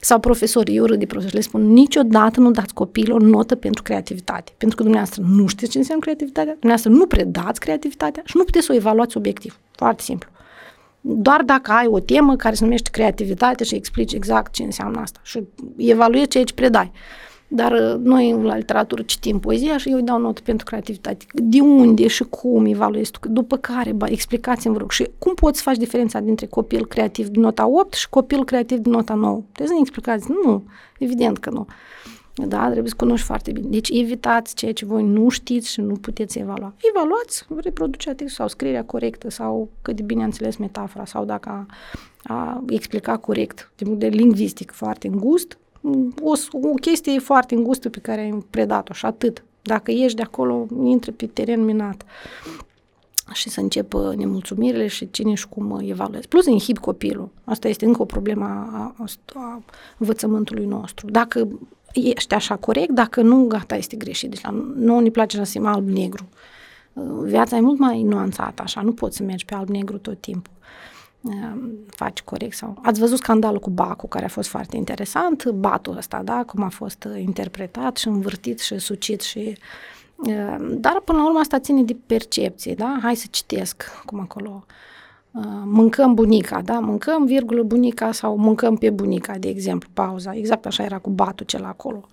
[0.00, 4.52] Sau profesori, eu râd de profesori, le spun, niciodată nu dați copiilor notă pentru creativitate.
[4.56, 8.66] Pentru că dumneavoastră nu știți ce înseamnă creativitatea, dumneavoastră nu predați creativitatea și nu puteți
[8.66, 9.58] să o evaluați obiectiv.
[9.70, 10.28] Foarte simplu
[11.06, 15.20] doar dacă ai o temă care se numește creativitate și explici exact ce înseamnă asta
[15.22, 15.42] și
[15.76, 16.92] evaluezi ceea ce predai.
[17.48, 21.24] Dar uh, noi la literatură citim poezia și eu îi dau notă pentru creativitate.
[21.32, 23.28] De unde și cum evaluezi tu?
[23.28, 24.90] După care, ba, explicați-mi, vă rog.
[24.90, 28.78] Și cum poți să faci diferența dintre copil creativ din nota 8 și copil creativ
[28.78, 29.42] din nota 9?
[29.52, 30.26] Trebuie să ne explicați.
[30.44, 30.64] Nu,
[30.98, 31.66] evident că nu.
[32.34, 33.68] Da, trebuie să cunoști foarte bine.
[33.68, 36.74] Deci evitați ceea ce voi nu știți și nu puteți evalua.
[36.90, 41.48] Evaluați reproducerea textului sau scrierea corectă sau cât de bine a înțeles metafora sau dacă
[41.48, 41.66] a,
[42.34, 45.58] a explicat corect, de, de lingvistic foarte îngust,
[46.22, 49.44] o, o chestie foarte îngustă pe care ai predat-o și atât.
[49.62, 52.04] Dacă ieși de acolo, intră pe teren minat
[53.32, 56.28] și să începă nemulțumirile și cine și cum evaluezi.
[56.28, 57.28] Plus inhib copilul.
[57.44, 59.04] Asta este încă o problemă a, a,
[59.34, 59.62] a
[59.98, 61.10] învățământului nostru.
[61.10, 61.48] Dacă
[61.94, 64.30] ești așa corect, dacă nu, gata, este greșit.
[64.30, 66.28] Deci la nu ne place să fim alb-negru.
[66.92, 70.52] Uh, viața e mult mai nuanțată, așa, nu poți să mergi pe alb-negru tot timpul.
[71.86, 72.78] faci corect sau...
[72.82, 76.68] Ați văzut scandalul cu Bacu, care a fost foarte interesant, batul ăsta, da, cum a
[76.68, 79.58] fost interpretat și învârtit și sucit și...
[80.60, 82.98] Dar până la urmă asta ține de percepție, da?
[83.02, 84.64] Hai să citesc cum acolo
[85.64, 86.78] mâncăm bunica, da?
[86.78, 90.34] Mâncăm, virgulă, bunica sau mâncăm pe bunica, de exemplu, pauza.
[90.34, 92.08] Exact așa era cu batul cel acolo.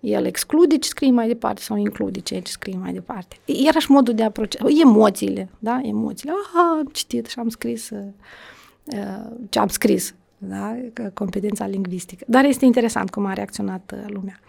[0.00, 3.36] El exclude ce scrie mai departe sau include ceea ce scrie mai departe.
[3.44, 5.80] Iarăși modul de a procesa, emoțiile, da?
[5.82, 6.32] Emoțiile.
[6.46, 7.98] Aha, am citit și am scris uh,
[8.84, 10.76] uh, ce am scris, da?
[11.14, 12.24] Competența lingvistică.
[12.28, 14.40] Dar este interesant cum a reacționat uh, lumea.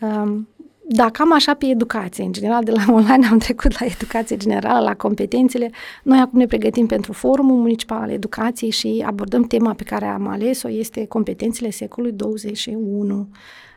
[0.00, 0.48] Um,
[0.90, 2.24] da, cam așa pe educație.
[2.24, 5.70] În general, de la online am trecut la educație generală, la competențele.
[6.02, 10.26] Noi acum ne pregătim pentru Forumul Municipal al Educației și abordăm tema pe care am
[10.26, 13.28] ales-o, este competențele secolului 21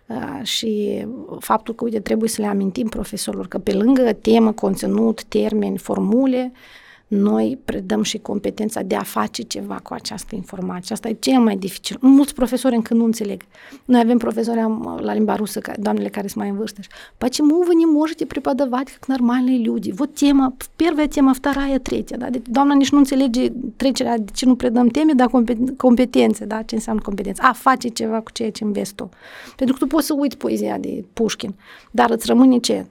[0.07, 1.05] uh, și
[1.39, 6.51] faptul că, uite, trebuie să le amintim profesorilor că pe lângă temă, conținut, termeni, formule,
[7.10, 10.94] noi predăm și competența de a face ceva cu această informație.
[10.94, 11.96] Asta e cel mai dificil.
[12.00, 13.42] Mulți profesori încă nu înțeleg.
[13.84, 16.80] Noi avem profesori am, la limba rusă, doamnele care sunt mai în vârstă.
[17.18, 19.90] Почему вы не можете преподавать как нормальные люди?
[19.92, 22.16] Вот тема, первая тема, вторая, третья.
[22.16, 22.30] Da?
[22.30, 25.30] Deci doamna nici nu înțelege trecerea, de ce nu predăm teme, dar
[25.76, 26.44] competențe.
[26.44, 26.62] Da?
[26.62, 27.42] Ce înseamnă competență?
[27.44, 29.08] A face ceva cu ceea ce înveți tu.
[29.56, 31.54] Pentru că tu poți să uiți poezia de Pușkin,
[31.90, 32.86] dar îți rămâne ce?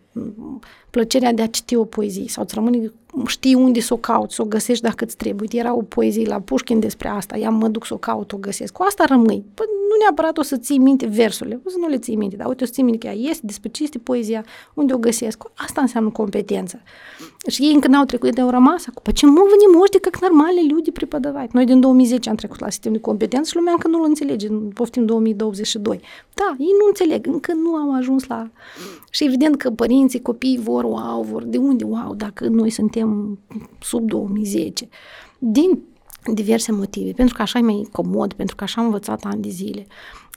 [0.89, 2.91] plăcerea de a citi o poezie sau îți rămâne,
[3.27, 5.41] știi unde să o cauți, să o găsești dacă îți trebuie.
[5.41, 8.37] Uite, era o poezie la Pușkin despre asta, ia mă duc să o caut, o
[8.37, 8.73] găsesc.
[8.73, 9.43] Cu asta rămâi.
[9.53, 12.47] Păi, nu neapărat o să ții minte versurile, o să nu le ții minte, dar
[12.47, 15.43] uite, o să ții minte că ea este, despre ce este poezia, unde o găsesc.
[15.55, 16.81] Asta înseamnă competență.
[17.47, 19.01] Și ei încă n-au trecut, de au rămas acum.
[19.03, 21.51] Păi ce mă vă можете как нормальные люди преподавать?
[21.51, 25.05] Noi din 2010 am trecut la sistem de competență și lumea încă nu-l înțelege, poftim
[25.05, 26.01] 2022.
[26.33, 28.49] Da, ei nu înțeleg, încă nu au ajuns la...
[29.09, 32.98] Și evident că părinții, copiii vor, wow, vor, de unde, wow, dacă noi suntem
[33.80, 34.88] sub 2010.
[35.38, 35.82] Din
[36.34, 39.48] diverse motive, pentru că așa e mai comod, pentru că așa am învățat ani de
[39.48, 39.86] zile.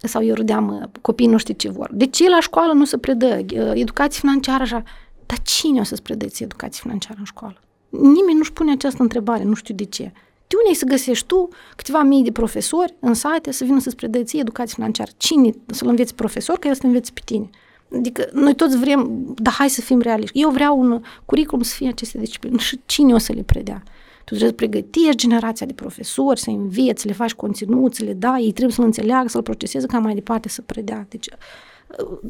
[0.05, 1.89] Sau eu râdeam, copiii nu știu ce vor.
[1.93, 3.25] De ce la școală nu se predă
[3.73, 4.83] educație financiară așa?
[5.25, 7.57] Dar cine o să-ți predeți educație financiară în școală?
[7.89, 10.03] Nimeni nu-și pune această întrebare, nu știu de ce.
[10.47, 14.37] De unde să găsești tu câteva mii de profesori în sate să vină să-ți predăți
[14.37, 15.11] educație financiară?
[15.17, 17.49] Cine să-l înveți profesor, că el să înveți pe tine?
[17.93, 20.41] Adică noi toți vrem, dar hai să fim realiști.
[20.41, 23.83] Eu vreau un curriculum să fie aceste discipline și cine o să le predea?
[24.23, 28.13] Tu trebuie să pregătești generația de profesori, să înveți, să le faci conținut, să le
[28.13, 31.05] dai, ei trebuie să-l înțeleagă, să-l proceseze ca mai departe să predea.
[31.09, 31.27] Deci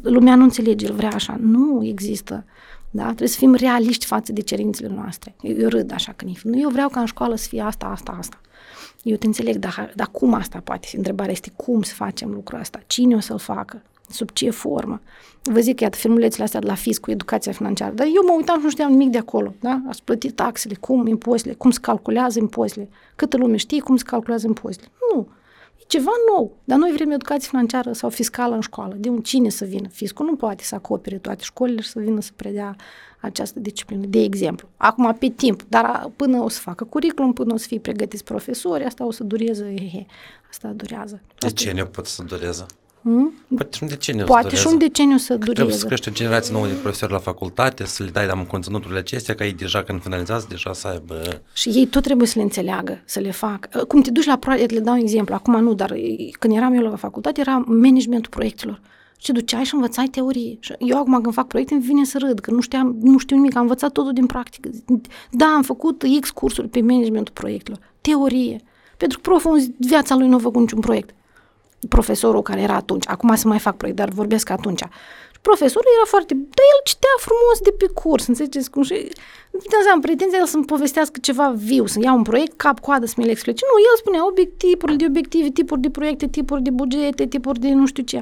[0.02, 1.36] lumea nu înțelege, el vrea așa.
[1.40, 2.44] Nu există.
[2.90, 3.04] Da?
[3.04, 5.34] Trebuie să fim realiști față de cerințele noastre.
[5.40, 8.16] Eu, eu râd așa când nu, eu vreau ca în școală să fie asta, asta,
[8.18, 8.40] asta.
[9.02, 10.96] Eu te înțeleg, dar, dar cum asta poate fi?
[10.96, 12.80] Întrebarea este cum să facem lucrul ăsta?
[12.86, 13.82] Cine o să-l facă?
[14.08, 15.00] Sub ce formă?
[15.42, 17.94] Vă zic, iată, filmulețele astea de la FIS cu educația financiară.
[17.94, 19.54] Dar eu mă uitam și nu știam nimic de acolo.
[19.60, 19.82] Da?
[19.88, 22.88] Ați plătit taxele, cum, impozitele, cum se calculează impozitele.
[23.16, 24.90] Câtă lume știe cum se calculează impozitele.
[25.12, 25.28] Nu.
[25.80, 26.56] E ceva nou.
[26.64, 28.94] Dar noi vrem educație financiară sau fiscală în școală.
[28.98, 29.88] De un cine să vină?
[29.88, 32.76] Fiscul nu poate să acopere toate școlile și să vină să predea
[33.20, 34.68] această disciplină, de exemplu.
[34.76, 38.84] Acum, pe timp, dar până o să facă curriculum, până o să fie pregătiți profesori,
[38.84, 40.06] asta o să dureze, he, he,
[40.50, 41.20] asta durează.
[41.38, 42.66] De ce ne pot să dureze?
[43.04, 43.32] Hmm?
[43.56, 45.52] Poate și un deceniu Poate și un deceniu să dureze.
[45.52, 48.98] Trebuie să crește o generație nouă de profesori la facultate, să le dai la conținuturile
[48.98, 51.42] acestea, ca ei deja când finalizează, deja să aibă...
[51.52, 53.84] Și ei tot trebuie să le înțeleagă, să le facă.
[53.84, 55.94] Cum te duci la proiect, le dau un exemplu, acum nu, dar
[56.38, 58.80] când eram eu la facultate, era managementul proiectelor.
[59.18, 60.56] Și duceai și învățai teorie.
[60.60, 63.36] Și eu acum când fac proiecte îmi vine să râd, că nu, știam, nu știu
[63.36, 64.70] nimic, am învățat totul din practică.
[65.30, 67.78] Da, am făcut X cursuri pe managementul proiectelor.
[68.00, 68.60] Teorie.
[68.96, 71.14] Pentru că proful în viața lui nu a făcut niciun proiect
[71.88, 74.82] profesorul care era atunci, acum să mai fac proiect, dar vorbesc atunci.
[75.40, 79.08] Profesorul era foarte, dar el citea frumos de pe curs, înțelegeți cum și
[79.50, 83.28] nu am pretenția el să-mi povestească ceva viu, să iau un proiect cap-coadă să mi-l
[83.28, 83.64] explice.
[83.70, 87.86] Nu, el spunea obiectivuri de obiective, tipuri de proiecte, tipuri de bugete, tipuri de nu
[87.86, 88.20] știu ce.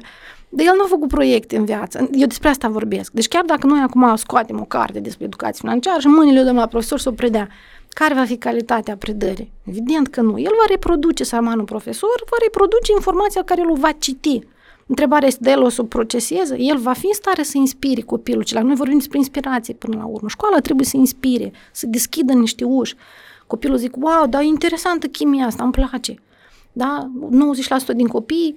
[0.48, 2.09] Dar el nu a făcut proiecte în viață.
[2.12, 3.12] Eu despre asta vorbesc.
[3.12, 6.56] Deci chiar dacă noi acum scoatem o carte despre educație financiară și mâinile o dăm
[6.56, 7.48] la profesor să o predea,
[7.93, 9.52] care va fi calitatea predării?
[9.64, 10.39] Evident că nu.
[10.39, 14.40] El va reproduce samanul profesor, va reproduce informația care el o va citi.
[14.86, 16.56] Întrebarea este, de el o să o proceseze?
[16.59, 18.62] El va fi în stare să inspire copilul acela.
[18.62, 20.28] Noi vorbim despre inspirație până la urmă.
[20.28, 22.94] Școala trebuie să inspire, să deschidă niște uși.
[23.47, 26.14] Copilul zic, wow, dar e interesantă chimia asta, îmi place.
[26.73, 27.10] Da?
[27.93, 28.55] 90% din copii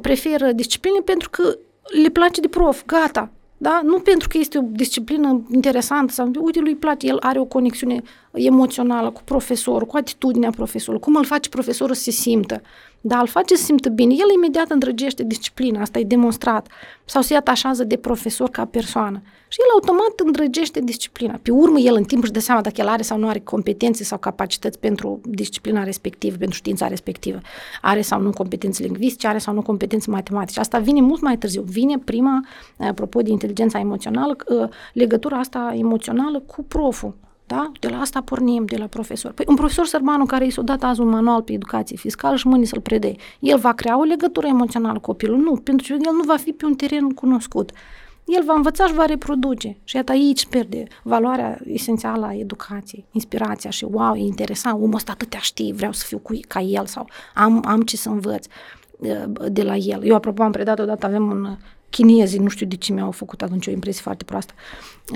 [0.00, 1.58] preferă discipline pentru că
[2.02, 3.30] le place de prof, gata.
[3.64, 3.80] Da?
[3.84, 8.02] Nu pentru că este o disciplină interesantă sau, uite, lui place, el are o conexiune
[8.32, 12.62] emoțională cu profesorul, cu atitudinea profesorului, cum îl face profesorul să se simtă.
[13.06, 14.12] Dar îl face să simtă bine.
[14.12, 16.68] El imediat îndrăgește disciplina, asta e demonstrat.
[17.04, 19.22] Sau se atașează de profesor ca persoană.
[19.48, 21.38] Și el automat îndrăgește disciplina.
[21.42, 24.04] Pe urmă, el în timp își dă seama dacă el are sau nu are competențe
[24.04, 27.40] sau capacități pentru disciplina respectivă, pentru știința respectivă.
[27.82, 30.60] Are sau nu competențe lingvistice, are sau nu competențe matematice.
[30.60, 31.62] Asta vine mult mai târziu.
[31.62, 32.46] Vine prima,
[32.78, 34.36] apropo de inteligența emoțională,
[34.92, 37.14] legătura asta emoțională cu proful.
[37.46, 37.72] Da?
[37.80, 39.32] De la asta pornim, de la profesor.
[39.32, 42.46] Păi un profesor sărmanul care i s-a dat azi un manual pe educație fiscală și
[42.46, 45.38] mâine să-l predee, el va crea o legătură emoțională cu copilul?
[45.38, 47.70] Nu, pentru că el nu va fi pe un teren cunoscut.
[48.24, 49.76] El va învăța și va reproduce.
[49.84, 55.12] Și iată aici pierde valoarea esențială a educației, inspirația și wow, e interesant, omul ăsta
[55.12, 58.46] atâtea știe, vreau să fiu cu, ca el sau am, am ce să învăț
[58.98, 60.04] uh, de la el.
[60.04, 61.56] Eu, apropo, am predat odată, avem un
[61.96, 64.52] chinezii, nu știu de ce mi-au făcut atunci o impresie foarte proastă.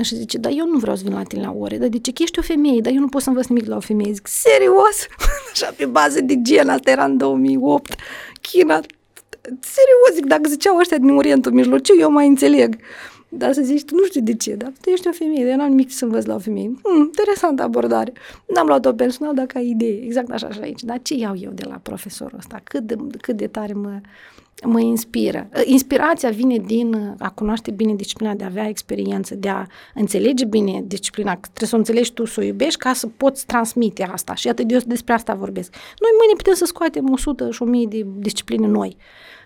[0.01, 2.13] Și zice, dar eu nu vreau să vin la tine la ore, dar de ce?
[2.13, 4.13] Că ești o femeie, dar eu nu pot să învăț nimic de la o femeie.
[4.13, 4.97] Zic, serios?
[5.53, 7.95] Așa pe bază de gen, asta era în 2008.
[8.41, 8.81] China,
[9.43, 12.77] serios, zic, dacă ziceau ăștia din Orientul Mijlociu, eu mai înțeleg.
[13.29, 15.57] Dar să zici, tu nu știu de ce, dar tu ești o femeie, dar eu
[15.57, 16.73] n-am nimic să învăț la o femeie.
[16.83, 18.13] Hmm, interesantă abordare.
[18.55, 20.05] N-am luat-o personal, dacă ai idee.
[20.05, 20.83] Exact așa și aici.
[20.83, 22.61] Dar ce iau eu de la profesorul ăsta?
[22.65, 24.01] Cât de, cât de tare mă,
[24.65, 25.49] mă inspiră.
[25.65, 30.83] Inspirația vine din a cunoaște bine disciplina, de a avea experiență, de a înțelege bine
[30.87, 31.35] disciplina.
[31.35, 34.35] Trebuie să o înțelegi tu, să o iubești ca să poți transmite asta.
[34.35, 35.73] Și atât eu despre asta vorbesc.
[35.73, 38.97] Noi mâine putem să scoatem 100 și 1000 de discipline noi.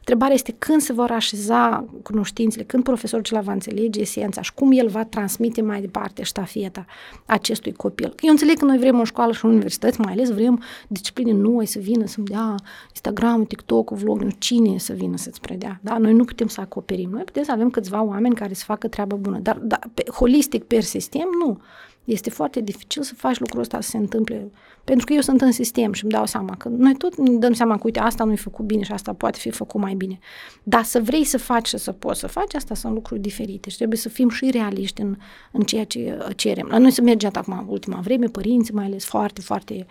[0.02, 4.72] Întrebarea este când se vor așeza cunoștințele, când profesorul acela va înțelege esența și cum
[4.72, 6.84] el va transmite mai departe ștafeta
[7.26, 8.14] acestui copil.
[8.20, 11.78] Eu înțeleg că noi vrem o școală și universități, mai ales vrem discipline noi să
[11.78, 12.54] vină, să-mi dea
[12.88, 15.80] Instagram, TikTok, vlog, nu cine să vină să-ți predea.
[15.82, 15.98] Da?
[15.98, 17.10] Noi nu putem să acoperim.
[17.10, 20.64] Noi putem să avem câțiva oameni care să facă treabă bună, dar da, pe, holistic,
[20.64, 21.60] per sistem, nu.
[22.04, 24.50] Este foarte dificil să faci lucrul ăsta să se întâmple,
[24.84, 27.52] pentru că eu sunt în sistem și îmi dau seama că noi tot ne dăm
[27.52, 30.18] seama că, uite, asta nu-i făcut bine și asta poate fi făcut mai bine.
[30.62, 33.76] Dar să vrei să faci și să poți să faci, asta sunt lucruri diferite și
[33.76, 35.16] trebuie să fim și realiști în,
[35.52, 36.66] în ceea ce uh, cerem.
[36.70, 39.86] La noi se merge acum, în ultima vreme, părinții mai ales foarte, foarte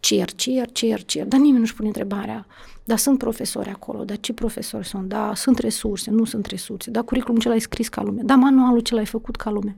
[0.00, 2.46] cer, cer, cer, cer, dar nimeni nu-și pune întrebarea,
[2.84, 7.02] dar sunt profesori acolo, dar ce profesori sunt, da, sunt resurse, nu sunt resurse, da,
[7.02, 9.76] curriculumul ce l-ai scris ca lume, da, manualul ce l-ai făcut ca lume.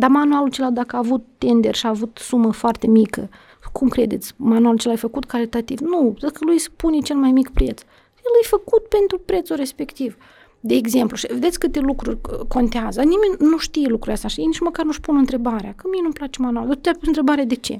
[0.00, 3.28] Dar manualul acela, dacă a avut tender și a avut sumă foarte mică,
[3.72, 4.32] cum credeți?
[4.36, 5.78] Manualul ce l-ai făcut calitativ?
[5.78, 7.80] Nu, dacă lui spune cel mai mic preț.
[8.16, 10.16] El e făcut pentru prețul respectiv.
[10.60, 12.18] De exemplu, și vedeți câte lucruri
[12.48, 13.00] contează.
[13.00, 15.74] Nimeni nu știe lucrurile astea și nici măcar nu-și pun întrebarea.
[15.76, 16.74] Că mie nu-mi place manualul.
[16.74, 17.72] Tu te-ai pus întrebarea de ce?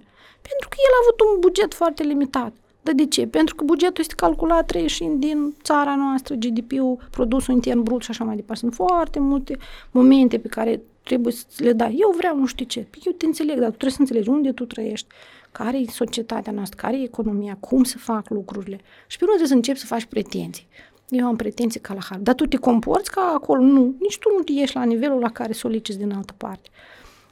[0.48, 2.52] Pentru că el a avut un buget foarte limitat.
[2.82, 3.26] Dar de ce?
[3.26, 8.24] Pentru că bugetul este calculat reieșind din țara noastră, GDP-ul, produsul intern brut și așa
[8.24, 8.60] mai departe.
[8.60, 9.58] Sunt foarte multe
[9.90, 11.96] momente pe care trebuie să le dai.
[12.00, 12.86] Eu vreau nu știu ce.
[13.04, 15.06] Eu te înțeleg, dar tu trebuie să înțelegi unde tu trăiești,
[15.52, 18.80] care e societatea noastră, care e economia, cum să fac lucrurile.
[19.06, 20.66] Și pe urmă trebuie să începi să faci pretenții.
[21.08, 22.18] Eu am pretenții ca la har.
[22.18, 23.62] Dar tu te comporți ca acolo?
[23.62, 23.94] Nu.
[24.00, 26.68] Nici tu nu te ieși la nivelul la care soliciți din altă parte.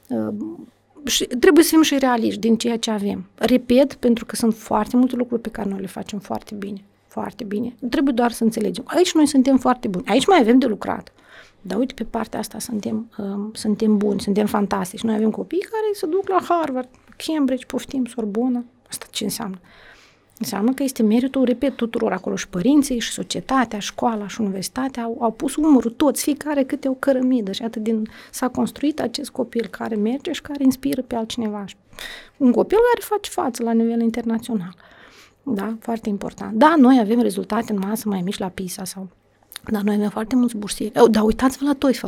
[0.08, 0.34] Uh,
[1.04, 3.24] și trebuie să fim și realiști din ceea ce avem.
[3.34, 6.84] Repet, pentru că sunt foarte multe lucruri pe care noi le facem foarte bine.
[7.06, 7.74] Foarte bine.
[7.90, 8.84] Trebuie doar să înțelegem.
[8.86, 10.04] Aici noi suntem foarte buni.
[10.06, 11.12] Aici mai avem de lucrat.
[11.66, 15.02] Dar uite, pe partea asta suntem, uh, suntem buni, suntem fantastici.
[15.02, 18.64] Noi avem copii care se duc la Harvard, Cambridge, poftim, Sorbona.
[18.88, 19.58] Asta ce înseamnă?
[20.38, 25.16] Înseamnă că este meritul, repet, tuturor acolo și părinții, și societatea, școala și universitatea au,
[25.20, 29.66] au pus umărul toți, fiecare câte o cărămidă și atât din s-a construit acest copil
[29.66, 31.64] care merge și care inspiră pe altcineva.
[32.36, 34.74] Un copil care face față la nivel internațional.
[35.42, 36.58] Da, foarte important.
[36.58, 39.08] Da, noi avem rezultate în masă mai mici la PISA sau
[39.72, 41.00] dar noi avem foarte mulți bursieri.
[41.00, 42.06] Oh, dar uitați-vă la TOEFL.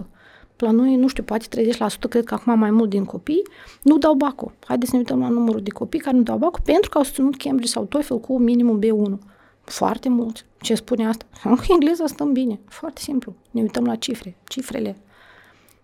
[0.57, 3.43] La noi, nu știu, poate 30%, cred că acum mai mult din copii,
[3.83, 4.53] nu dau bacul.
[4.67, 7.05] Haideți să ne uităm la numărul de copii care nu dau bacul pentru că au
[7.05, 9.19] susținut Cambridge sau TOEFL cu minimum B1.
[9.65, 10.45] Foarte mulți.
[10.61, 11.25] Ce spune asta?
[11.45, 12.61] În engleza stăm bine.
[12.69, 13.35] Foarte simplu.
[13.51, 14.37] Ne uităm la cifre.
[14.49, 14.97] Cifrele.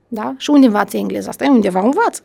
[0.09, 0.35] Da?
[0.39, 1.29] Și unde învață engleza?
[1.29, 2.23] Asta e undeva învață.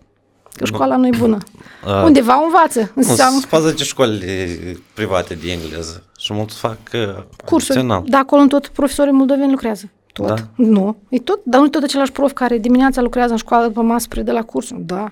[0.54, 1.38] Că școala nu e bună.
[1.86, 2.92] A, Undeva învață.
[2.96, 3.40] Înseamnă...
[3.50, 4.20] Sunt ce școli
[4.94, 7.86] private de engleză și mulți fac uh, Cursuri.
[8.06, 9.90] Da, acolo în tot profesorii moldoveni lucrează.
[10.14, 10.28] Tot?
[10.28, 10.36] Da?
[10.56, 10.96] Nu.
[11.10, 14.08] E tot, dar nu e tot același prof care dimineața lucrează în școală după masă
[14.08, 14.82] predă la cursuri.
[14.82, 15.12] Da.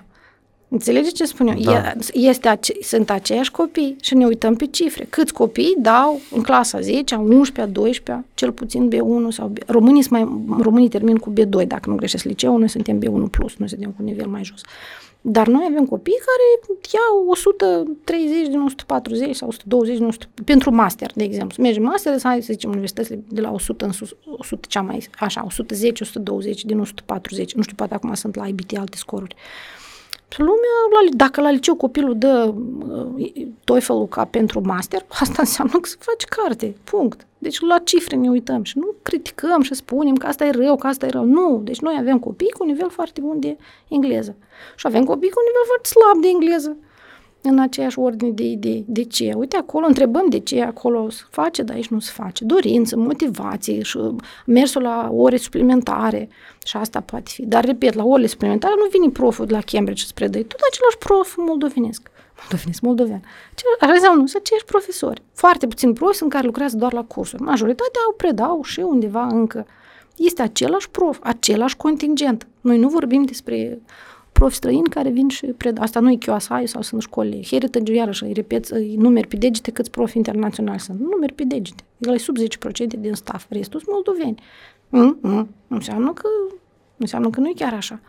[0.68, 1.56] Înțelegeți ce spun eu?
[1.58, 1.92] Da.
[2.12, 5.06] Este ace- sunt aceiași copii și ne uităm pe cifre.
[5.10, 9.58] Câți copii dau în clasa 10, 11, 12, cel puțin B1 sau B...
[9.66, 13.68] Românii, mai, românii termin cu B2, dacă nu greșesc liceul, noi suntem B1+, plus, noi
[13.68, 14.60] suntem cu nivel mai jos.
[15.20, 21.10] Dar noi avem copii care iau 130 din 140 sau 120 din 100, pentru master,
[21.14, 21.54] de exemplu.
[21.54, 24.80] Să mergem master, să, hai, să zicem, universitățile de la 100 în sus, 100 cea
[24.80, 27.54] mai, așa, 110, 120 din 140.
[27.54, 29.34] Nu știu, poate acum sunt la IBT alte scoruri.
[30.36, 32.54] Lumea, la, dacă la liceu copilul dă
[32.88, 37.26] uh, TOEFL-ul ca pentru master, asta înseamnă că se face carte, punct.
[37.38, 40.86] Deci la cifre ne uităm și nu criticăm și spunem că asta e rău, că
[40.86, 41.24] asta e rău.
[41.24, 43.56] Nu, deci noi avem copii cu un nivel foarte bun de
[43.88, 44.36] engleză
[44.76, 46.76] și avem copii cu un nivel foarte slab de engleză
[47.42, 48.84] în aceeași ordine de idei.
[48.88, 49.32] De ce?
[49.36, 52.44] Uite, acolo întrebăm de ce acolo se face, dar aici nu se face.
[52.44, 53.98] Dorință, motivație și
[54.46, 56.28] mersul la ore suplimentare
[56.68, 57.46] și asta poate fi.
[57.46, 60.38] Dar, repet, la orele suplimentare nu vine proful de la Cambridge să predă.
[60.38, 62.10] Tot același prof moldovenesc.
[62.38, 63.22] Moldovenesc, moldovean.
[63.80, 65.22] Așa înseamnă, sunt aceiași profesori.
[65.32, 67.42] Foarte puțin profi sunt care lucrează doar la cursuri.
[67.42, 69.66] Majoritatea au predau și undeva încă.
[70.16, 72.46] Este același prof, același contingent.
[72.60, 73.80] Noi nu vorbim despre
[74.32, 75.80] profi străini care vin și predă.
[75.80, 77.42] Asta nu e QSI sau sunt școlile.
[77.42, 81.00] Heritage, iarăși, îi repet, îi numeri pe degete câți profi internaționali sunt.
[81.00, 81.82] Numeri pe degete.
[81.98, 82.42] El e sub 10%
[82.98, 83.46] din staff.
[83.48, 84.42] Restul sunt moldoveni.
[84.88, 85.48] Mm-mm.
[85.68, 86.28] Înseamnă că,
[86.98, 88.00] înseamnă că nu e chiar așa.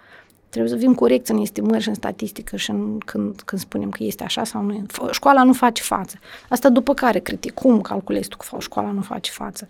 [0.49, 4.03] Trebuie să fim corecți în estimări și în statistică și în, când, când spunem că
[4.03, 4.85] este așa sau nu.
[5.11, 6.19] Școala nu face față.
[6.49, 7.53] Asta după care critic.
[7.53, 9.67] Cum calculezi tu că școala nu face față?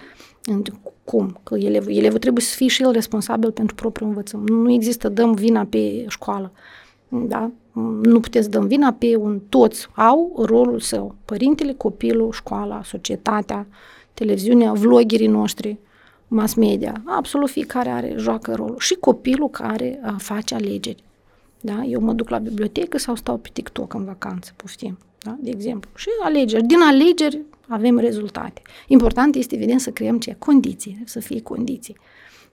[1.03, 1.39] Cum?
[1.43, 4.49] Că elevul, elevul trebuie să fie și el responsabil pentru propriul învățământ.
[4.49, 6.51] Nu există dăm vina pe școală.
[7.07, 7.51] Da?
[8.01, 9.39] Nu puteți dăm vina pe un...
[9.49, 11.15] Toți au rolul său.
[11.25, 13.67] Părintele, copilul, școala, societatea,
[14.13, 15.77] televiziunea, vloggerii noștri,
[16.29, 17.01] mass media.
[17.05, 18.79] Absolut fiecare are, joacă rolul.
[18.79, 21.03] Și copilul care a, face alegeri.
[21.61, 21.83] Da?
[21.83, 24.97] Eu mă duc la bibliotecă sau stau pe TikTok în vacanță, poftim.
[25.19, 25.37] Da?
[25.39, 25.89] De exemplu.
[25.95, 26.63] Și alegeri.
[26.63, 28.61] Din alegeri avem rezultate.
[28.87, 30.35] Important este, evident, să creăm ce?
[30.39, 31.97] Condiții, să fie condiții.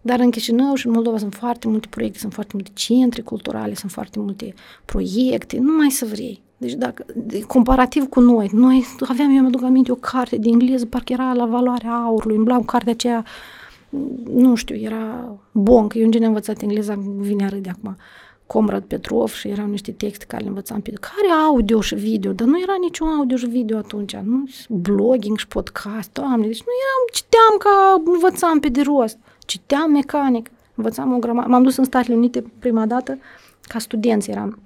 [0.01, 3.75] Dar în Chișinău și în Moldova sunt foarte multe proiecte, sunt foarte multe centre culturale,
[3.75, 4.55] sunt foarte multe
[4.85, 6.43] proiecte, nu mai să vrei.
[6.57, 7.05] Deci dacă,
[7.47, 11.47] comparativ cu noi, noi aveam, eu mi-aduc aminte, o carte de engleză, parcă era la
[11.47, 13.25] valoarea aurului, îmi blau cartea aceea,
[14.35, 17.97] nu știu, era bon, că eu în genere am învățat engleza, vine a râde acum.
[18.47, 22.47] Comrad Petrov și erau niște texte care le învățam pe care audio și video, dar
[22.47, 24.45] nu era niciun audio și video atunci, nu?
[24.69, 30.51] Blogging și podcast, doamne, deci nu eram, citeam ca învățam pe de rost, citeam mecanic,
[30.75, 33.19] învățam o grămadă, m-am dus în Statele Unite prima dată
[33.63, 34.59] ca studenți eram.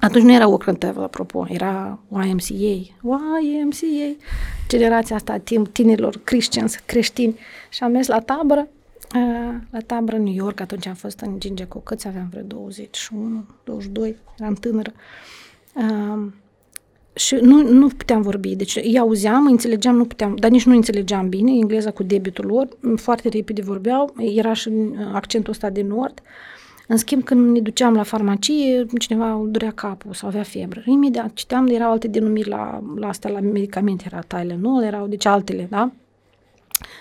[0.00, 2.94] Atunci nu era Walker Tevel, apropo, era YMCA,
[3.42, 4.16] YMCA,
[4.68, 5.42] generația asta
[5.72, 7.38] tinerilor Christians, creștini
[7.70, 8.68] și am mers la tabără
[9.70, 14.16] la tabără în New York, atunci am fost în Gingeco, câți aveam vreo 21, 22,
[14.38, 14.92] eram tânără.
[15.74, 16.32] Uh,
[17.14, 21.28] și nu, nu puteam vorbi, deci îi auzeam, înțelegeam, nu puteam, dar nici nu înțelegeam
[21.28, 24.70] bine engleza cu debitul lor, foarte repede vorbeau, era și
[25.12, 26.22] accentul ăsta de nord.
[26.90, 30.82] În schimb, când ne duceam la farmacie, cineva durea capul sau avea febră.
[30.84, 35.66] Imediat citeam, erau alte denumiri la, la astea, la medicamente, era Tylenol, erau deci altele,
[35.70, 35.90] da?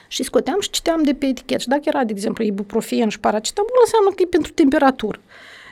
[0.07, 1.59] Și scoteam și citeam de pe etichet.
[1.59, 5.19] Și dacă era, de exemplu, ibuprofen și paracetamol, înseamnă că e pentru temperatură.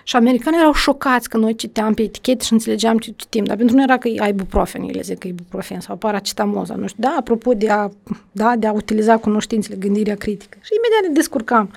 [0.03, 3.75] Și americanii erau șocați că noi citeam pe etichete și înțelegeam ce citim, dar pentru
[3.75, 7.03] noi era că e ibuprofen, ele zic că e ibuprofen sau paracetamol sau nu știu.
[7.03, 7.89] Da, apropo de a,
[8.31, 10.57] da, de a utiliza cunoștințele, gândirea critică.
[10.61, 11.69] Și imediat ne descurcam.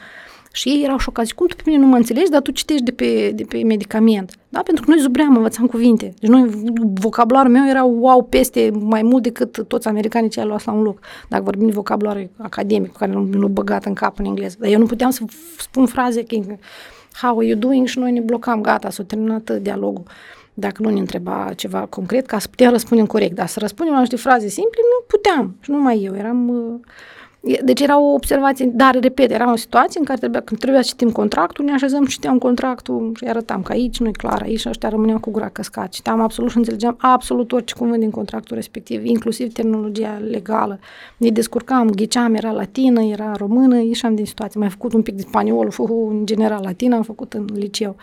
[0.59, 1.35] Și ei erau șocați.
[1.35, 4.35] Cum tu pe mine nu mă înțelegi, dar tu citești de pe, de pe medicament.
[4.49, 4.63] Da?
[4.63, 6.15] Pentru că noi zubream, învățam cuvinte.
[6.21, 6.51] Deci noi,
[6.95, 10.83] vocabularul meu era wow peste mai mult decât toți americanii ce ai luat la un
[10.83, 10.99] loc.
[11.29, 14.57] Dacă vorbim de vocabular academic, care nu, nu băgat în cap în engleză.
[14.59, 15.23] Dar eu nu puteam să
[15.59, 16.37] spun fraze că
[17.21, 20.03] how are you doing și noi ne blocam, gata, s-a terminat dialogul.
[20.55, 23.35] Dacă nu ne întreba ceva concret, ca să putem răspunde corect.
[23.35, 25.57] Dar să răspundem la niște fraze simple, nu puteam.
[25.61, 26.49] Și numai eu eram...
[26.49, 26.81] Uh,
[27.41, 30.89] deci era o observație, dar, repet, era o situație în care trebuia, când trebuia să
[30.89, 34.67] citim contractul, ne așezăm și citeam contractul și arătam că aici nu e clar, aici
[34.67, 35.89] ăștia rămâneau cu gura căscat.
[35.89, 40.79] Citeam absolut și înțelegeam absolut orice cuvânt din contractul respectiv, inclusiv terminologia legală.
[41.17, 44.61] Ne descurcam, ghiceam, era latină, era română, ieșeam din situație.
[44.61, 45.73] Mai făcut un pic de spaniol,
[46.09, 47.97] în general latină, am făcut în liceu.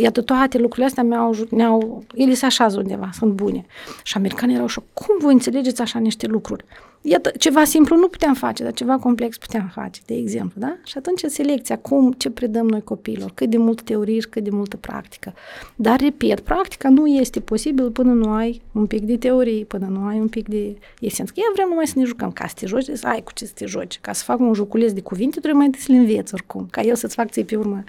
[0.00, 3.66] Iată, toate lucrurile astea mi-au, ne-au, ele se așează undeva, sunt bune.
[4.02, 6.64] Și americanii erau și cum voi înțelegeți așa niște lucruri?
[7.06, 10.76] Iată, ceva simplu nu puteam face, dar ceva complex puteam face, de exemplu, da?
[10.84, 14.50] Și atunci selecția, cum, ce predăm noi copiilor, cât de mult teorie și cât de
[14.50, 15.34] multă practică.
[15.76, 20.06] Dar, repet, practica nu este posibil până nu ai un pic de teorie, până nu
[20.06, 21.32] ai un pic de esență.
[21.34, 23.52] Că vrem numai să ne jucăm, ca să te joci, să ai cu ce să
[23.54, 23.98] te joci.
[24.00, 26.66] Ca să fac un joculeț de cuvinte, trebuie mai întâi să le înveți oricum.
[26.70, 27.84] Ca eu să-ți fac ție pe urmă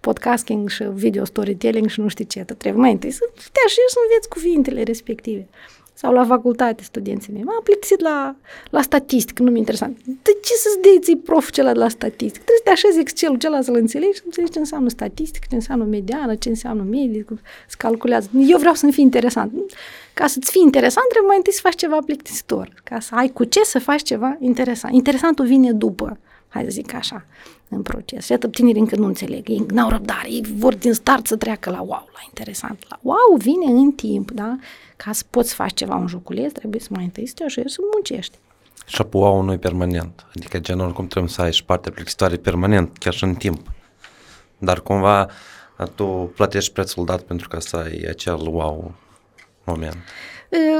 [0.00, 3.98] podcasting și video storytelling și nu știu ce, trebuie mai întâi să te așezi să
[4.04, 5.48] înveți cuvintele respective
[6.00, 7.42] sau la facultate studenții mei.
[7.42, 8.36] M-am plictisit la,
[8.70, 9.96] la statistică, nu mi interesant.
[10.04, 12.44] De ce să-ți dei ții prof celălalt la statistică?
[12.44, 15.84] Trebuie să te așezi Excel-ul celălalt să-l înțelegi și înțelegi ce înseamnă statistică, ce înseamnă
[15.84, 17.24] mediană, ce înseamnă medie,
[17.68, 18.28] să calculează.
[18.46, 19.52] Eu vreau să-mi fie interesant.
[20.14, 22.74] Ca să-ți fie interesant, trebuie mai întâi să faci ceva plictisitor.
[22.84, 24.94] Ca să ai cu ce să faci ceva interesant.
[24.94, 26.18] Interesantul vine după.
[26.48, 27.24] hai să zic așa,
[27.70, 28.24] în proces.
[28.24, 31.70] Și atât tinerii încă nu înțeleg, ei n-au răbdare, ei vor din start să treacă
[31.70, 32.84] la wow, la interesant.
[32.88, 34.56] La wow vine în timp, da?
[34.96, 37.74] Ca să poți să faci ceva un joculeț, trebuie să mai întâi să te așezi
[37.74, 38.38] să muncești.
[38.86, 42.98] Și wow nu e permanent, adică genul cum trebuie să ai și partea plictisitoare permanent,
[42.98, 43.72] chiar și în timp.
[44.58, 45.28] Dar cumva
[45.94, 48.94] tu plătești prețul dat pentru ca să ai acel wow
[49.64, 49.96] moment.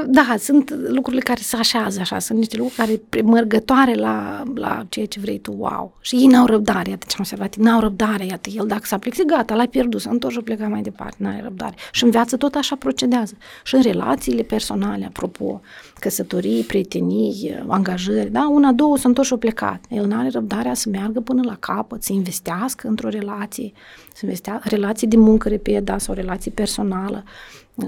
[0.05, 5.05] Da, sunt lucrurile care se așează așa, sunt niște lucruri care mărgătoare la, la ceea
[5.05, 5.97] ce vrei tu, wow.
[6.01, 9.25] Și ei n-au răbdare, iată ce am observat, n-au răbdare, iată, el dacă s-a plexit,
[9.25, 11.75] gata, l-ai pierdut, s-a întors și pleca mai departe, n-are răbdare.
[11.91, 13.33] Și în viață tot așa procedează.
[13.63, 15.61] Și în relațiile personale, apropo,
[16.01, 19.85] căsătorii, prietenii, angajări, da, una, două, s-a întors și plecat.
[19.89, 23.71] El n-are răbdarea să meargă până la capăt, să investească într-o relație,
[24.13, 27.23] să investească, relații de muncă, repede, da, sau relații personală,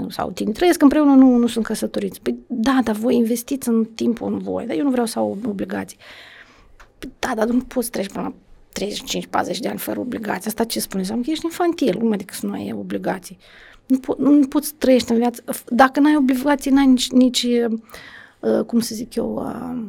[0.08, 2.22] sau tine trăiesc împreună, nu, nu sunt căsătoriți.
[2.22, 5.38] Păi da, dar voi investiți în timpul în voi, dar eu nu vreau să au
[5.48, 5.98] obligații.
[7.00, 8.34] Păi, da, dar nu poți treci până la
[9.54, 10.48] 35-40 de ani fără obligații.
[10.48, 11.02] Asta ce spune?
[11.02, 13.38] Înseamnă că ești infantil, cum adică să nu ai obligații.
[13.86, 15.44] Nu, po- nu poți trăiești în viață.
[15.68, 17.48] Dacă n-ai obligații, n-ai nici, nici
[18.40, 19.86] uh, cum să zic eu, uh,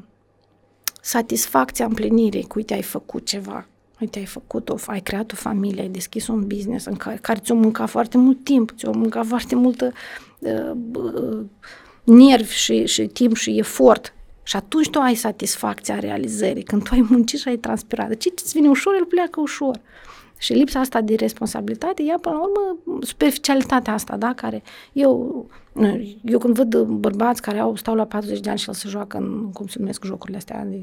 [1.01, 3.67] satisfacția împlinirii cu uite, ai făcut ceva
[4.01, 7.55] uite, ai făcut-o, ai creat o familie, ai deschis un business în care, care ți-o
[7.55, 9.93] mânca foarte mult timp, ți-o mânca foarte multă
[10.39, 11.45] uh, uh,
[12.05, 14.15] nervi și, și timp și efort.
[14.43, 18.09] Și atunci tu ai satisfacția realizării, când tu ai muncit și ai transpirat.
[18.09, 19.81] Deci ce îți vine ușor, el pleacă ușor.
[20.45, 24.63] Și lipsa asta de responsabilitate ia până la urmă superficialitatea asta, da, care
[24.93, 25.47] eu,
[26.25, 29.17] eu când văd bărbați care au, stau la 40 de ani și el se joacă
[29.17, 30.81] în, cum se numesc jocurile astea, de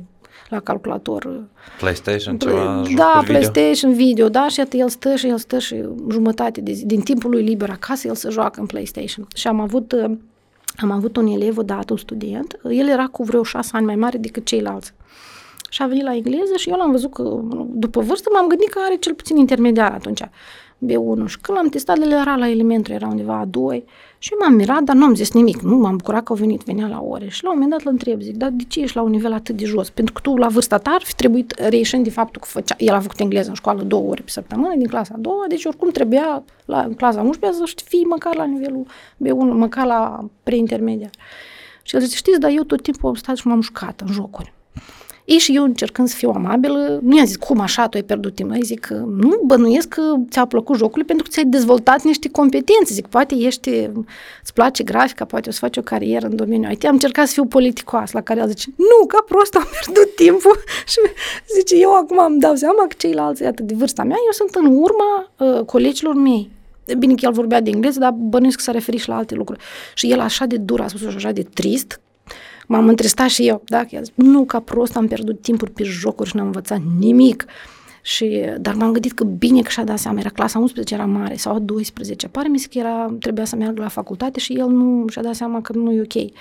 [0.49, 1.43] la calculator.
[1.79, 4.05] PlayStation, ceva Da, PlayStation, video.
[4.05, 7.29] video, da, și atât el stă și el stă și jumătate de zi, din timpul
[7.29, 9.27] lui liber acasă, el se joacă în PlayStation.
[9.35, 9.93] Și am avut,
[10.77, 14.17] am avut un elev odată, un student, el era cu vreo șase ani mai mare
[14.17, 14.93] decât ceilalți.
[15.73, 18.79] Și a venit la engleză și eu l-am văzut că după vârstă m-am gândit că
[18.85, 20.21] are cel puțin intermediar atunci.
[20.85, 23.85] B1 și când l-am testat, el era la elementary, era undeva a 2
[24.17, 26.87] și m-am mirat, dar nu am zis nimic, nu m-am bucurat că au venit, venea
[26.87, 29.01] la ore și la un moment dat îl întreb, zic, dar de ce ești la
[29.01, 29.89] un nivel atât de jos?
[29.89, 32.93] Pentru că tu la vârsta ta ar fi trebuit, reieșind de faptul că făcea, el
[32.93, 35.89] a făcut engleză în școală două ore pe săptămână, din clasa a doua, deci oricum
[35.89, 38.85] trebuia la în clasa 11 să fii măcar la nivelul
[39.23, 41.11] B1, măcar la preintermediar.
[41.83, 44.53] Și el zice, știți, dar eu tot timpul am stat și m-am jucat în jocuri.
[45.31, 48.35] Ei și eu încercând să fiu amabilă, nu i-am zis, cum așa, tu ai pierdut
[48.35, 48.51] timp?
[48.51, 52.93] Îi zic că nu bănuiesc că ți-a plăcut jocul pentru că ți-ai dezvoltat niște competențe.
[52.93, 53.69] Zic, poate ești,
[54.41, 56.85] îți place grafica, poate o să faci o carieră în domeniul IT.
[56.85, 60.57] Am încercat să fiu politicoasă, la care el zice, nu, ca prost am pierdut timpul.
[60.87, 60.99] și
[61.55, 64.65] zice, eu acum îmi dau seama că ceilalți, atât de vârsta mea, eu sunt în
[64.65, 66.49] urma uh, colegilor mei.
[66.97, 69.63] Bine că el vorbea de engleză, dar bănuiesc că s-a referit și la alte lucruri.
[69.93, 72.01] Și el așa de dur a spus așa de trist,
[72.71, 73.85] M-am întristat și eu, da?
[73.85, 77.45] Că zis, nu, ca prost am pierdut timpul pe jocuri și n-am învățat nimic.
[78.01, 81.35] Și, dar m-am gândit că bine că și-a dat seama, era clasa 11, era mare,
[81.35, 82.27] sau 12.
[82.27, 85.35] Pare mi se că era, trebuia să meargă la facultate și el nu și-a dat
[85.35, 86.31] seama că nu e ok.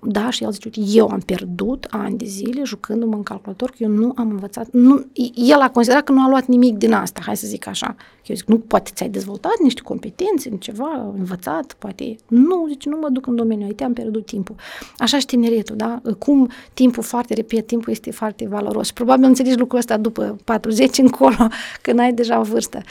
[0.00, 3.88] Da, și el zice, eu am pierdut ani de zile jucându-mă în calculator, că eu
[3.88, 7.36] nu am învățat, nu, el a considerat că nu a luat nimic din asta, hai
[7.36, 7.96] să zic așa.
[8.26, 13.08] Eu zic, nu, poate ți-ai dezvoltat niște competențe, ceva, învățat, poate, nu, zice, nu mă
[13.08, 14.54] duc în domeniul IT, am pierdut timpul.
[14.98, 16.00] Așa și tineretul, da?
[16.18, 18.86] Cum timpul foarte, repet, timpul este foarte valoros.
[18.86, 21.46] Și probabil înțelegi lucrul ăsta după 40 încolo,
[21.82, 22.82] când ai deja o vârstă.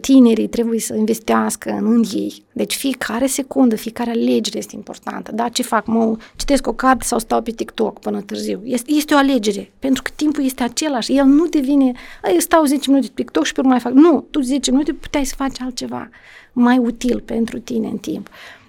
[0.00, 2.44] Tinerii trebuie să investească în, în ei.
[2.52, 5.48] Deci fiecare secundă, fiecare alegere este importantă, da?
[5.48, 5.86] Ce fac?
[5.86, 8.60] Mă citesc o carte sau stau pe TikTok până târziu.
[8.64, 11.16] Este, este o alegere, pentru că timpul este același.
[11.16, 11.92] El nu devine,
[12.32, 13.92] eu stau 10 minute pe TikTok și pe urmă mai fac.
[13.92, 16.08] Nu, tu 10 minute puteai să faci altceva
[16.52, 18.28] mai util pentru tine în timp.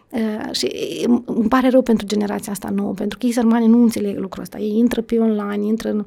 [0.09, 0.69] Uh, și
[1.25, 4.57] îmi pare rău pentru generația asta nouă, pentru că ei sărmani nu înțeleg lucrul ăsta.
[4.57, 6.05] Ei intră pe online, intră în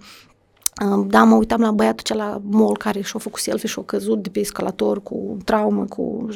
[1.07, 4.29] da, mă uitam la băiatul cel la mall care și-a făcut selfie și-a căzut de
[4.29, 6.29] pe escalator cu traumă, cu,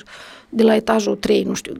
[0.48, 1.74] de la etajul 3, nu știu.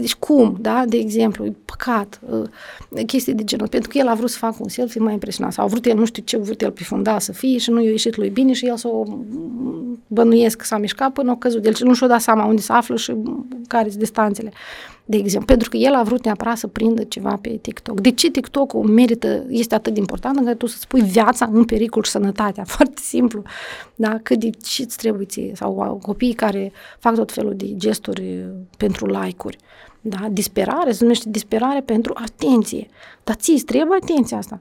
[0.00, 4.14] Deci cum, da, de exemplu, e păcat, uh, chestii de genul, pentru că el a
[4.14, 6.38] vrut să facă un selfie mai impresionant, sau a vrut el, nu știu ce, a
[6.38, 8.88] vrut el pe fundal să fie și nu i-a ieșit lui bine și el să
[8.88, 9.04] o
[10.06, 11.66] bănuiesc că s-a mișcat până a căzut.
[11.66, 13.14] El nu și-a dat seama unde se află și
[13.66, 14.52] care sunt distanțele
[15.04, 18.00] de exemplu, pentru că el a vrut neapărat să prindă ceva pe TikTok.
[18.00, 22.02] De ce TikTok-ul merită, este atât de important încât tu să-ți pui viața în pericol
[22.02, 23.42] și sănătatea, foarte simplu,
[23.94, 24.18] da?
[24.22, 28.44] Cât de ce îți trebuie ție, sau copiii care fac tot felul de gesturi
[28.76, 29.58] pentru like-uri,
[30.06, 30.28] da?
[30.30, 32.88] Disperare, se numește disperare pentru atenție,
[33.24, 34.60] dar ți trebuie atenția asta.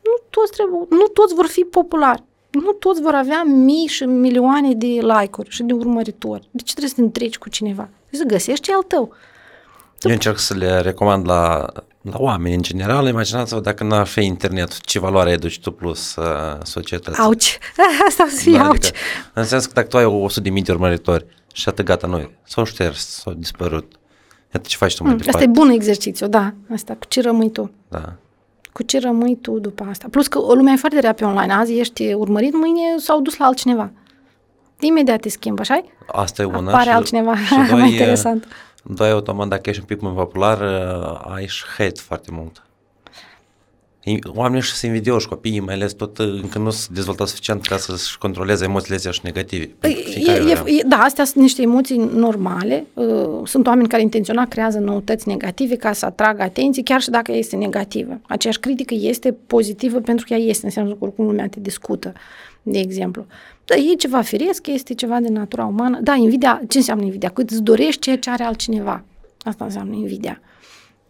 [0.00, 4.74] Nu toți, trebuie, nu toți vor fi populari, nu toți vor avea mii și milioane
[4.74, 6.48] de like-uri și de urmăritori.
[6.50, 7.88] De ce trebuie să te întreci cu cineva?
[8.08, 9.12] Trebuie să găsești al tău.
[10.00, 11.66] Eu încerc să le recomand la
[12.02, 16.58] la oameni în general, imaginați-vă dacă n-ar fi internet, ce valoare aduci tu plus uh,
[16.62, 17.22] societății.
[17.22, 17.58] Auci,
[18.08, 18.76] asta o să fie Da, auci.
[18.76, 18.98] adică,
[19.32, 22.30] în sens că dacă tu ai 100 de mii de urmăritori și atât gata noi,
[22.44, 23.92] s-au șters, s-au dispărut.
[24.54, 25.38] Iată ce faci tu mai Mm, departe.
[25.38, 26.52] Asta e bun exercițiu, da.
[26.72, 27.70] Asta, cu ce rămâi tu?
[27.88, 28.12] Da.
[28.72, 30.06] Cu ce rămâi tu după asta?
[30.10, 31.52] Plus că o lumea e foarte rea pe online.
[31.52, 33.90] Azi ești urmărit, mâine s-au dus la altcineva.
[34.80, 36.68] Imediat te schimbă, așa Asta e una.
[36.70, 38.46] Apare și, altcineva și mai doi, interesant.
[38.84, 42.62] Doi, automat, dacă ești un pic mai popular, uh, ai și hate foarte mult.
[44.04, 47.66] I- Oamenii și sunt invidioși, copiii mai ales tot uh, încă nu sunt dezvoltați suficient
[47.66, 49.64] ca să-și controleze emoțiile astea și negative.
[49.78, 50.62] Păi, Fiecare E, vrea.
[50.66, 52.86] e, e, da, astea sunt niște emoții normale.
[52.94, 57.32] Uh, Sunt oameni care intenționat creează noutăți negative ca să atragă atenție, chiar și dacă
[57.32, 58.20] ea este negativă.
[58.22, 62.12] Aceeași critică este pozitivă pentru că ea este, înseamnă că oricum lumea te discută,
[62.62, 63.26] de exemplu.
[63.64, 65.98] Da, e ceva firesc, este ceva de natura umană.
[66.02, 67.28] Da, invidia, ce înseamnă invidia?
[67.28, 69.04] Cât îți dorești ceea ce are altcineva.
[69.42, 70.40] Asta înseamnă invidia.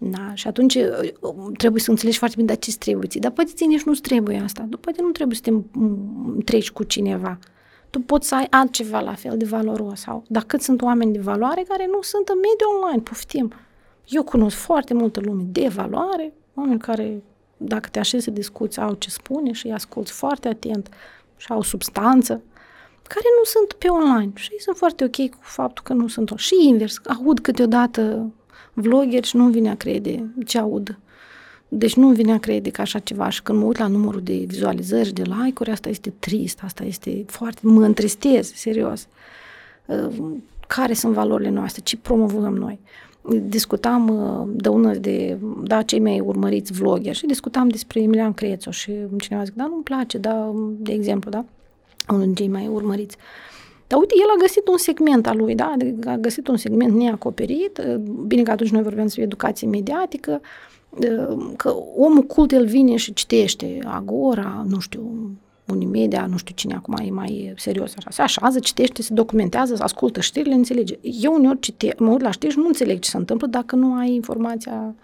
[0.04, 1.12] Da, și atunci uh,
[1.56, 3.20] trebuie să înțelegi foarte bine, dar ce trebuie ție.
[3.20, 4.66] Dar poate ție nici nu-ți trebuie asta.
[4.70, 7.38] Tu poate nu trebuie să te m- treci cu cineva.
[7.90, 10.00] Tu poți să ai altceva la fel de valoros.
[10.00, 13.52] Sau, dar cât sunt oameni de valoare care nu sunt în mediul online, poftim.
[14.08, 17.22] Eu cunosc foarte multă lume de valoare, oameni care,
[17.56, 20.88] dacă te așezi să discuți, au ce spune și îi asculți foarte atent
[21.36, 22.42] și au substanță,
[23.02, 26.30] care nu sunt pe online și ei sunt foarte ok cu faptul că nu sunt
[26.30, 26.46] online.
[26.46, 28.30] Și invers, aud câteodată
[28.72, 30.98] vloggeri și nu vine a crede ce aud.
[31.68, 34.44] Deci nu vine a crede că așa ceva și când mă uit la numărul de
[34.46, 39.08] vizualizări și de like-uri, asta este trist, asta este foarte, mă întristez, serios.
[39.86, 40.36] Uh,
[40.66, 42.78] Care sunt valorile noastre, ce promovăm noi?
[43.42, 48.70] Discutam uh, de una de, da, cei mai urmăriți vloggeri și discutam despre Emilian Crețu
[48.70, 51.44] și cineva zic, da, nu-mi place, da, de exemplu, da,
[52.08, 53.16] unul din cei mai urmăriți.
[53.92, 55.72] Dar uite, el a găsit un segment al lui, da?
[55.74, 57.80] Adică a găsit un segment neacoperit.
[58.26, 60.40] Bine că atunci noi vorbeam despre educație mediatică,
[61.56, 65.30] că omul cult el vine și citește Agora, nu știu,
[65.66, 70.20] Unimedia, nu știu cine acum e mai serios așa, se așează, citește, se documentează, ascultă
[70.20, 70.98] știrile, înțelege.
[71.00, 73.94] Eu uneori cite, mă uit la știri și nu înțeleg ce se întâmplă dacă nu
[73.94, 74.94] ai informația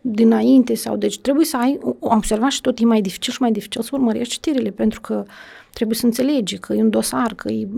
[0.00, 3.52] dinainte sau deci trebuie să ai, am observat și tot e mai dificil și mai
[3.52, 5.24] dificil să urmărești știrile pentru că
[5.76, 7.68] trebuie să înțelegi că e un dosar, că e,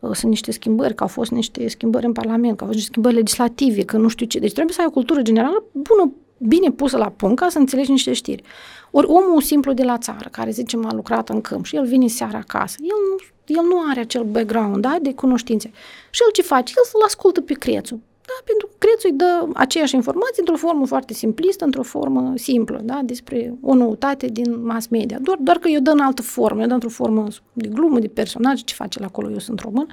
[0.00, 3.14] sunt niște schimbări, că au fost niște schimbări în Parlament, că au fost niște schimbări
[3.14, 4.38] legislative, că nu știu ce.
[4.38, 7.90] Deci trebuie să ai o cultură generală bună, bine pusă la punct ca să înțelegi
[7.90, 8.42] niște știri.
[8.90, 12.06] Ori omul simplu de la țară, care zicem a lucrat în câmp și el vine
[12.06, 13.16] seara acasă, el nu,
[13.60, 15.70] el nu are acel background da, de cunoștințe.
[16.10, 16.72] Și el ce face?
[16.76, 18.00] El să-l ascultă pe crețul.
[18.30, 22.80] Da, pentru că crețul îi dă aceeași informație într-o formă foarte simplistă, într-o formă simplă,
[22.82, 25.18] da, despre o noutate din mass media.
[25.22, 28.08] Doar, doar că eu dă în altă formă, eu dă într-o formă de glumă, de
[28.08, 29.88] personaj, ce face la acolo, eu sunt român.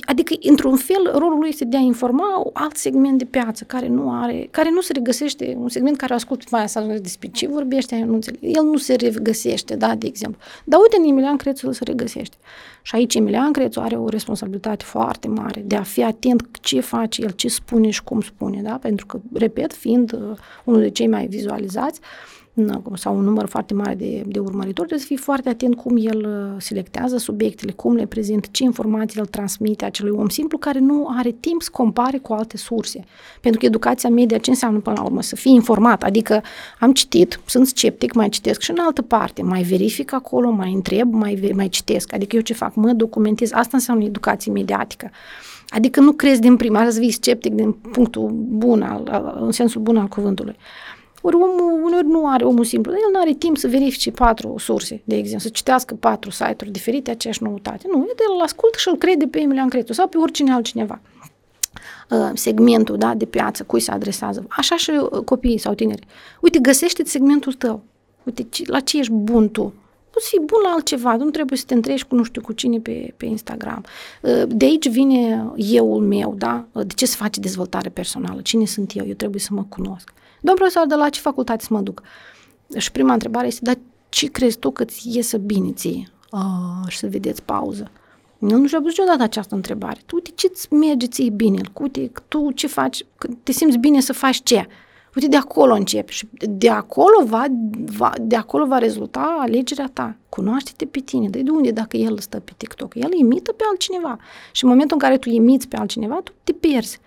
[0.00, 4.12] Adică, într-un fel, rolul lui este de a informa alt segment de piață care nu
[4.12, 8.14] are, care nu se regăsește, un segment care ascultă mai asta despre ce vorbește, nu
[8.14, 8.40] înțeleg.
[8.42, 10.40] El nu se regăsește, da, de exemplu.
[10.64, 12.36] Dar uite, în Emilian Crețu se regăsește.
[12.82, 17.22] Și aici Emilian Crețu are o responsabilitate foarte mare de a fi atent ce face
[17.22, 18.78] el, ce spune și cum spune, da?
[18.80, 20.20] Pentru că, repet, fiind uh,
[20.64, 22.00] unul de cei mai vizualizați,
[22.94, 26.28] sau un număr foarte mare de, de urmăritori, trebuie să fii foarte atent cum el
[26.58, 31.30] selectează subiectele, cum le prezintă, ce informații el transmite acelui om simplu care nu are
[31.30, 33.04] timp să compare cu alte surse.
[33.40, 35.22] Pentru că educația media ce înseamnă până la urmă?
[35.22, 36.42] Să fii informat, adică
[36.78, 41.12] am citit, sunt sceptic, mai citesc și în altă parte, mai verific acolo, mai întreb,
[41.12, 42.12] mai, mai citesc.
[42.12, 42.74] Adică eu ce fac?
[42.74, 43.52] Mă documentez.
[43.52, 45.10] Asta înseamnă educație mediatică.
[45.68, 49.96] Adică nu crezi din prima, să vii sceptic din punctul bun, al, în sensul bun
[49.96, 50.56] al cuvântului.
[51.26, 55.02] Ori omul uneori nu are, omul simplu, el nu are timp să verifice patru surse,
[55.04, 57.86] de exemplu, să citească patru site-uri diferite aceeași noutate.
[57.90, 61.00] Nu, el îl ascultă și îl crede pe Emilian Cretu sau pe oricine altcineva.
[62.34, 64.46] Segmentul da, de piață, cui se adresează.
[64.48, 64.92] Așa și
[65.24, 66.06] copiii sau tineri.
[66.40, 67.82] Uite, găsește segmentul tău.
[68.22, 69.74] Uite, la ce ești bun tu?
[70.10, 72.78] Poți fi bun la altceva, nu trebuie să te întrești cu nu știu cu cine
[72.78, 73.84] pe, pe Instagram.
[74.48, 76.64] De aici vine euul meu, da?
[76.72, 78.40] De ce să faci dezvoltare personală?
[78.40, 79.06] Cine sunt eu?
[79.06, 80.12] Eu trebuie să mă cunosc.
[80.44, 82.02] Domn profesor, de la ce facultate să mă duc?
[82.76, 86.08] Și prima întrebare este, dar ce crezi tu că îți iesă bine ție?
[86.30, 87.90] Oh, și să vedeți pauză.
[88.38, 90.00] Eu nu și-a pus niciodată această întrebare.
[90.06, 91.60] Tu, uite, ce-ți merge ție bine?
[91.80, 93.06] Uite, tu ce faci?
[93.42, 94.66] Te simți bine să faci ce?
[95.14, 97.44] Uite, de acolo începi și de acolo va,
[97.96, 100.16] va, de acolo va rezulta alegerea ta.
[100.28, 101.28] Cunoaște-te pe tine.
[101.28, 102.94] De unde dacă el stă pe TikTok?
[102.94, 104.18] El imită pe altcineva.
[104.52, 107.00] Și în momentul în care tu imiți pe altcineva, tu te pierzi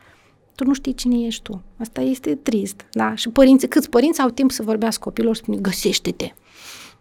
[0.57, 1.61] tu nu știi cine ești tu.
[1.79, 3.15] Asta este trist, da?
[3.15, 6.33] Și părinții, câți părinți au timp să vorbească copilor, spune, găsește-te.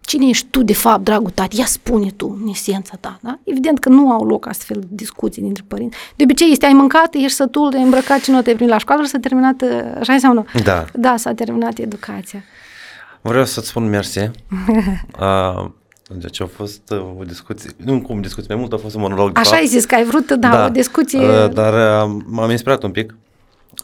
[0.00, 3.38] cine ești tu de fapt, dragul tati, ia spune tu în esența ta, da?
[3.44, 5.96] Evident că nu au loc astfel de discuții dintre părinți.
[6.16, 9.04] De obicei este, ai mâncat, ești sătul, te-ai îmbrăcat, ce nu te prins la școală,
[9.04, 9.62] s-a terminat,
[10.00, 10.46] așa sau nu?
[10.64, 10.84] Da.
[10.94, 12.42] Da, s-a terminat educația.
[13.20, 14.18] Vreau să-ți spun mersi.
[15.20, 15.68] uh,
[16.08, 19.32] deci a fost uh, o discuție, nu cum discuție, mai mult a fost un monolog.
[19.32, 19.60] de Așa fapt.
[19.60, 20.64] ai zis că ai vrut, da, da.
[20.64, 21.18] o discuție...
[21.18, 23.14] Uh, dar uh, m-am inspirat un pic.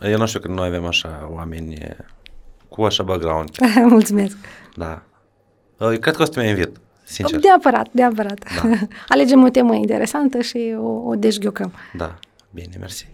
[0.00, 2.04] Eu nu știu că noi avem așa oameni uh,
[2.68, 3.50] cu așa background.
[3.96, 4.36] Mulțumesc.
[4.76, 5.02] Da.
[5.78, 6.70] Uh, cred că o să te mai invit,
[7.04, 7.40] sincer.
[7.40, 8.38] Neapărat, neapărat.
[8.62, 8.70] Da.
[9.08, 11.72] Alegem o temă interesantă și o, o deșghiocăm.
[11.96, 12.18] Da.
[12.50, 13.10] Bine, mersi.